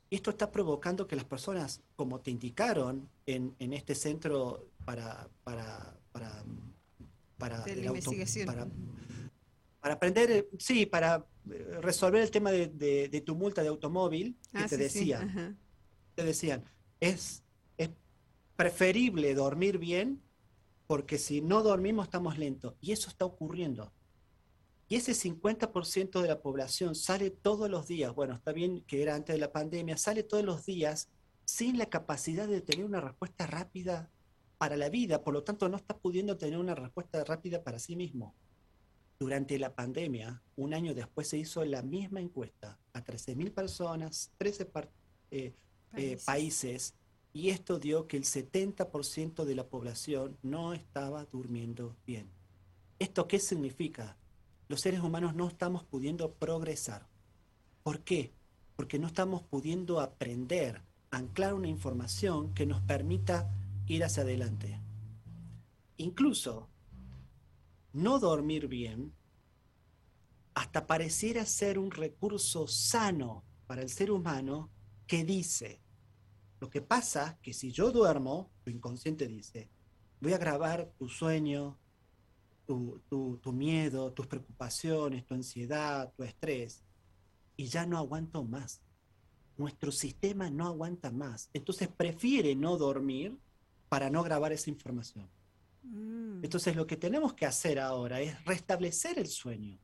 Esto 0.10 0.32
está 0.32 0.52
provocando 0.52 1.06
que 1.06 1.16
las 1.16 1.26
personas, 1.26 1.82
como 1.96 2.20
te 2.22 2.32
indicaron 2.32 3.08
en, 3.28 3.54
este 3.60 3.94
centro 3.94 4.70
para, 4.86 5.30
para, 5.44 6.00
para, 6.12 6.44
para, 7.38 7.64
para 7.64 8.68
para 9.86 9.94
aprender, 9.98 10.32
eh, 10.32 10.50
sí, 10.58 10.88
para 10.88 11.28
eh, 11.48 11.78
resolver 11.80 12.20
el 12.20 12.32
tema 12.32 12.50
de, 12.50 13.24
tu 13.24 13.36
multa 13.36 13.62
de 13.62 13.68
automóvil, 13.68 14.36
que 14.52 14.64
ah, 14.64 14.66
te 14.68 14.78
decían, 14.78 15.60
te 16.16 16.24
decían, 16.24 16.66
es, 17.00 17.44
es 17.78 17.92
preferible 18.56 19.36
dormir 19.36 19.78
bien 19.78 20.24
porque 20.88 21.20
si 21.20 21.40
no 21.42 21.62
dormimos 21.62 22.08
estamos 22.08 22.40
lentos. 22.40 22.74
Y 22.82 22.94
eso 22.94 23.10
está 23.12 23.26
ocurriendo. 23.26 23.94
Y 24.88 24.96
ese 24.96 25.12
50% 25.12 26.20
de 26.20 26.30
la 26.30 26.42
población 26.42 26.96
sale 26.96 27.30
todos 27.30 27.70
los 27.70 27.86
días, 27.86 28.12
bueno, 28.16 28.34
está 28.34 28.54
bien 28.54 28.82
que 28.88 29.04
era 29.04 29.14
antes 29.14 29.36
de 29.36 29.40
la 29.40 29.52
pandemia, 29.52 29.98
sale 29.98 30.24
todos 30.24 30.44
los 30.44 30.66
días 30.66 31.10
sin 31.44 31.78
la 31.78 31.86
capacidad 31.92 32.48
de 32.48 32.62
tener 32.62 32.86
una 32.86 33.02
respuesta 33.02 33.46
rápida 33.46 34.10
para 34.58 34.78
la 34.78 34.90
vida, 34.90 35.24
por 35.24 35.36
lo 35.36 35.44
tanto 35.44 35.70
no 35.70 35.78
está 35.78 35.96
pudiendo 35.96 36.38
tener 36.38 36.58
una 36.58 36.74
respuesta 36.74 37.24
rápida 37.24 37.64
para 37.64 37.78
sí 37.78 37.96
mismo. 37.96 38.34
Durante 39.18 39.58
la 39.58 39.74
pandemia, 39.74 40.42
un 40.58 40.74
año 40.74 40.94
después 40.94 41.30
se 41.30 41.38
hizo 41.38 41.64
la 41.64 41.82
misma 41.82 42.20
encuesta 42.20 42.78
a 42.94 43.04
13.000 43.04 43.52
personas, 43.54 44.32
13 44.38 44.70
eh, 45.32 45.54
eh, 45.96 46.18
países. 46.26 46.96
y 47.32 47.50
esto 47.50 47.80
dio 47.80 48.08
que 48.08 48.18
el 48.18 48.24
70% 48.24 49.46
de 49.46 49.56
la 49.56 49.68
población 49.68 50.38
no 50.42 50.74
estaba 50.74 51.26
durmiendo 51.26 51.96
bien. 52.06 52.30
¿Esto 53.00 53.28
qué 53.28 53.40
significa? 53.40 54.18
Los 54.68 54.82
seres 54.82 55.02
humanos 55.02 55.36
no 55.36 55.48
estamos 55.48 55.84
pudiendo 55.84 56.34
progresar. 56.34 57.08
¿Por 57.84 58.02
qué? 58.02 58.34
Porque 58.76 59.00
no 59.00 59.08
estamos 59.08 59.44
pudiendo 59.44 60.00
aprender, 60.00 60.82
anclar 61.12 61.54
una 61.54 61.68
información 61.68 62.54
que 62.54 62.66
nos 62.66 62.82
permita 62.82 63.50
ir 63.88 64.04
hacia 64.04 64.24
adelante. 64.24 64.80
Incluso 65.98 66.68
no 67.96 68.20
dormir 68.20 68.68
bien 68.68 69.14
hasta 70.54 70.86
pareciera 70.86 71.46
ser 71.46 71.80
un 71.80 71.92
recurso 71.92 72.68
sano 72.68 73.44
para 73.68 73.82
el 73.82 73.90
ser 73.90 74.12
humano 74.12 74.70
que 75.08 75.24
dice, 75.24 75.82
lo 76.60 76.70
que 76.70 76.82
pasa 76.82 77.40
que 77.42 77.54
si 77.54 77.72
yo 77.72 77.92
duermo, 77.92 78.52
tu 78.64 78.72
inconsciente 78.72 79.28
dice, 79.28 79.70
voy 80.20 80.34
a 80.34 80.38
grabar 80.38 80.92
tu 80.98 81.08
sueño, 81.08 81.78
tu, 82.66 83.02
tu, 83.10 83.54
miedo, 83.54 84.12
tus 84.12 84.28
preocupaciones, 84.28 85.26
tu 85.26 85.34
ansiedad, 85.34 86.12
tu 86.16 86.24
estrés, 86.24 86.84
y 87.56 87.68
ya 87.68 87.86
no 87.86 87.98
aguanto 87.98 88.44
más. 88.44 88.82
Nuestro 89.58 89.92
sistema 89.92 90.50
no 90.50 90.66
aguanta 90.66 91.12
más. 91.12 91.50
Entonces 91.54 91.88
prefiere 91.88 92.56
no 92.56 92.78
dormir 92.78 93.38
para 93.88 94.10
no 94.10 94.24
grabar 94.24 94.52
esa 94.52 94.70
información. 94.70 95.30
Mm. 95.86 96.44
Entonces 96.44 96.76
lo 96.76 96.86
que 96.88 96.98
tenemos 96.98 97.34
que 97.34 97.46
hacer 97.46 97.80
ahora 97.80 98.22
es 98.22 98.44
restablecer 98.46 99.20
el 99.20 99.28
sueño 99.28 99.80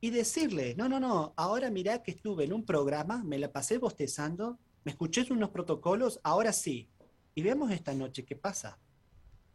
y 0.00 0.10
decirle, 0.10 0.74
no, 0.76 0.88
no, 0.88 0.98
no, 0.98 1.32
ahora 1.36 1.70
mirá 1.70 2.02
que 2.02 2.10
estuve 2.10 2.44
en 2.44 2.52
un 2.52 2.64
programa, 2.64 3.22
me 3.22 3.38
la 3.38 3.52
pasé 3.52 3.78
bostezando, 3.78 4.58
me 4.84 4.90
escuché 4.90 5.24
unos 5.30 5.50
protocolos, 5.50 6.20
ahora 6.24 6.52
sí. 6.52 6.88
Y 7.36 7.42
vemos 7.42 7.70
esta 7.70 7.94
noche 7.94 8.24
qué 8.24 8.34
pasa. 8.34 8.78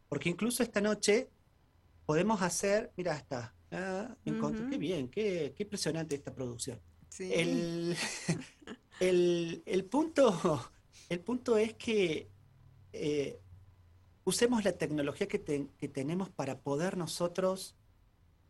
Porque 0.08 0.30
incluso 0.30 0.62
esta 0.62 0.80
noche 0.80 1.28
podemos 2.06 2.40
hacer, 2.40 2.90
mira, 2.96 3.14
está, 3.14 3.54
ah, 3.70 4.16
qué 4.24 4.78
bien, 4.78 5.08
qué, 5.08 5.54
impresionante 5.58 6.14
esta 6.14 6.34
producción. 6.34 6.80
El, 9.00 9.62
el, 9.64 9.84
punto, 9.84 10.72
el 11.08 11.20
punto 11.20 11.56
es 11.56 11.74
que 11.74 12.28
eh, 12.92 13.38
usemos 14.28 14.62
la 14.62 14.72
tecnología 14.72 15.26
que, 15.26 15.38
tenemos 15.38 16.28
para 16.28 16.60
poder 16.60 16.98
nosotros 16.98 17.74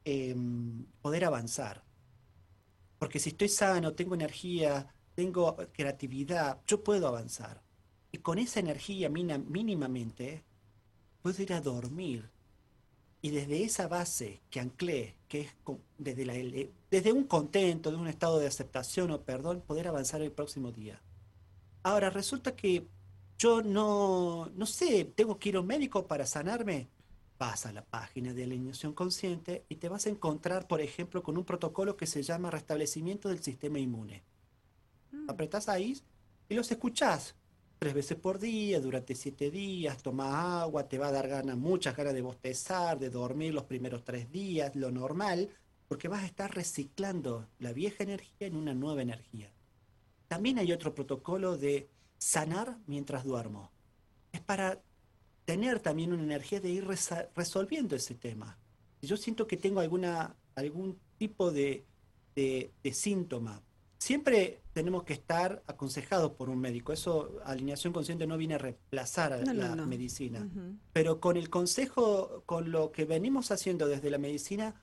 em, 0.04 0.84
poder 1.00 1.24
avanzar. 1.24 1.84
Porque 2.98 3.20
si 3.20 3.30
estoy 3.30 3.48
sano, 3.48 3.94
tengo 3.94 4.16
energía, 4.16 4.92
tengo 5.14 5.56
creatividad, 5.72 6.60
yo 6.66 6.82
puedo 6.82 7.06
avanzar. 7.06 7.62
Y 8.10 8.18
con 8.18 8.40
esa 8.40 8.58
energía 8.58 9.08
mínimamente, 9.08 10.42
puedo 11.22 11.40
ir 11.40 11.52
a 11.52 11.60
dormir. 11.60 12.28
Y 13.22 13.30
desde 13.30 13.62
esa 13.62 13.86
base 13.86 14.40
que 14.50 14.58
anclé, 14.58 15.14
que 15.28 15.42
es 15.42 15.56
desde, 15.96 16.72
desde 16.90 17.12
un 17.12 17.24
contento, 17.24 17.92
de 17.92 17.96
un 17.98 18.08
estado 18.08 18.40
de 18.40 18.48
aceptación 18.48 19.12
o 19.12 19.22
perdón, 19.22 19.60
poder 19.60 19.86
avanzar 19.86 20.22
el 20.22 20.32
próximo 20.32 20.72
día. 20.72 21.00
Ahora, 21.84 22.10
resulta 22.10 22.56
que 22.56 22.88
yo 23.38 23.62
no, 23.62 24.50
no 24.54 24.66
sé, 24.66 25.04
tengo 25.14 25.38
que 25.38 25.50
ir 25.50 25.56
a 25.56 25.60
un 25.60 25.66
médico 25.66 26.06
para 26.06 26.26
sanarme. 26.26 26.88
Vas 27.38 27.66
a 27.66 27.72
la 27.72 27.84
página 27.84 28.34
de 28.34 28.42
alineación 28.42 28.92
consciente 28.92 29.64
y 29.68 29.76
te 29.76 29.88
vas 29.88 30.06
a 30.06 30.10
encontrar, 30.10 30.66
por 30.66 30.80
ejemplo, 30.80 31.22
con 31.22 31.38
un 31.38 31.44
protocolo 31.44 31.96
que 31.96 32.06
se 32.06 32.24
llama 32.24 32.50
restablecimiento 32.50 33.28
del 33.28 33.40
sistema 33.40 33.78
inmune. 33.78 34.24
Mm. 35.12 35.30
Apretás 35.30 35.68
ahí 35.68 35.96
y 36.48 36.54
los 36.54 36.68
escuchás 36.72 37.36
tres 37.78 37.94
veces 37.94 38.18
por 38.18 38.40
día, 38.40 38.80
durante 38.80 39.14
siete 39.14 39.52
días, 39.52 40.02
toma 40.02 40.60
agua, 40.62 40.88
te 40.88 40.98
va 40.98 41.08
a 41.08 41.12
dar 41.12 41.28
ganas, 41.28 41.56
muchas 41.56 41.96
ganas 41.96 42.14
de 42.14 42.22
bostezar, 42.22 42.98
de 42.98 43.08
dormir 43.08 43.54
los 43.54 43.64
primeros 43.64 44.02
tres 44.02 44.32
días, 44.32 44.74
lo 44.74 44.90
normal, 44.90 45.48
porque 45.86 46.08
vas 46.08 46.24
a 46.24 46.26
estar 46.26 46.52
reciclando 46.52 47.46
la 47.60 47.72
vieja 47.72 48.02
energía 48.02 48.48
en 48.48 48.56
una 48.56 48.74
nueva 48.74 49.02
energía. 49.02 49.52
También 50.26 50.58
hay 50.58 50.72
otro 50.72 50.92
protocolo 50.92 51.56
de 51.56 51.88
sanar 52.18 52.76
mientras 52.86 53.24
duermo. 53.24 53.70
Es 54.32 54.40
para 54.40 54.82
tener 55.44 55.80
también 55.80 56.12
una 56.12 56.22
energía 56.22 56.60
de 56.60 56.68
ir 56.68 56.86
resolviendo 57.34 57.96
ese 57.96 58.14
tema. 58.14 58.58
Si 59.00 59.06
yo 59.06 59.16
siento 59.16 59.46
que 59.46 59.56
tengo 59.56 59.80
alguna, 59.80 60.36
algún 60.54 60.98
tipo 61.16 61.50
de, 61.50 61.86
de, 62.34 62.72
síntoma, 62.92 63.62
siempre 63.96 64.60
tenemos 64.72 65.04
que 65.04 65.14
estar 65.14 65.62
aconsejados 65.66 66.32
por 66.32 66.50
un 66.50 66.58
médico. 66.58 66.92
Eso, 66.92 67.38
alineación 67.44 67.92
consciente 67.92 68.26
no 68.26 68.36
viene 68.36 68.56
a 68.56 68.58
reemplazar 68.58 69.32
a 69.32 69.38
la 69.38 69.86
medicina. 69.86 70.46
Pero 70.92 71.20
con 71.20 71.36
el 71.36 71.48
consejo, 71.48 72.42
con 72.44 72.70
lo 72.70 72.92
que 72.92 73.04
venimos 73.04 73.50
haciendo 73.50 73.86
desde 73.86 74.10
la 74.10 74.18
medicina, 74.18 74.74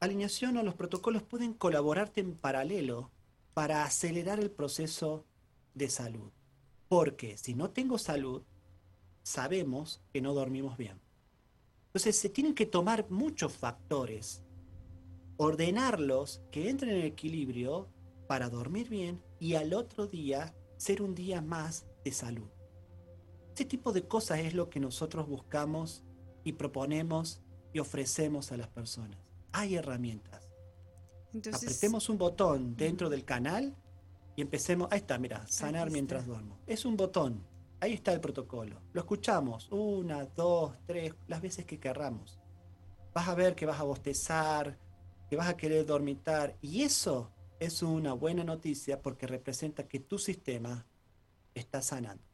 alineación 0.00 0.56
o 0.56 0.62
los 0.62 0.74
protocolos 0.74 1.22
pueden 1.22 1.52
colaborarte 1.52 2.20
en 2.20 2.34
paralelo 2.34 3.10
para 3.52 3.84
acelerar 3.84 4.40
el 4.40 4.50
proceso 4.50 5.26
de 5.74 5.88
salud. 5.88 6.30
Porque 6.88 7.36
si 7.36 7.54
no 7.54 7.70
tengo 7.70 7.98
salud, 7.98 8.42
sabemos 9.22 10.02
que 10.12 10.20
no 10.20 10.34
dormimos 10.34 10.76
bien. 10.76 11.00
Entonces 11.86 12.16
se 12.16 12.28
tienen 12.28 12.54
que 12.54 12.66
tomar 12.66 13.10
muchos 13.10 13.52
factores, 13.52 14.42
ordenarlos, 15.36 16.42
que 16.50 16.68
entren 16.68 16.96
en 16.96 17.04
equilibrio 17.04 17.88
para 18.26 18.48
dormir 18.48 18.88
bien 18.88 19.20
y 19.40 19.54
al 19.54 19.74
otro 19.74 20.06
día 20.06 20.54
ser 20.76 21.02
un 21.02 21.14
día 21.14 21.42
más 21.42 21.86
de 22.04 22.12
salud. 22.12 22.48
Ese 23.54 23.64
tipo 23.64 23.92
de 23.92 24.06
cosas 24.06 24.40
es 24.40 24.54
lo 24.54 24.70
que 24.70 24.80
nosotros 24.80 25.28
buscamos 25.28 26.04
y 26.44 26.52
proponemos 26.52 27.40
y 27.72 27.80
ofrecemos 27.80 28.52
a 28.52 28.56
las 28.56 28.68
personas. 28.68 29.18
Hay 29.52 29.74
herramientas. 29.74 30.48
Apretemos 31.52 32.08
un 32.08 32.18
botón 32.18 32.76
dentro 32.76 33.10
del 33.10 33.24
canal 33.24 33.76
y 34.36 34.42
empecemos. 34.42 34.88
Ahí 34.90 34.98
está, 34.98 35.18
mira, 35.18 35.46
sanar 35.46 35.90
mientras 35.90 36.26
duermo. 36.26 36.58
Es 36.66 36.84
un 36.84 36.96
botón. 36.96 37.44
Ahí 37.80 37.94
está 37.94 38.12
el 38.12 38.20
protocolo. 38.20 38.80
Lo 38.92 39.00
escuchamos 39.00 39.68
una, 39.70 40.24
dos, 40.24 40.74
tres, 40.86 41.14
las 41.28 41.40
veces 41.40 41.64
que 41.64 41.78
querramos. 41.78 42.38
Vas 43.14 43.28
a 43.28 43.34
ver 43.34 43.54
que 43.54 43.66
vas 43.66 43.80
a 43.80 43.84
bostezar, 43.84 44.78
que 45.28 45.36
vas 45.36 45.48
a 45.48 45.56
querer 45.56 45.86
dormitar. 45.86 46.56
Y 46.60 46.82
eso 46.82 47.30
es 47.58 47.82
una 47.82 48.12
buena 48.12 48.44
noticia 48.44 49.00
porque 49.00 49.26
representa 49.26 49.88
que 49.88 50.00
tu 50.00 50.18
sistema 50.18 50.86
está 51.54 51.82
sanando. 51.82 52.29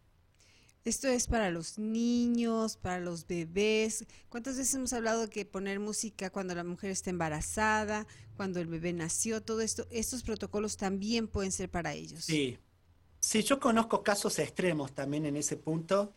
Esto 0.87 1.09
es 1.09 1.26
para 1.26 1.51
los 1.51 1.78
niños, 1.78 2.76
para 2.76 3.01
los 3.01 3.26
bebés. 3.26 4.07
¿Cuántas 4.28 4.57
veces 4.57 4.72
hemos 4.76 4.93
hablado 4.93 5.28
que 5.28 5.45
poner 5.45 5.80
música 5.80 6.30
cuando 6.30 6.55
la 6.55 6.62
mujer 6.62 6.93
está 6.93 7.11
embarazada, 7.11 8.07
cuando 8.37 8.61
el 8.61 8.68
bebé 8.68 8.93
nació, 8.93 9.43
todo 9.43 9.62
esto, 9.62 9.89
estos 9.91 10.22
protocolos 10.22 10.76
también 10.76 11.26
pueden 11.26 11.51
ser 11.51 11.68
para 11.68 11.93
ellos? 11.93 12.26
Sí. 12.26 12.57
Sí, 13.18 13.43
yo 13.43 13.59
conozco 13.59 14.05
casos 14.05 14.39
extremos 14.39 14.93
también 14.93 15.26
en 15.26 15.37
ese 15.37 15.57
punto, 15.57 16.12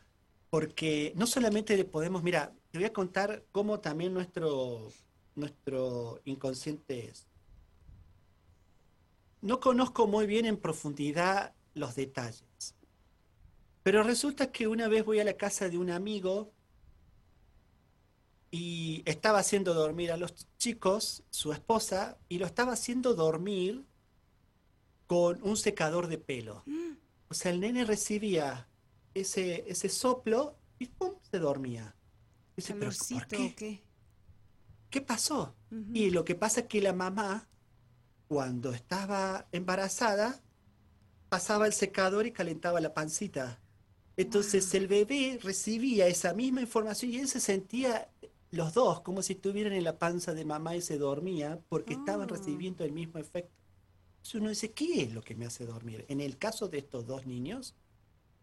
porque 0.52 1.14
no 1.16 1.26
solamente 1.26 1.84
podemos, 1.86 2.22
mira, 2.22 2.54
te 2.70 2.78
voy 2.78 2.86
a 2.86 2.94
contar 2.94 3.46
cómo 3.52 3.80
también 3.80 4.14
nuestro, 4.14 4.92
nuestro 5.34 6.22
inconsciente 6.26 7.08
es. 7.08 7.26
No 9.42 9.60
conozco 9.60 10.06
muy 10.06 10.28
bien 10.28 10.46
en 10.46 10.58
profundidad 10.58 11.56
los 11.74 11.96
detalles 11.96 12.76
pero 13.84 14.04
resulta 14.04 14.52
que 14.52 14.68
una 14.68 14.88
vez 14.88 15.06
voy 15.06 15.20
a 15.20 15.24
la 15.24 15.34
casa 15.34 15.70
de 15.70 15.78
un 15.78 15.90
amigo 15.90 16.52
y 18.52 19.04
estaba 19.06 19.40
haciendo 19.40 19.74
dormir 19.74 20.12
a 20.12 20.18
los 20.18 20.48
chicos, 20.58 21.24
su 21.30 21.54
esposa, 21.54 22.18
y 22.28 22.40
lo 22.40 22.46
estaba 22.46 22.74
haciendo 22.74 23.14
dormir 23.14 23.86
con 25.08 25.42
un 25.44 25.58
secador 25.58 26.08
de 26.08 26.18
pelo. 26.18 26.64
O 27.30 27.34
sea, 27.34 27.52
el 27.52 27.60
nene 27.60 27.86
recibía 27.86 28.68
ese, 29.14 29.66
ese 29.68 29.90
soplo 29.90 30.58
y 30.80 30.88
¡pum! 30.88 31.16
se 31.30 31.40
dormía. 31.40 31.96
Dice, 32.56 32.74
¿pero 32.74 32.92
por 33.12 33.28
qué? 33.28 33.82
qué? 34.90 35.02
pasó? 35.02 35.56
Y 35.94 36.10
lo 36.10 36.26
que 36.26 36.36
pasa 36.36 36.62
es 36.62 36.68
que 36.68 36.82
la 36.82 36.94
mamá, 36.94 37.48
cuando 38.28 38.74
estaba 38.74 39.48
embarazada, 39.52 40.42
pasaba 41.30 41.68
el 41.68 41.74
secador 41.74 42.26
y 42.26 42.32
calentaba 42.32 42.82
la 42.82 42.94
pancita. 42.94 43.60
Entonces 44.20 44.74
el 44.74 44.88
bebé 44.88 45.40
recibía 45.42 46.08
esa 46.08 46.34
misma 46.34 46.60
información 46.60 47.14
y 47.14 47.20
él 47.20 47.30
se 47.30 47.40
sentía 47.40 48.10
los 48.52 48.74
dos 48.74 49.00
como 49.00 49.22
si 49.22 49.32
estuvieran 49.32 49.72
en 49.72 49.86
la 49.86 49.98
panza 49.98 50.34
de 50.34 50.44
mamá 50.44 50.76
y 50.76 50.82
se 50.82 50.98
dormía 50.98 51.58
porque 51.70 51.94
estaban 51.94 52.28
ah. 52.30 52.34
recibiendo 52.36 52.84
el 52.84 52.92
mismo 52.92 53.18
efecto. 53.18 53.56
Entonces 54.18 54.36
uno 54.36 54.50
dice, 54.50 54.72
¿qué 54.72 55.04
es 55.04 55.14
lo 55.14 55.22
que 55.22 55.36
me 55.36 55.46
hace 55.46 55.66
dormir? 55.66 56.04
En 56.10 56.20
el 56.20 56.38
caso 56.38 56.68
de 56.68 56.80
estos 56.80 57.08
dos 57.08 57.26
niños, 57.28 57.76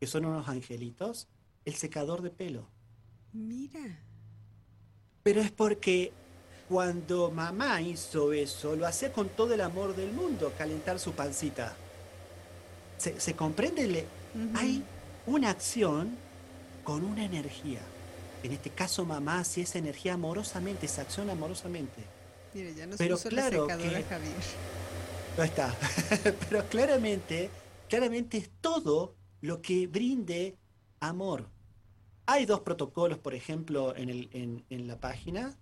que 0.00 0.06
son 0.06 0.24
unos 0.24 0.48
angelitos, 0.48 1.28
el 1.66 1.74
secador 1.74 2.22
de 2.22 2.30
pelo. 2.30 2.70
Mira. 3.34 4.00
Pero 5.22 5.42
es 5.42 5.50
porque 5.50 6.10
cuando 6.70 7.30
mamá 7.30 7.82
hizo 7.82 8.32
eso, 8.32 8.76
lo 8.76 8.86
hacía 8.86 9.12
con 9.12 9.28
todo 9.28 9.52
el 9.52 9.60
amor 9.60 9.94
del 9.94 10.14
mundo, 10.14 10.54
calentar 10.56 10.98
su 10.98 11.12
pancita. 11.12 11.76
¿Se, 12.96 13.36
comprende? 13.36 14.06
Hay 14.54 14.82
una 15.26 15.50
acción 15.50 16.16
con 16.84 17.04
una 17.04 17.24
energía. 17.24 17.80
En 18.42 18.52
este 18.52 18.70
caso, 18.70 19.04
mamá, 19.04 19.44
si 19.44 19.62
es 19.62 19.74
energía 19.74 20.14
amorosamente, 20.14 20.86
se 20.86 21.00
acciona 21.00 21.32
amorosamente. 21.32 22.04
Mire, 22.54 22.74
ya 22.74 22.86
no 22.86 22.96
Pero 22.96 23.18
claro 23.18 23.66
que, 23.66 23.74
Javier. 23.74 24.34
No 25.36 25.42
está. 25.42 25.74
Pero 26.48 26.64
claramente, 26.68 27.50
claramente 27.88 28.38
es 28.38 28.50
todo 28.60 29.16
lo 29.40 29.60
que 29.60 29.86
brinde 29.86 30.56
amor. 31.00 31.50
Hay 32.26 32.46
dos 32.46 32.60
protocolos, 32.60 33.18
por 33.18 33.34
ejemplo, 33.34 33.94
en, 33.96 34.08
el, 34.08 34.64
en, 34.68 34.88
la 34.88 34.98
página. 34.98 35.56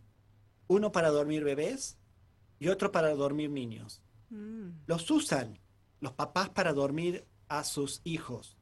Uno 0.67 0.93
para 0.93 1.11
dormir 1.11 1.45
bebés 1.45 1.99
y 2.59 2.69
otro 2.69 2.93
para 2.93 3.15
dormir 3.15 3.51
niños. 3.51 4.03
Mm. 4.31 4.71
Los 4.87 5.11
usan 5.11 5.59
los 6.01 6.13
papás 6.13 6.51
para 6.51 6.73
dormir 6.73 7.25
a 7.49 7.65
sus 7.65 8.03
hijos 8.05 8.59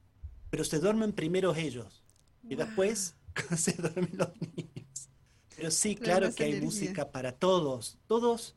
pero 0.52 0.64
se 0.64 0.80
duermen 0.80 1.14
primero 1.14 1.54
ellos 1.54 2.04
y 2.46 2.56
después 2.56 3.16
se 3.56 3.72
duermen 3.72 4.10
los 4.12 4.28
niños. 4.38 5.08
Pero 5.56 5.70
sí, 5.70 5.96
claro 5.96 6.34
que 6.34 6.44
hay 6.44 6.60
música 6.60 7.10
para 7.10 7.32
todos, 7.32 7.98
todos. 8.06 8.54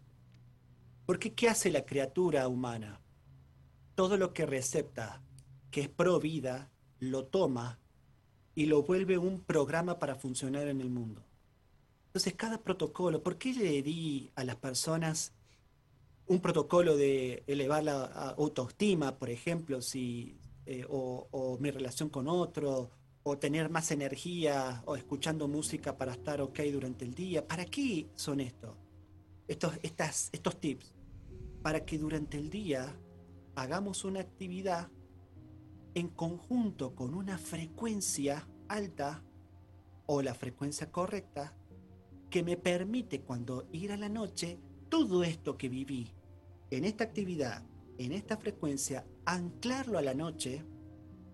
Porque 1.05 1.33
¿qué 1.33 1.47
hace 1.47 1.71
la 1.71 1.85
criatura 1.85 2.49
humana? 2.49 2.99
Todo 3.95 4.17
lo 4.17 4.33
que 4.33 4.45
recepta, 4.45 5.23
que 5.71 5.83
es 5.83 5.87
pro 5.87 6.19
vida, 6.19 6.69
lo 6.99 7.27
toma 7.27 7.79
y 8.55 8.65
lo 8.65 8.83
vuelve 8.83 9.17
un 9.17 9.39
programa 9.39 9.97
para 9.97 10.15
funcionar 10.15 10.67
en 10.67 10.81
el 10.81 10.89
mundo. 10.89 11.23
Entonces, 12.07 12.33
cada 12.33 12.57
protocolo, 12.57 13.23
¿por 13.23 13.37
qué 13.37 13.53
le 13.53 13.81
di 13.81 14.31
a 14.35 14.43
las 14.43 14.57
personas 14.57 15.31
un 16.27 16.41
protocolo 16.41 16.97
de 16.97 17.45
elevar 17.47 17.85
la 17.85 18.03
autoestima, 18.37 19.17
por 19.17 19.29
ejemplo, 19.29 19.81
si, 19.81 20.37
eh, 20.65 20.85
o, 20.89 21.57
mi 21.59 21.71
relación 21.71 22.09
con 22.09 22.27
otro, 22.27 22.91
o 23.23 23.37
tener 23.37 23.69
más 23.69 23.91
energía, 23.91 24.83
o 24.85 24.95
escuchando 24.95 25.47
música 25.47 25.97
para 25.97 26.13
estar 26.13 26.41
ok 26.41 26.59
durante 26.71 27.05
el 27.05 27.13
día. 27.13 27.47
¿Para 27.47 27.65
qué 27.65 28.09
son 28.15 28.39
esto? 28.39 28.77
Estos, 29.47 29.79
estas, 29.83 30.29
estos 30.31 30.59
tips. 30.59 30.93
Para 31.61 31.85
que 31.85 31.97
durante 31.97 32.37
el 32.37 32.49
día 32.49 32.95
hagamos 33.55 34.05
una 34.05 34.19
actividad 34.19 34.89
en 35.93 36.09
conjunto 36.09 36.93
con 36.93 37.13
una 37.13 37.37
frecuencia 37.37 38.47
alta 38.67 39.23
o 40.05 40.21
la 40.21 40.33
frecuencia 40.33 40.91
correcta 40.91 41.55
que 42.29 42.43
me 42.43 42.57
permite 42.57 43.21
cuando 43.21 43.67
ir 43.71 43.91
a 43.91 43.97
la 43.97 44.09
noche 44.09 44.59
todo 44.89 45.23
esto 45.23 45.57
que 45.57 45.69
viví 45.69 46.11
en 46.69 46.83
esta 46.83 47.05
actividad 47.05 47.63
en 47.97 48.11
esta 48.11 48.37
frecuencia, 48.37 49.05
anclarlo 49.25 49.97
a 49.97 50.01
la 50.01 50.13
noche 50.13 50.63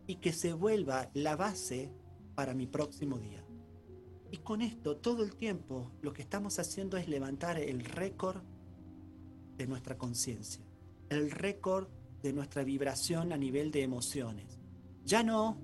y 0.08 0.16
que 0.16 0.34
se 0.34 0.54
vuelva 0.54 1.10
la 1.14 1.36
base 1.36 1.92
para 2.36 2.54
mi 2.54 2.68
próximo 2.68 3.20
día. 3.20 3.46
Y 4.32 4.38
con 4.38 4.62
esto, 4.62 4.98
todo 4.98 5.24
el 5.24 5.36
tiempo, 5.36 5.92
lo 6.02 6.14
que 6.14 6.22
estamos 6.22 6.58
haciendo 6.58 6.98
es 6.98 7.08
levantar 7.08 7.60
el 7.60 7.82
récord 7.84 8.42
de 9.58 9.68
nuestra 9.68 9.98
conciencia, 9.98 10.64
el 11.10 11.32
récord 11.32 11.88
de 12.24 12.34
nuestra 12.34 12.64
vibración 12.64 13.34
a 13.34 13.38
nivel 13.38 13.72
de 13.72 13.84
emociones. 13.84 14.60
Ya 15.04 15.24
no 15.24 15.58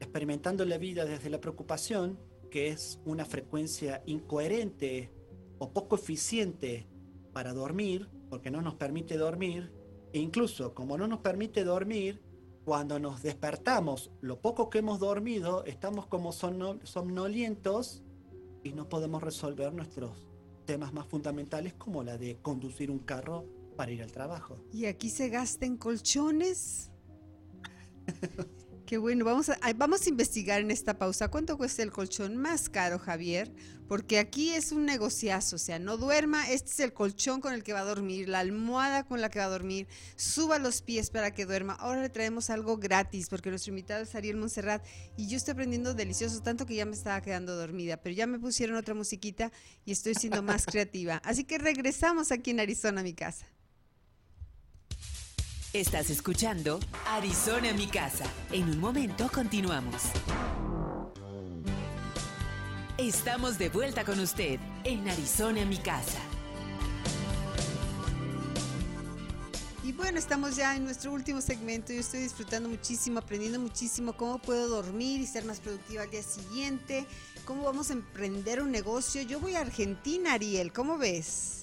experimentando 0.00 0.64
la 0.64 0.78
vida 0.78 1.04
desde 1.04 1.30
la 1.30 1.40
preocupación, 1.40 2.18
que 2.50 2.68
es 2.68 3.00
una 3.04 3.24
frecuencia 3.24 4.02
incoherente 4.04 5.12
o 5.58 5.72
poco 5.72 5.94
eficiente 5.94 6.88
para 7.32 7.54
dormir, 7.54 8.08
porque 8.28 8.50
no 8.50 8.62
nos 8.62 8.74
permite 8.74 9.16
dormir, 9.16 9.72
e 10.12 10.18
incluso, 10.18 10.74
como 10.74 10.98
no 10.98 11.06
nos 11.06 11.20
permite 11.20 11.64
dormir, 11.64 12.20
cuando 12.64 12.98
nos 12.98 13.22
despertamos, 13.22 14.10
lo 14.20 14.40
poco 14.40 14.70
que 14.70 14.78
hemos 14.78 15.00
dormido, 15.00 15.64
estamos 15.64 16.06
como 16.06 16.32
somnolientos 16.32 18.02
y 18.62 18.72
no 18.72 18.88
podemos 18.88 19.22
resolver 19.22 19.72
nuestros 19.72 20.28
temas 20.64 20.92
más 20.92 21.06
fundamentales 21.06 21.74
como 21.74 22.04
la 22.04 22.18
de 22.18 22.36
conducir 22.40 22.90
un 22.90 23.00
carro 23.00 23.44
para 23.76 23.90
ir 23.90 24.02
al 24.02 24.12
trabajo. 24.12 24.58
¿Y 24.72 24.86
aquí 24.86 25.10
se 25.10 25.28
gasta 25.28 25.66
en 25.66 25.76
colchones? 25.76 26.90
Qué 28.92 28.98
bueno, 28.98 29.24
vamos 29.24 29.48
a, 29.48 29.56
vamos 29.74 30.04
a 30.04 30.10
investigar 30.10 30.60
en 30.60 30.70
esta 30.70 30.98
pausa 30.98 31.28
cuánto 31.28 31.56
cuesta 31.56 31.82
el 31.82 31.90
colchón 31.90 32.36
más 32.36 32.68
caro, 32.68 32.98
Javier, 32.98 33.50
porque 33.88 34.18
aquí 34.18 34.50
es 34.50 34.70
un 34.70 34.84
negociazo, 34.84 35.56
o 35.56 35.58
sea, 35.58 35.78
no 35.78 35.96
duerma, 35.96 36.50
este 36.50 36.72
es 36.72 36.80
el 36.80 36.92
colchón 36.92 37.40
con 37.40 37.54
el 37.54 37.62
que 37.62 37.72
va 37.72 37.80
a 37.80 37.84
dormir, 37.84 38.28
la 38.28 38.40
almohada 38.40 39.04
con 39.04 39.22
la 39.22 39.30
que 39.30 39.38
va 39.38 39.46
a 39.46 39.48
dormir, 39.48 39.88
suba 40.16 40.58
los 40.58 40.82
pies 40.82 41.08
para 41.08 41.30
que 41.30 41.46
duerma. 41.46 41.72
Ahora 41.72 42.02
le 42.02 42.10
traemos 42.10 42.50
algo 42.50 42.76
gratis, 42.76 43.30
porque 43.30 43.48
nuestro 43.48 43.70
invitado 43.70 44.02
es 44.02 44.14
Ariel 44.14 44.36
Montserrat 44.36 44.84
y 45.16 45.26
yo 45.26 45.38
estoy 45.38 45.52
aprendiendo 45.52 45.94
delicioso, 45.94 46.42
tanto 46.42 46.66
que 46.66 46.74
ya 46.74 46.84
me 46.84 46.92
estaba 46.92 47.22
quedando 47.22 47.56
dormida, 47.56 47.96
pero 47.96 48.14
ya 48.14 48.26
me 48.26 48.38
pusieron 48.38 48.76
otra 48.76 48.92
musiquita 48.92 49.52
y 49.86 49.92
estoy 49.92 50.16
siendo 50.16 50.42
más 50.42 50.66
creativa. 50.70 51.22
Así 51.24 51.44
que 51.44 51.56
regresamos 51.56 52.30
aquí 52.30 52.50
en 52.50 52.60
Arizona, 52.60 53.02
mi 53.02 53.14
casa. 53.14 53.46
Estás 55.72 56.10
escuchando 56.10 56.78
Arizona 57.06 57.72
mi 57.72 57.86
casa. 57.86 58.26
En 58.50 58.64
un 58.64 58.78
momento 58.78 59.30
continuamos. 59.32 60.02
Estamos 62.98 63.56
de 63.56 63.70
vuelta 63.70 64.04
con 64.04 64.20
usted 64.20 64.60
en 64.84 65.08
Arizona 65.08 65.64
mi 65.64 65.78
casa. 65.78 66.18
Y 69.82 69.92
bueno, 69.92 70.18
estamos 70.18 70.56
ya 70.56 70.76
en 70.76 70.84
nuestro 70.84 71.10
último 71.10 71.40
segmento. 71.40 71.94
Yo 71.94 72.00
estoy 72.00 72.20
disfrutando 72.20 72.68
muchísimo, 72.68 73.20
aprendiendo 73.20 73.58
muchísimo 73.58 74.14
cómo 74.14 74.40
puedo 74.40 74.68
dormir 74.68 75.22
y 75.22 75.26
ser 75.26 75.46
más 75.46 75.60
productiva 75.60 76.02
al 76.02 76.10
día 76.10 76.22
siguiente, 76.22 77.06
cómo 77.46 77.62
vamos 77.62 77.88
a 77.88 77.94
emprender 77.94 78.60
un 78.60 78.72
negocio. 78.72 79.22
Yo 79.22 79.40
voy 79.40 79.54
a 79.54 79.60
Argentina, 79.60 80.34
Ariel, 80.34 80.70
¿cómo 80.70 80.98
ves? 80.98 81.61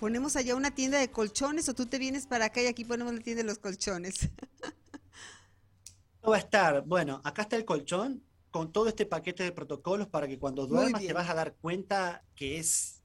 Ponemos 0.00 0.36
allá 0.36 0.54
una 0.54 0.74
tienda 0.74 0.98
de 0.98 1.10
colchones 1.10 1.68
o 1.68 1.74
tú 1.74 1.86
te 1.86 1.98
vienes 1.98 2.26
para 2.26 2.46
acá 2.46 2.62
y 2.62 2.66
aquí 2.66 2.84
ponemos 2.84 3.14
la 3.14 3.20
tienda 3.20 3.42
de 3.42 3.48
los 3.48 3.58
colchones. 3.58 4.28
Va 6.28 6.36
a 6.36 6.40
estar, 6.40 6.84
bueno, 6.84 7.20
acá 7.24 7.42
está 7.42 7.56
el 7.56 7.64
colchón 7.64 8.22
con 8.50 8.72
todo 8.72 8.88
este 8.88 9.06
paquete 9.06 9.44
de 9.44 9.52
protocolos 9.52 10.08
para 10.08 10.26
que 10.26 10.38
cuando 10.38 10.66
duermas 10.66 11.02
te 11.02 11.12
vas 11.12 11.28
a 11.28 11.34
dar 11.34 11.54
cuenta 11.54 12.24
que 12.34 12.58
es 12.58 13.02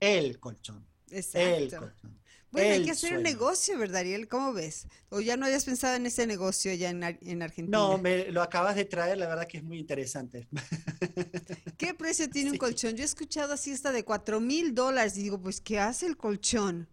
el 0.00 0.40
colchón. 0.40 0.86
Exacto. 1.10 1.48
El 1.48 1.76
colchón. 1.76 2.20
Bueno, 2.54 2.74
hay 2.74 2.84
que 2.84 2.92
hacer 2.92 3.16
un 3.16 3.24
negocio, 3.24 3.76
¿verdad, 3.76 4.02
Ariel? 4.02 4.28
¿Cómo 4.28 4.52
ves? 4.52 4.86
¿O 5.08 5.20
ya 5.20 5.36
no 5.36 5.44
habías 5.44 5.64
pensado 5.64 5.96
en 5.96 6.06
ese 6.06 6.24
negocio 6.24 6.70
allá 6.70 6.88
en, 6.90 7.02
en 7.02 7.42
Argentina? 7.42 7.76
No, 7.76 7.98
me 7.98 8.30
lo 8.30 8.42
acabas 8.42 8.76
de 8.76 8.84
traer, 8.84 9.18
la 9.18 9.26
verdad 9.26 9.48
que 9.48 9.58
es 9.58 9.64
muy 9.64 9.76
interesante. 9.76 10.46
¿Qué 11.76 11.94
precio 11.94 12.30
tiene 12.30 12.52
un 12.52 12.56
colchón? 12.58 12.94
Yo 12.94 13.02
he 13.02 13.06
escuchado 13.06 13.54
así 13.54 13.72
hasta 13.72 13.90
de 13.90 14.04
cuatro 14.04 14.40
mil 14.40 14.72
dólares 14.72 15.16
y 15.16 15.24
digo, 15.24 15.40
pues, 15.40 15.60
¿qué 15.60 15.80
hace 15.80 16.06
el 16.06 16.16
colchón? 16.16 16.88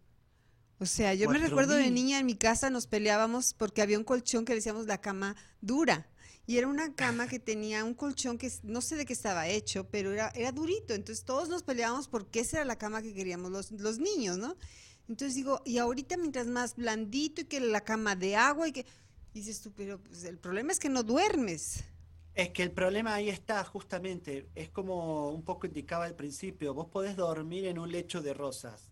O 0.80 0.88
sea, 0.88 1.14
yo 1.14 1.30
me 1.30 1.38
recuerdo 1.38 1.76
de 1.76 1.92
niña 1.92 2.18
en 2.18 2.26
mi 2.26 2.36
casa 2.36 2.72
nos 2.72 2.88
peleábamos 2.88 3.54
porque 3.54 3.84
había 3.84 4.00
un 4.00 4.04
colchón 4.04 4.46
que 4.46 4.56
decíamos 4.56 4.88
la 4.88 5.00
cama 5.00 5.36
dura. 5.62 6.10
Y 6.48 6.58
era 6.58 6.68
una 6.68 6.96
cama 6.96 7.28
que 7.28 7.40
tenía 7.40 7.86
un 7.86 7.94
colchón 7.94 8.40
que 8.40 8.52
no 8.64 8.82
sé 8.82 8.96
de 8.96 9.06
qué 9.06 9.14
estaba 9.14 9.48
hecho, 9.48 9.88
pero 9.92 10.12
era, 10.12 10.32
era 10.34 10.52
durito. 10.52 10.96
Entonces 10.96 11.24
todos 11.24 11.50
nos 11.50 11.62
peleábamos 11.62 12.08
porque 12.08 12.40
esa 12.40 12.58
era 12.58 12.66
la 12.66 12.80
cama 12.80 13.04
que 13.04 13.14
queríamos 13.14 13.52
los, 13.52 13.70
los 13.72 14.00
niños, 14.00 14.40
¿no? 14.40 14.58
Entonces 15.12 15.36
digo, 15.36 15.62
y 15.66 15.78
ahorita 15.78 16.16
mientras 16.16 16.48
más 16.48 16.78
blandito 16.78 17.42
y 17.42 17.44
que 17.44 17.60
la 17.60 17.82
cama 17.82 18.16
de 18.16 18.38
agua 18.38 18.70
y 18.70 18.72
que 18.72 18.86
dices 19.34 19.60
tú, 19.60 19.74
pero 19.76 20.00
pues 20.00 20.24
el 20.24 20.38
problema 20.38 20.72
es 20.72 20.80
que 20.80 20.88
no 20.88 21.04
duermes. 21.04 21.84
Es 22.34 22.52
que 22.52 22.64
el 22.64 22.72
problema 22.72 23.16
ahí 23.16 23.28
está 23.28 23.62
justamente, 23.66 24.48
es 24.56 24.70
como 24.70 25.32
un 25.32 25.44
poco 25.44 25.68
indicaba 25.68 26.06
al 26.06 26.16
principio, 26.16 26.74
vos 26.74 26.88
podés 26.88 27.18
dormir 27.18 27.66
en 27.66 27.78
un 27.78 27.92
lecho 27.92 28.22
de 28.22 28.34
rosas, 28.34 28.90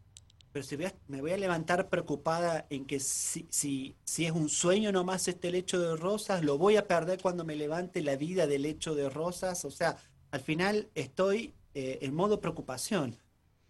pero 0.51 0.65
si 0.65 0.75
me 1.07 1.21
voy 1.21 1.31
a 1.31 1.37
levantar 1.37 1.87
preocupada 1.87 2.67
en 2.69 2.85
que 2.85 2.99
si, 2.99 3.47
si, 3.49 3.95
si 4.03 4.25
es 4.25 4.33
un 4.33 4.49
sueño 4.49 4.91
nomás 4.91 5.29
este 5.29 5.51
lecho 5.51 5.79
de 5.79 5.95
rosas, 5.95 6.43
lo 6.43 6.57
voy 6.57 6.75
a 6.75 6.85
perder 6.85 7.21
cuando 7.21 7.45
me 7.45 7.55
levante 7.55 8.01
la 8.01 8.17
vida 8.17 8.45
del 8.45 8.63
lecho 8.63 8.93
de 8.93 9.09
rosas, 9.09 9.63
o 9.63 9.71
sea, 9.71 9.95
al 10.31 10.41
final 10.41 10.89
estoy 10.95 11.53
eh, 11.75 11.99
en 12.01 12.13
modo 12.13 12.41
preocupación, 12.41 13.15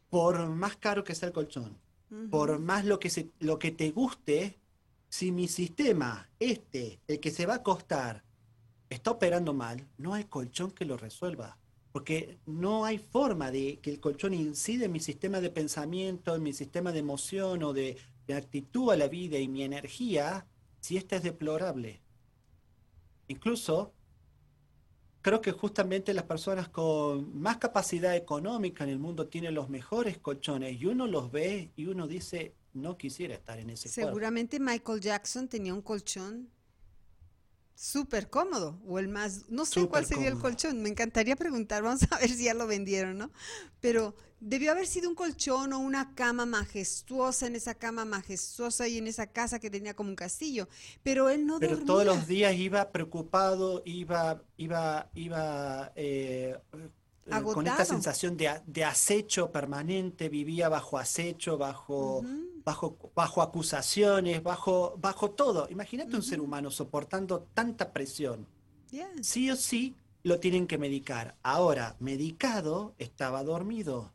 por 0.09 0.47
más 0.47 0.77
caro 0.77 1.03
que 1.03 1.13
sea 1.13 1.27
el 1.27 1.33
colchón 1.33 1.77
por 2.29 2.59
más 2.59 2.85
lo 2.85 2.99
que, 2.99 3.09
se, 3.09 3.29
lo 3.39 3.59
que 3.59 3.71
te 3.71 3.91
guste, 3.91 4.57
si 5.09 5.31
mi 5.31 5.47
sistema, 5.47 6.29
este, 6.39 6.99
el 7.07 7.19
que 7.19 7.31
se 7.31 7.45
va 7.45 7.55
a 7.55 7.63
costar, 7.63 8.23
está 8.89 9.11
operando 9.11 9.53
mal, 9.53 9.87
no 9.97 10.13
hay 10.13 10.25
colchón 10.25 10.71
que 10.71 10.85
lo 10.85 10.97
resuelva. 10.97 11.57
Porque 11.91 12.37
no 12.45 12.85
hay 12.85 12.99
forma 12.99 13.49
de 13.49 13.79
que 13.79 13.89
el 13.89 13.99
colchón 13.99 14.33
incide 14.33 14.85
en 14.85 14.91
mi 14.91 14.99
sistema 14.99 15.41
de 15.41 15.49
pensamiento, 15.49 16.35
en 16.35 16.43
mi 16.43 16.53
sistema 16.53 16.91
de 16.91 16.99
emoción 16.99 17.63
o 17.63 17.73
de, 17.73 17.97
de 18.27 18.35
actitud 18.35 18.91
a 18.91 18.95
la 18.95 19.07
vida 19.07 19.39
y 19.39 19.47
mi 19.47 19.63
energía 19.63 20.45
si 20.79 20.97
esta 20.97 21.15
es 21.15 21.23
deplorable. 21.23 22.01
Incluso 23.27 23.93
creo 25.21 25.41
que 25.41 25.51
justamente 25.51 26.13
las 26.13 26.25
personas 26.25 26.69
con 26.69 27.39
más 27.39 27.57
capacidad 27.57 28.15
económica 28.15 28.83
en 28.83 28.89
el 28.89 28.99
mundo 28.99 29.27
tienen 29.27 29.53
los 29.53 29.69
mejores 29.69 30.17
colchones 30.17 30.79
y 30.79 30.85
uno 30.85 31.07
los 31.07 31.31
ve 31.31 31.71
y 31.75 31.87
uno 31.87 32.07
dice, 32.07 32.53
no 32.73 32.97
quisiera 32.97 33.33
estar 33.33 33.59
en 33.59 33.69
ese 33.69 33.89
Seguramente 33.89 34.59
Michael 34.59 35.01
Jackson 35.01 35.47
tenía 35.47 35.73
un 35.73 35.81
colchón 35.81 36.49
súper 37.79 38.29
cómodo 38.29 38.77
o 38.85 38.99
el 38.99 39.07
más, 39.07 39.45
no 39.47 39.65
sé 39.65 39.87
cuál 39.87 40.05
sería 40.05 40.27
el 40.27 40.37
colchón, 40.37 40.81
me 40.81 40.89
encantaría 40.89 41.37
preguntar, 41.37 41.81
vamos 41.81 42.01
a 42.11 42.17
ver 42.19 42.29
si 42.29 42.43
ya 42.43 42.53
lo 42.53 42.67
vendieron, 42.67 43.17
¿no? 43.17 43.31
Pero 43.79 44.15
debió 44.41 44.71
haber 44.71 44.85
sido 44.85 45.07
un 45.07 45.15
colchón 45.15 45.71
o 45.71 45.79
una 45.79 46.13
cama 46.13 46.45
majestuosa 46.45 47.47
en 47.47 47.55
esa 47.55 47.75
cama 47.75 48.03
majestuosa 48.03 48.85
y 48.89 48.97
en 48.97 49.07
esa 49.07 49.27
casa 49.27 49.59
que 49.59 49.69
tenía 49.69 49.95
como 49.95 50.09
un 50.09 50.17
castillo, 50.17 50.67
pero 51.03 51.29
él 51.29 51.45
no 51.45 51.57
Pero 51.59 51.79
todos 51.85 52.05
los 52.05 52.27
días 52.27 52.53
iba 52.55 52.91
preocupado, 52.91 53.81
iba, 53.85 54.43
iba, 54.57 55.09
iba 55.13 55.93
eh, 55.95 56.57
eh, 57.31 57.43
con 57.43 57.67
esta 57.67 57.85
sensación 57.85 58.37
de, 58.37 58.83
acecho 58.83 59.51
permanente, 59.51 60.29
vivía 60.29 60.69
bajo 60.69 60.97
acecho, 60.97 61.57
bajo 61.57 62.23
bajo, 62.69 62.97
bajo 63.15 63.41
acusaciones, 63.41 64.43
bajo, 64.43 64.95
bajo 64.99 65.31
todo. 65.31 65.67
Imagínate 65.69 66.15
un 66.15 66.23
ser 66.23 66.39
humano 66.39 66.71
soportando 66.71 67.47
tanta 67.53 67.91
presión. 67.91 68.47
Sí 69.21 69.49
o 69.51 69.55
sí 69.55 69.95
lo 70.23 70.39
tienen 70.39 70.67
que 70.67 70.77
medicar. 70.77 71.35
Ahora, 71.43 71.95
medicado, 71.99 72.93
estaba 72.97 73.43
dormido, 73.43 74.11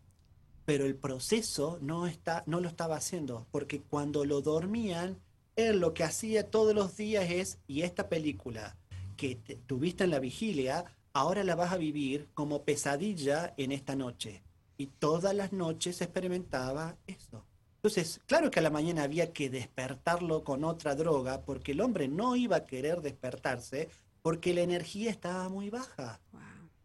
pero 0.64 0.84
el 0.84 0.96
proceso 0.96 1.78
no, 1.80 2.06
está, 2.06 2.42
no 2.46 2.60
lo 2.60 2.68
estaba 2.68 2.96
haciendo, 2.96 3.46
porque 3.50 3.80
cuando 3.80 4.24
lo 4.24 4.40
dormían, 4.40 5.18
él 5.56 5.78
lo 5.78 5.94
que 5.94 6.04
hacía 6.04 6.50
todos 6.50 6.74
los 6.74 6.96
días 6.96 7.30
es, 7.30 7.58
y 7.66 7.82
esta 7.82 8.08
película 8.08 8.76
que 9.16 9.36
tuviste 9.66 10.04
en 10.04 10.10
la 10.10 10.18
vigilia, 10.18 10.84
ahora 11.14 11.44
la 11.44 11.54
vas 11.54 11.72
a 11.72 11.78
vivir 11.78 12.28
como 12.34 12.64
pesadilla 12.64 13.54
en 13.56 13.72
esta 13.72 13.96
noche. 13.96 14.42
Y 14.76 14.88
todas 14.88 15.34
las 15.34 15.52
noches 15.52 16.02
experimentaba 16.02 16.96
eso. 17.06 17.46
Entonces, 17.76 18.20
claro 18.26 18.50
que 18.50 18.58
a 18.58 18.62
la 18.62 18.70
mañana 18.70 19.04
había 19.04 19.32
que 19.32 19.48
despertarlo 19.48 20.42
con 20.42 20.64
otra 20.64 20.94
droga 20.94 21.42
porque 21.42 21.72
el 21.72 21.80
hombre 21.80 22.08
no 22.08 22.34
iba 22.34 22.56
a 22.56 22.66
querer 22.66 23.00
despertarse 23.00 23.88
porque 24.22 24.54
la 24.54 24.62
energía 24.62 25.10
estaba 25.10 25.48
muy 25.48 25.70
baja, 25.70 26.20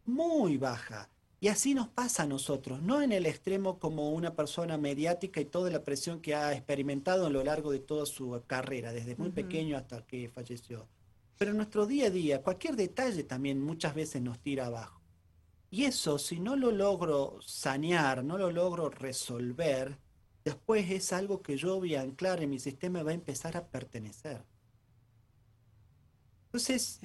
muy 0.05 0.57
baja. 0.57 1.09
Y 1.41 1.47
así 1.47 1.73
nos 1.73 1.88
pasa 1.88 2.23
a 2.23 2.27
nosotros, 2.27 2.82
no 2.82 3.01
en 3.01 3.13
el 3.13 3.25
extremo 3.25 3.80
como 3.80 4.09
una 4.11 4.36
persona 4.36 4.77
mediática 4.77 5.39
y 5.39 5.45
toda 5.45 5.71
la 5.71 5.84
presión 5.86 6.19
que 6.19 6.36
ha 6.36 6.53
experimentado 6.53 7.25
a 7.25 7.30
lo 7.30 7.43
largo 7.45 7.71
de 7.71 7.80
toda 7.80 8.05
su 8.05 8.43
carrera, 8.45 8.91
desde 8.91 9.15
muy 9.15 9.30
pequeño 9.30 9.77
hasta 9.77 10.05
que 10.05 10.27
falleció. 10.27 10.86
Pero 11.40 11.54
nuestro 11.54 11.86
día 11.86 12.08
a 12.08 12.10
día, 12.10 12.44
cualquier 12.44 12.76
detalle 12.76 13.24
también 13.24 13.62
muchas 13.62 13.96
veces 13.96 14.22
nos 14.22 14.40
tira 14.40 14.66
abajo. 14.66 15.02
Y 15.72 15.86
eso, 15.86 16.20
si 16.20 16.38
no 16.38 16.58
lo 16.58 16.70
logro 16.70 17.40
sanear, 17.42 18.26
no 18.26 18.38
lo 18.38 18.52
logro 18.52 18.90
resolver, 18.90 19.98
después 20.44 20.92
es 20.92 21.14
algo 21.14 21.42
que 21.42 21.56
yo 21.56 21.78
voy 21.78 21.96
a 21.96 22.02
anclar 22.02 22.44
en 22.44 22.50
mi 22.50 22.60
sistema 22.60 23.00
y 23.00 23.04
va 23.04 23.12
a 23.12 23.14
empezar 23.14 23.56
a 23.56 23.66
pertenecer. 23.66 24.44
Entonces, 26.48 27.00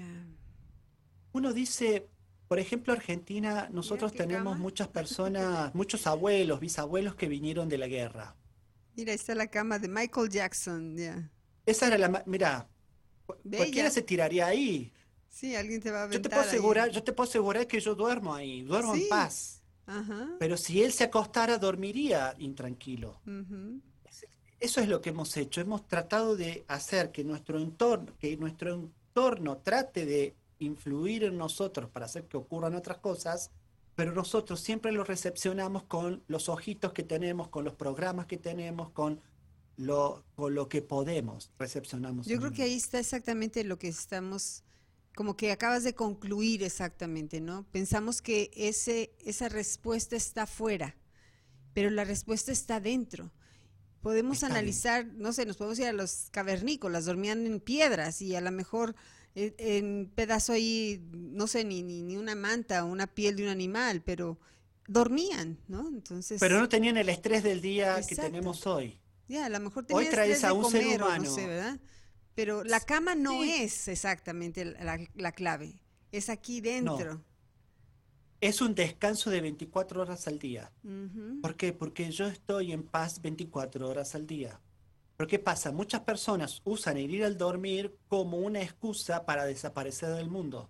uno 1.32 1.53
dice, 1.53 2.09
por 2.49 2.59
ejemplo, 2.59 2.93
Argentina, 2.93 3.68
nosotros 3.70 4.12
tenemos 4.14 4.59
muchas 4.59 4.89
personas, 4.89 5.72
muchos 5.76 6.09
abuelos, 6.09 6.59
bisabuelos 6.59 7.14
que 7.14 7.28
vinieron 7.28 7.68
de 7.68 7.78
la 7.78 7.87
guerra. 7.87 8.35
Mira, 8.97 9.12
ahí 9.12 9.16
está 9.16 9.37
la 9.37 9.47
cama 9.47 9.78
de 9.78 9.87
Michael 9.87 10.28
Jackson, 10.28 10.97
ya. 10.97 11.30
Esa 11.66 11.87
era 11.87 11.99
la, 11.99 12.24
mira, 12.26 12.68
cualquiera 13.26 13.90
se 13.90 14.02
tiraría 14.02 14.46
ahí. 14.46 14.92
Sí, 15.30 15.56
alguien 15.56 15.80
te 15.80 15.90
va 15.90 16.00
a 16.00 16.02
aventar 16.04 16.20
yo 16.20 16.22
te 16.22 16.28
puedo 16.30 16.48
asegurar, 16.48 16.90
Yo 16.90 17.02
te 17.02 17.12
puedo 17.12 17.28
asegurar 17.28 17.66
que 17.66 17.80
yo 17.80 17.94
duermo 17.94 18.34
ahí, 18.34 18.62
duermo 18.62 18.94
en 18.94 19.08
paz. 19.08 19.62
Pero 20.38 20.56
si 20.56 20.82
él 20.82 20.92
se 20.92 21.04
acostara, 21.04 21.58
dormiría 21.58 22.34
intranquilo. 22.38 23.20
Eso 24.60 24.80
es 24.80 24.88
lo 24.88 25.00
que 25.00 25.10
hemos 25.10 25.36
hecho. 25.36 25.60
Hemos 25.60 25.86
tratado 25.86 26.36
de 26.36 26.64
hacer 26.68 27.10
que 27.10 27.24
nuestro 27.24 27.58
entorno, 27.58 28.12
que 28.18 28.36
nuestro 28.36 28.74
entorno 28.74 29.58
trate 29.58 30.06
de 30.06 30.34
influir 30.58 31.24
en 31.24 31.36
nosotros 31.36 31.90
para 31.90 32.06
hacer 32.06 32.24
que 32.24 32.36
ocurran 32.36 32.74
otras 32.74 32.98
cosas, 32.98 33.50
pero 33.94 34.12
nosotros 34.12 34.60
siempre 34.60 34.92
lo 34.92 35.04
recepcionamos 35.04 35.84
con 35.84 36.22
los 36.28 36.48
ojitos 36.48 36.92
que 36.92 37.02
tenemos, 37.02 37.48
con 37.48 37.64
los 37.64 37.74
programas 37.74 38.26
que 38.26 38.38
tenemos, 38.38 38.90
con 38.90 39.20
lo, 39.76 40.24
con 40.34 40.54
lo 40.54 40.68
que 40.68 40.82
podemos 40.82 41.50
recepcionamos. 41.58 42.26
Yo 42.26 42.38
creo 42.38 42.52
que 42.52 42.62
ahí 42.62 42.74
está 42.74 42.98
exactamente 42.98 43.64
lo 43.64 43.78
que 43.78 43.88
estamos, 43.88 44.62
como 45.14 45.36
que 45.36 45.52
acabas 45.52 45.84
de 45.84 45.94
concluir 45.94 46.62
exactamente, 46.62 47.40
¿no? 47.40 47.66
Pensamos 47.72 48.22
que 48.22 48.50
ese, 48.54 49.14
esa 49.24 49.48
respuesta 49.48 50.16
está 50.16 50.46
fuera, 50.46 50.96
pero 51.72 51.90
la 51.90 52.04
respuesta 52.04 52.52
está 52.52 52.80
dentro. 52.80 53.32
Podemos 54.00 54.44
analizar, 54.44 55.06
no 55.06 55.32
sé, 55.32 55.46
nos 55.46 55.56
podemos 55.56 55.78
ir 55.78 55.86
a 55.86 55.92
los 55.92 56.28
cavernícolas, 56.30 57.06
dormían 57.06 57.46
en 57.46 57.58
piedras 57.58 58.20
y 58.20 58.36
a 58.36 58.42
lo 58.42 58.52
mejor 58.52 58.94
eh, 59.34 59.54
en 59.58 60.12
pedazo 60.14 60.52
ahí, 60.52 61.02
no 61.12 61.46
sé, 61.46 61.64
ni, 61.64 61.82
ni, 61.82 62.02
ni 62.02 62.16
una 62.16 62.34
manta 62.34 62.84
o 62.84 62.88
una 62.88 63.06
piel 63.06 63.36
de 63.36 63.44
un 63.44 63.48
animal, 63.48 64.02
pero 64.02 64.38
dormían, 64.86 65.58
¿no? 65.68 65.88
Entonces. 65.88 66.38
Pero 66.38 66.60
no 66.60 66.68
tenían 66.68 66.98
el 66.98 67.08
estrés 67.08 67.42
del 67.42 67.62
día 67.62 67.98
que 68.06 68.14
tenemos 68.14 68.66
hoy. 68.66 69.00
Ya, 69.28 69.46
a 69.46 69.48
lo 69.48 69.60
mejor 69.60 69.86
tenían 69.86 70.10
traes 70.10 70.44
a 70.44 70.52
un 70.52 70.70
ser 70.70 71.02
humano. 71.02 71.24
No 71.24 71.30
sé, 71.30 71.46
¿verdad? 71.46 71.78
Pero 72.34 72.64
la 72.64 72.80
cama 72.80 73.14
no 73.14 73.44
es 73.44 73.88
exactamente 73.88 74.64
la, 74.64 74.98
la, 75.14 75.32
clave, 75.32 75.80
es 76.10 76.28
aquí 76.28 76.60
dentro. 76.60 77.22
Es 78.40 78.60
un 78.60 78.74
descanso 78.74 79.30
de 79.30 79.40
24 79.40 80.02
horas 80.02 80.26
al 80.26 80.38
día. 80.38 80.70
¿Por 81.40 81.56
qué? 81.56 81.72
Porque 81.72 82.10
yo 82.10 82.26
estoy 82.26 82.72
en 82.72 82.82
paz 82.82 83.22
24 83.22 83.88
horas 83.88 84.14
al 84.14 84.26
día. 84.26 84.60
Pero 85.16 85.28
¿qué 85.28 85.38
pasa? 85.38 85.70
Muchas 85.70 86.00
personas 86.00 86.60
usan 86.64 86.96
el 86.96 87.14
ir 87.14 87.24
al 87.24 87.38
dormir 87.38 87.96
como 88.08 88.38
una 88.38 88.60
excusa 88.60 89.24
para 89.24 89.44
desaparecer 89.44 90.10
del 90.10 90.28
mundo. 90.28 90.68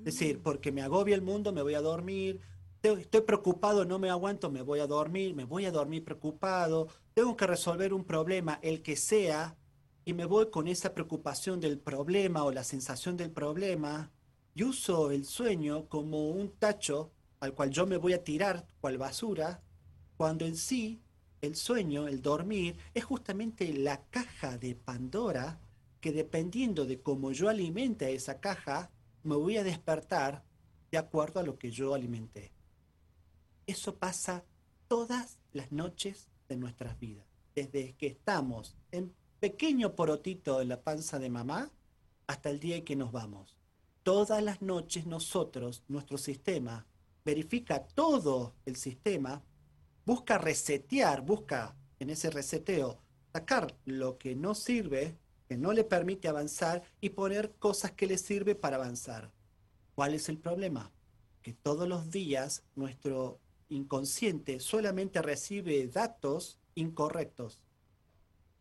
Es 0.00 0.04
decir, 0.04 0.42
porque 0.42 0.70
me 0.70 0.82
agobia 0.82 1.14
el 1.14 1.22
mundo, 1.22 1.52
me 1.52 1.62
voy 1.62 1.74
a 1.74 1.80
dormir. 1.80 2.40
Estoy 2.84 3.22
preocupado, 3.22 3.86
no 3.86 3.98
me 3.98 4.10
aguanto, 4.10 4.50
me 4.50 4.60
voy 4.60 4.80
a 4.80 4.86
dormir, 4.86 5.34
me 5.34 5.44
voy 5.44 5.64
a 5.64 5.72
dormir 5.72 6.04
preocupado. 6.04 6.88
Tengo 7.14 7.34
que 7.34 7.46
resolver 7.46 7.94
un 7.94 8.04
problema, 8.04 8.58
el 8.60 8.82
que 8.82 8.94
sea, 8.94 9.56
y 10.04 10.12
me 10.12 10.26
voy 10.26 10.50
con 10.50 10.68
esa 10.68 10.92
preocupación 10.92 11.60
del 11.60 11.78
problema 11.78 12.44
o 12.44 12.52
la 12.52 12.62
sensación 12.62 13.16
del 13.16 13.30
problema. 13.30 14.12
Y 14.54 14.64
uso 14.64 15.12
el 15.12 15.24
sueño 15.24 15.88
como 15.88 16.28
un 16.28 16.50
tacho 16.50 17.10
al 17.40 17.54
cual 17.54 17.70
yo 17.70 17.86
me 17.86 17.96
voy 17.96 18.12
a 18.12 18.22
tirar 18.22 18.66
cual 18.82 18.98
basura, 18.98 19.62
cuando 20.18 20.44
en 20.44 20.54
sí 20.54 21.00
el 21.40 21.56
sueño, 21.56 22.06
el 22.06 22.20
dormir, 22.20 22.76
es 22.92 23.02
justamente 23.02 23.72
la 23.72 24.04
caja 24.10 24.58
de 24.58 24.74
Pandora 24.74 25.58
que 26.02 26.12
dependiendo 26.12 26.84
de 26.84 27.00
cómo 27.00 27.32
yo 27.32 27.48
alimente 27.48 28.12
esa 28.12 28.40
caja, 28.40 28.90
me 29.22 29.36
voy 29.36 29.56
a 29.56 29.64
despertar 29.64 30.44
de 30.90 30.98
acuerdo 30.98 31.40
a 31.40 31.44
lo 31.44 31.58
que 31.58 31.70
yo 31.70 31.94
alimenté. 31.94 32.53
Eso 33.66 33.96
pasa 33.96 34.44
todas 34.88 35.38
las 35.52 35.72
noches 35.72 36.28
de 36.48 36.56
nuestras 36.56 36.98
vidas, 36.98 37.26
desde 37.54 37.94
que 37.94 38.06
estamos 38.06 38.76
en 38.90 39.14
pequeño 39.40 39.94
porotito 39.94 40.60
en 40.60 40.68
la 40.68 40.82
panza 40.82 41.18
de 41.18 41.30
mamá 41.30 41.70
hasta 42.26 42.50
el 42.50 42.60
día 42.60 42.76
en 42.76 42.84
que 42.84 42.96
nos 42.96 43.12
vamos. 43.12 43.56
Todas 44.02 44.42
las 44.42 44.62
noches 44.62 45.06
nosotros, 45.06 45.82
nuestro 45.88 46.18
sistema, 46.18 46.86
verifica 47.24 47.86
todo 47.86 48.54
el 48.66 48.76
sistema 48.76 49.42
busca 50.04 50.38
resetear, 50.38 51.22
busca 51.22 51.76
en 51.98 52.10
ese 52.10 52.30
reseteo 52.30 52.98
sacar 53.32 53.74
lo 53.84 54.18
que 54.18 54.34
no 54.34 54.54
sirve, 54.54 55.16
que 55.48 55.56
no 55.56 55.72
le 55.72 55.84
permite 55.84 56.28
avanzar 56.28 56.82
y 57.00 57.10
poner 57.10 57.52
cosas 57.58 57.92
que 57.92 58.06
le 58.06 58.18
sirve 58.18 58.54
para 58.54 58.76
avanzar. 58.76 59.32
¿Cuál 59.94 60.14
es 60.14 60.28
el 60.28 60.38
problema? 60.38 60.92
Que 61.42 61.52
todos 61.52 61.88
los 61.88 62.10
días 62.10 62.64
nuestro 62.74 63.40
inconsciente 63.74 64.60
solamente 64.60 65.20
recibe 65.22 65.86
datos 65.88 66.58
incorrectos. 66.74 67.62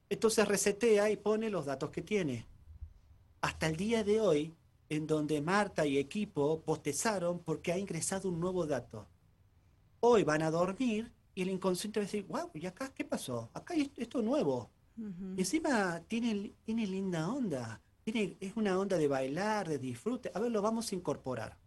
Entonces 0.10 0.48
resetea 0.48 1.10
y 1.10 1.18
pone 1.18 1.50
los 1.50 1.66
datos 1.66 1.90
que 1.90 2.02
tiene. 2.02 2.46
Hasta 3.42 3.68
el 3.68 3.76
día 3.76 4.04
de 4.04 4.22
hoy, 4.22 4.56
en 4.90 5.08
donde 5.08 5.42
Marta 5.42 5.86
y 5.86 5.98
equipo 5.98 6.62
postezaron 6.62 7.40
porque 7.40 7.72
ha 7.72 7.78
ingresado 7.78 8.30
un 8.30 8.40
nuevo 8.40 8.66
dato. 8.66 9.08
Hoy 10.00 10.24
van 10.24 10.42
a 10.42 10.52
dormir 10.52 11.12
y 11.36 11.42
el 11.42 11.50
inconsciente 11.50 12.00
va 12.00 12.04
a 12.04 12.06
decir, 12.06 12.26
wow, 12.28 12.52
¿y 12.54 12.66
acá 12.66 12.94
qué 12.94 13.06
pasó? 13.06 13.50
Acá 13.54 13.74
hay 13.74 13.92
esto 13.98 14.22
nuevo. 14.22 14.70
Y 15.36 15.40
encima 15.40 16.04
tiene, 16.08 16.54
tiene 16.64 16.86
linda 16.86 17.28
onda. 17.28 17.82
Tiene, 18.04 18.38
es 18.40 18.56
una 18.56 18.78
onda 18.78 18.98
de 18.98 19.08
bailar, 19.08 19.68
de 19.68 19.80
disfrute. 19.80 20.32
A 20.34 20.40
ver, 20.40 20.52
lo 20.52 20.62
vamos 20.62 20.92
a 20.92 20.96
incorporar. 20.96 21.58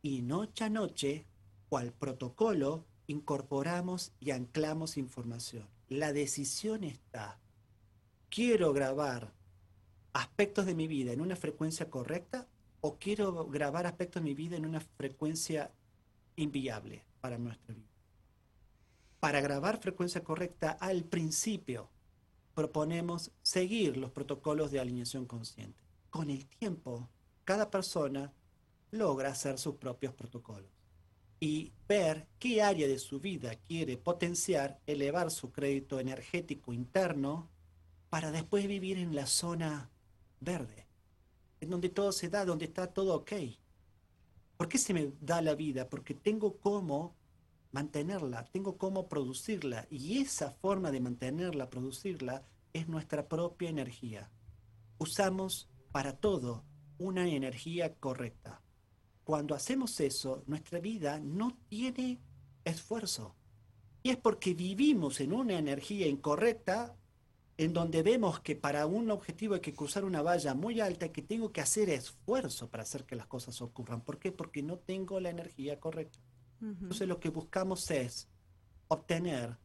Y 0.00 0.22
noche 0.22 0.64
a 0.64 0.70
noche, 0.70 1.26
cual 1.68 1.92
protocolo, 1.92 2.84
incorporamos 3.06 4.12
y 4.20 4.30
anclamos 4.30 4.96
información. 4.96 5.68
La 5.88 6.12
decisión 6.12 6.84
está, 6.84 7.38
¿quiero 8.28 8.72
grabar 8.72 9.32
aspectos 10.12 10.66
de 10.66 10.74
mi 10.74 10.86
vida 10.86 11.12
en 11.12 11.20
una 11.20 11.36
frecuencia 11.36 11.90
correcta 11.90 12.48
o 12.80 12.96
quiero 12.98 13.46
grabar 13.46 13.86
aspectos 13.86 14.22
de 14.22 14.28
mi 14.28 14.34
vida 14.34 14.56
en 14.56 14.66
una 14.66 14.80
frecuencia 14.80 15.70
inviable 16.36 17.04
para 17.20 17.38
nuestra 17.38 17.74
vida? 17.74 17.86
Para 19.20 19.40
grabar 19.40 19.78
frecuencia 19.80 20.22
correcta 20.22 20.70
al 20.72 21.04
principio, 21.04 21.88
proponemos 22.54 23.32
seguir 23.42 23.96
los 23.96 24.10
protocolos 24.10 24.70
de 24.70 24.80
alineación 24.80 25.26
consciente. 25.26 25.82
Con 26.10 26.30
el 26.30 26.46
tiempo, 26.46 27.08
cada 27.44 27.70
persona 27.70 28.32
logra 28.90 29.30
hacer 29.30 29.58
sus 29.58 29.76
propios 29.76 30.14
protocolos 30.14 30.75
y 31.40 31.72
ver 31.88 32.28
qué 32.38 32.62
área 32.62 32.88
de 32.88 32.98
su 32.98 33.20
vida 33.20 33.56
quiere 33.68 33.96
potenciar, 33.96 34.80
elevar 34.86 35.30
su 35.30 35.52
crédito 35.52 36.00
energético 36.00 36.72
interno 36.72 37.50
para 38.08 38.30
después 38.30 38.66
vivir 38.66 38.98
en 38.98 39.14
la 39.14 39.26
zona 39.26 39.90
verde, 40.40 40.86
en 41.60 41.70
donde 41.70 41.88
todo 41.88 42.12
se 42.12 42.28
da, 42.28 42.44
donde 42.44 42.64
está 42.64 42.86
todo 42.86 43.14
ok. 43.16 43.32
¿Por 44.56 44.68
qué 44.68 44.78
se 44.78 44.94
me 44.94 45.12
da 45.20 45.42
la 45.42 45.54
vida? 45.54 45.88
Porque 45.88 46.14
tengo 46.14 46.58
cómo 46.58 47.14
mantenerla, 47.72 48.44
tengo 48.46 48.78
cómo 48.78 49.08
producirla 49.08 49.86
y 49.90 50.18
esa 50.18 50.50
forma 50.50 50.90
de 50.90 51.00
mantenerla, 51.00 51.68
producirla, 51.68 52.42
es 52.72 52.88
nuestra 52.88 53.28
propia 53.28 53.68
energía. 53.68 54.30
Usamos 54.98 55.68
para 55.92 56.16
todo 56.16 56.64
una 56.98 57.28
energía 57.28 57.94
correcta. 57.94 58.62
Cuando 59.26 59.56
hacemos 59.56 59.98
eso, 59.98 60.44
nuestra 60.46 60.78
vida 60.78 61.18
no 61.18 61.58
tiene 61.68 62.20
esfuerzo. 62.64 63.34
Y 64.04 64.10
es 64.10 64.16
porque 64.16 64.54
vivimos 64.54 65.20
en 65.20 65.32
una 65.32 65.58
energía 65.58 66.06
incorrecta 66.06 66.94
en 67.56 67.72
donde 67.72 68.04
vemos 68.04 68.38
que 68.38 68.54
para 68.54 68.86
un 68.86 69.10
objetivo 69.10 69.54
hay 69.54 69.60
que 69.60 69.74
cruzar 69.74 70.04
una 70.04 70.22
valla 70.22 70.54
muy 70.54 70.78
alta 70.78 71.06
y 71.06 71.10
que 71.10 71.22
tengo 71.22 71.50
que 71.50 71.60
hacer 71.60 71.90
esfuerzo 71.90 72.70
para 72.70 72.84
hacer 72.84 73.04
que 73.04 73.16
las 73.16 73.26
cosas 73.26 73.60
ocurran. 73.62 74.00
¿Por 74.00 74.20
qué? 74.20 74.30
Porque 74.30 74.62
no 74.62 74.78
tengo 74.78 75.18
la 75.18 75.30
energía 75.30 75.80
correcta. 75.80 76.20
Entonces 76.60 77.08
lo 77.08 77.18
que 77.18 77.30
buscamos 77.30 77.90
es 77.90 78.28
obtener, 78.86 79.58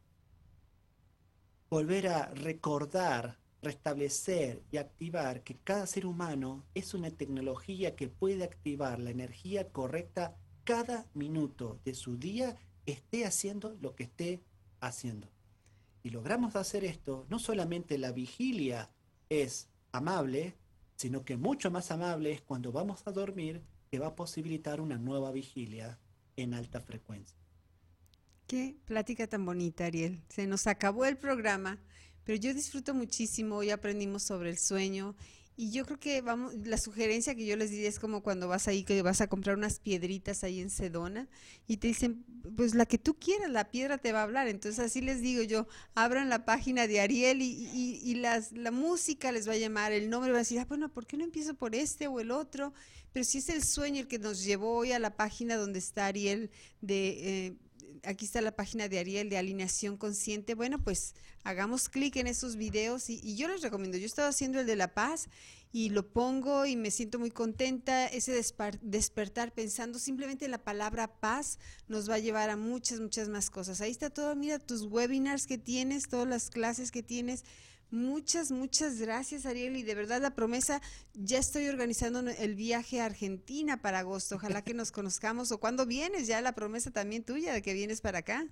volver 1.70 2.08
a 2.08 2.26
recordar, 2.34 3.38
restablecer 3.62 4.62
y 4.70 4.76
activar 4.76 5.42
que 5.42 5.56
cada 5.56 5.86
ser 5.86 6.04
humano 6.04 6.64
es 6.74 6.94
una 6.94 7.10
tecnología 7.10 7.94
que 7.94 8.08
puede 8.08 8.44
activar 8.44 8.98
la 8.98 9.10
energía 9.10 9.70
correcta 9.70 10.36
cada 10.64 11.06
minuto 11.14 11.80
de 11.84 11.94
su 11.94 12.16
día, 12.16 12.56
esté 12.86 13.24
haciendo 13.24 13.76
lo 13.80 13.94
que 13.94 14.04
esté 14.04 14.42
haciendo. 14.80 15.28
Y 16.02 16.10
logramos 16.10 16.56
hacer 16.56 16.84
esto, 16.84 17.26
no 17.30 17.38
solamente 17.38 17.98
la 17.98 18.10
vigilia 18.10 18.90
es 19.28 19.68
amable, 19.92 20.56
sino 20.96 21.24
que 21.24 21.36
mucho 21.36 21.70
más 21.70 21.90
amable 21.90 22.32
es 22.32 22.42
cuando 22.42 22.72
vamos 22.72 23.06
a 23.06 23.12
dormir, 23.12 23.62
que 23.90 23.98
va 23.98 24.08
a 24.08 24.16
posibilitar 24.16 24.80
una 24.80 24.98
nueva 24.98 25.30
vigilia 25.30 25.98
en 26.36 26.54
alta 26.54 26.80
frecuencia. 26.80 27.36
Qué 28.46 28.76
plática 28.84 29.26
tan 29.26 29.44
bonita, 29.44 29.86
Ariel. 29.86 30.22
Se 30.28 30.46
nos 30.46 30.66
acabó 30.66 31.04
el 31.04 31.16
programa, 31.16 31.78
pero 32.24 32.38
yo 32.38 32.54
disfruto 32.54 32.94
muchísimo. 32.94 33.56
Hoy 33.56 33.70
aprendimos 33.70 34.22
sobre 34.22 34.50
el 34.50 34.58
sueño 34.58 35.14
y 35.54 35.70
yo 35.70 35.84
creo 35.84 36.00
que 36.00 36.22
vamos, 36.22 36.54
la 36.64 36.78
sugerencia 36.78 37.34
que 37.34 37.44
yo 37.44 37.56
les 37.56 37.70
diría 37.70 37.88
es 37.88 37.98
como 37.98 38.22
cuando 38.22 38.48
vas 38.48 38.68
ahí, 38.68 38.84
que 38.84 39.02
vas 39.02 39.20
a 39.20 39.26
comprar 39.26 39.56
unas 39.56 39.80
piedritas 39.80 40.44
ahí 40.44 40.60
en 40.60 40.70
Sedona 40.70 41.28
y 41.66 41.76
te 41.76 41.88
dicen, 41.88 42.24
pues 42.56 42.74
la 42.74 42.86
que 42.86 42.96
tú 42.96 43.14
quieras, 43.14 43.50
la 43.50 43.70
piedra 43.70 43.98
te 43.98 44.12
va 44.12 44.20
a 44.20 44.22
hablar. 44.22 44.48
Entonces 44.48 44.82
así 44.82 45.02
les 45.02 45.20
digo 45.20 45.42
yo, 45.42 45.66
abran 45.94 46.30
la 46.30 46.46
página 46.46 46.86
de 46.86 47.00
Ariel 47.00 47.42
y, 47.42 48.14
las, 48.14 48.52
la 48.52 48.70
música 48.70 49.30
les 49.30 49.46
va 49.46 49.52
a 49.52 49.58
llamar, 49.58 49.92
el 49.92 50.08
nombre 50.08 50.32
va 50.32 50.38
a 50.38 50.40
decir, 50.40 50.58
ah, 50.58 50.64
bueno, 50.64 50.88
¿por 50.88 51.06
qué 51.06 51.18
no 51.18 51.24
empiezo 51.24 51.54
por 51.54 51.74
este 51.74 52.08
o 52.08 52.18
el 52.18 52.30
otro? 52.30 52.72
Pero 53.12 53.24
si 53.24 53.38
es 53.38 53.50
el 53.50 53.62
sueño 53.62 54.00
el 54.00 54.08
que 54.08 54.18
nos 54.18 54.42
llevó 54.42 54.74
hoy 54.74 54.92
a 54.92 54.98
la 54.98 55.16
página 55.16 55.56
donde 55.56 55.80
está 55.80 56.06
Ariel 56.06 56.50
de... 56.80 57.46
Eh, 57.46 57.56
aquí 58.04 58.24
está 58.24 58.40
la 58.40 58.54
página 58.54 58.88
de 58.88 58.98
Ariel 58.98 59.28
de 59.28 59.38
Alineación 59.38 59.96
Consciente. 59.96 60.54
Bueno, 60.54 60.82
pues 60.82 61.14
hagamos 61.44 61.88
clic 61.88 62.16
en 62.16 62.26
esos 62.26 62.56
videos 62.56 63.08
y, 63.10 63.36
yo 63.36 63.48
les 63.48 63.62
recomiendo. 63.62 63.98
Yo 63.98 64.06
estaba 64.06 64.28
haciendo 64.28 64.60
el 64.60 64.66
de 64.66 64.76
La 64.76 64.94
Paz 64.94 65.28
y 65.72 65.90
lo 65.90 66.06
pongo 66.06 66.66
y 66.66 66.76
me 66.76 66.90
siento 66.90 67.18
muy 67.18 67.30
contenta. 67.30 68.06
Ese 68.06 68.32
despertar 68.82 69.52
pensando 69.52 69.98
simplemente 69.98 70.44
en 70.44 70.50
la 70.50 70.62
palabra 70.62 71.20
paz 71.20 71.58
nos 71.88 72.10
va 72.10 72.16
a 72.16 72.18
llevar 72.18 72.50
a 72.50 72.56
muchas, 72.56 73.00
muchas 73.00 73.28
más 73.28 73.50
cosas. 73.50 73.80
Ahí 73.80 73.90
está 73.90 74.10
todo, 74.10 74.34
mira 74.36 74.58
tus 74.58 74.82
webinars 74.82 75.46
que 75.46 75.58
tienes, 75.58 76.08
todas 76.08 76.28
las 76.28 76.50
clases 76.50 76.90
que 76.90 77.02
tienes. 77.02 77.44
Muchas, 77.92 78.50
muchas 78.50 78.98
gracias, 78.98 79.44
Ariel. 79.44 79.76
Y 79.76 79.82
de 79.82 79.94
verdad 79.94 80.22
la 80.22 80.34
promesa, 80.34 80.80
ya 81.12 81.38
estoy 81.38 81.68
organizando 81.68 82.20
el 82.20 82.54
viaje 82.54 83.02
a 83.02 83.04
Argentina 83.04 83.82
para 83.82 83.98
agosto. 83.98 84.36
Ojalá 84.36 84.62
que 84.62 84.72
nos 84.72 84.90
conozcamos. 84.90 85.52
¿O 85.52 85.60
cuándo 85.60 85.84
vienes? 85.84 86.26
Ya 86.26 86.40
la 86.40 86.54
promesa 86.54 86.90
también 86.90 87.22
tuya 87.22 87.52
de 87.52 87.60
que 87.60 87.74
vienes 87.74 88.00
para 88.00 88.20
acá. 88.20 88.46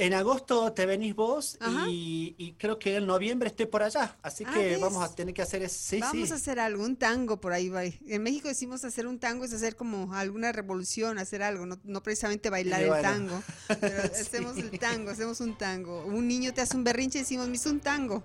En 0.00 0.14
agosto 0.14 0.72
te 0.72 0.86
venís 0.86 1.14
vos 1.14 1.58
y, 1.88 2.54
creo 2.58 2.78
que 2.78 2.96
en 2.96 3.06
noviembre 3.06 3.48
esté 3.48 3.66
por 3.66 3.82
allá. 3.82 4.16
Así 4.22 4.44
ah, 4.46 4.52
que 4.52 4.78
vamos 4.78 5.04
a 5.04 5.14
tener 5.14 5.34
que 5.34 5.42
hacer 5.42 5.62
ese. 5.62 5.98
vamos 6.00 6.32
a 6.32 6.36
hacer 6.36 6.58
algún 6.58 6.96
tango 6.96 7.38
por 7.40 7.52
ahí. 7.52 7.70
En 8.06 8.22
México 8.22 8.48
decimos 8.48 8.84
hacer 8.84 9.06
un 9.06 9.18
tango 9.18 9.44
es 9.44 9.52
hacer 9.52 9.76
como 9.76 10.14
alguna 10.14 10.52
revolución, 10.52 11.18
hacer 11.18 11.42
algo, 11.42 11.66
no, 11.66 12.02
precisamente 12.02 12.48
bailar 12.48 12.82
el 12.82 13.02
tango. 13.02 13.42
Pero 13.80 14.02
hacemos 14.02 14.56
el 14.56 14.70
tango, 14.78 15.10
hacemos 15.10 15.40
un 15.40 15.56
tango. 15.56 16.04
Un 16.06 16.26
niño 16.26 16.54
te 16.54 16.62
hace 16.62 16.76
un 16.76 16.84
berrinche 16.84 17.18
y 17.18 17.22
decimos, 17.22 17.48
me 17.48 17.56
hizo 17.56 17.70
un 17.70 17.80
tango. 17.80 18.22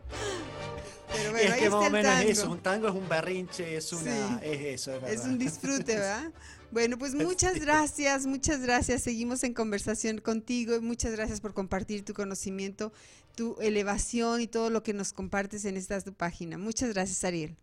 Pero 1.13 1.32
bueno, 1.32 1.53
es 1.53 1.61
que 1.61 1.69
más 1.69 1.88
o 1.88 1.89
menos 1.89 2.19
es 2.23 2.39
eso, 2.39 2.51
un 2.51 2.59
tango 2.59 2.88
es 2.88 2.93
un 2.93 3.07
berrinche, 3.07 3.78
es 3.78 3.93
una, 3.93 4.39
es 4.41 4.82
eso. 4.82 5.05
Es 5.05 5.21
un 5.21 5.38
disfrute, 5.38 5.95
¿verdad? 5.95 6.32
Bueno, 6.72 6.97
pues 6.97 7.16
muchas 7.16 7.59
gracias, 7.59 8.26
muchas 8.26 8.61
gracias. 8.61 9.03
Seguimos 9.03 9.43
en 9.43 9.53
conversación 9.53 10.20
contigo. 10.20 10.82
Muchas 10.82 11.11
gracias 11.13 11.41
por 11.41 11.53
compartir 11.53 12.03
tu 12.03 12.13
conocimiento, 12.13 12.91
tu 13.36 13.55
elevación 13.61 14.41
y 14.41 14.47
todo 14.47 14.70
lo 14.70 14.84
que 14.84 14.93
nos 14.93 15.13
compartes 15.13 15.66
en 15.66 15.78
esta 15.78 16.01
tu 16.01 16.13
página. 16.13 16.57
Muchas 16.57 16.93
gracias, 16.93 17.24
Ariel. 17.24 17.55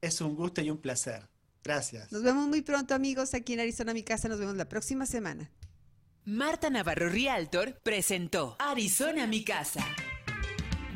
Es 0.00 0.20
un 0.20 0.34
gusto 0.34 0.60
y 0.60 0.70
un 0.70 0.78
placer. 0.78 1.28
Gracias. 1.62 2.12
Nos 2.12 2.22
vemos 2.22 2.46
muy 2.46 2.60
pronto, 2.60 2.94
amigos, 2.94 3.32
aquí 3.32 3.54
en 3.54 3.60
Arizona, 3.60 3.94
mi 3.94 4.02
casa. 4.02 4.28
Nos 4.28 4.38
vemos 4.38 4.56
la 4.56 4.68
próxima 4.68 5.06
semana. 5.06 5.50
Marta 6.26 6.70
Navarro 6.70 7.08
Rialtor 7.08 7.78
presentó 7.82 8.56
Arizona, 8.58 9.26
mi 9.26 9.44
casa. 9.44 9.84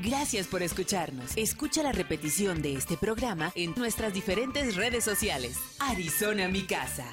Gracias 0.03 0.47
por 0.47 0.63
escucharnos. 0.63 1.33
Escucha 1.37 1.83
la 1.83 1.91
repetición 1.91 2.63
de 2.63 2.75
este 2.75 2.97
programa 2.97 3.51
en 3.57 3.75
nuestras 3.77 4.15
diferentes 4.15 4.77
redes 4.77 5.03
sociales. 5.03 5.59
Arizona, 5.81 6.47
mi 6.49 6.63
casa. 6.63 7.05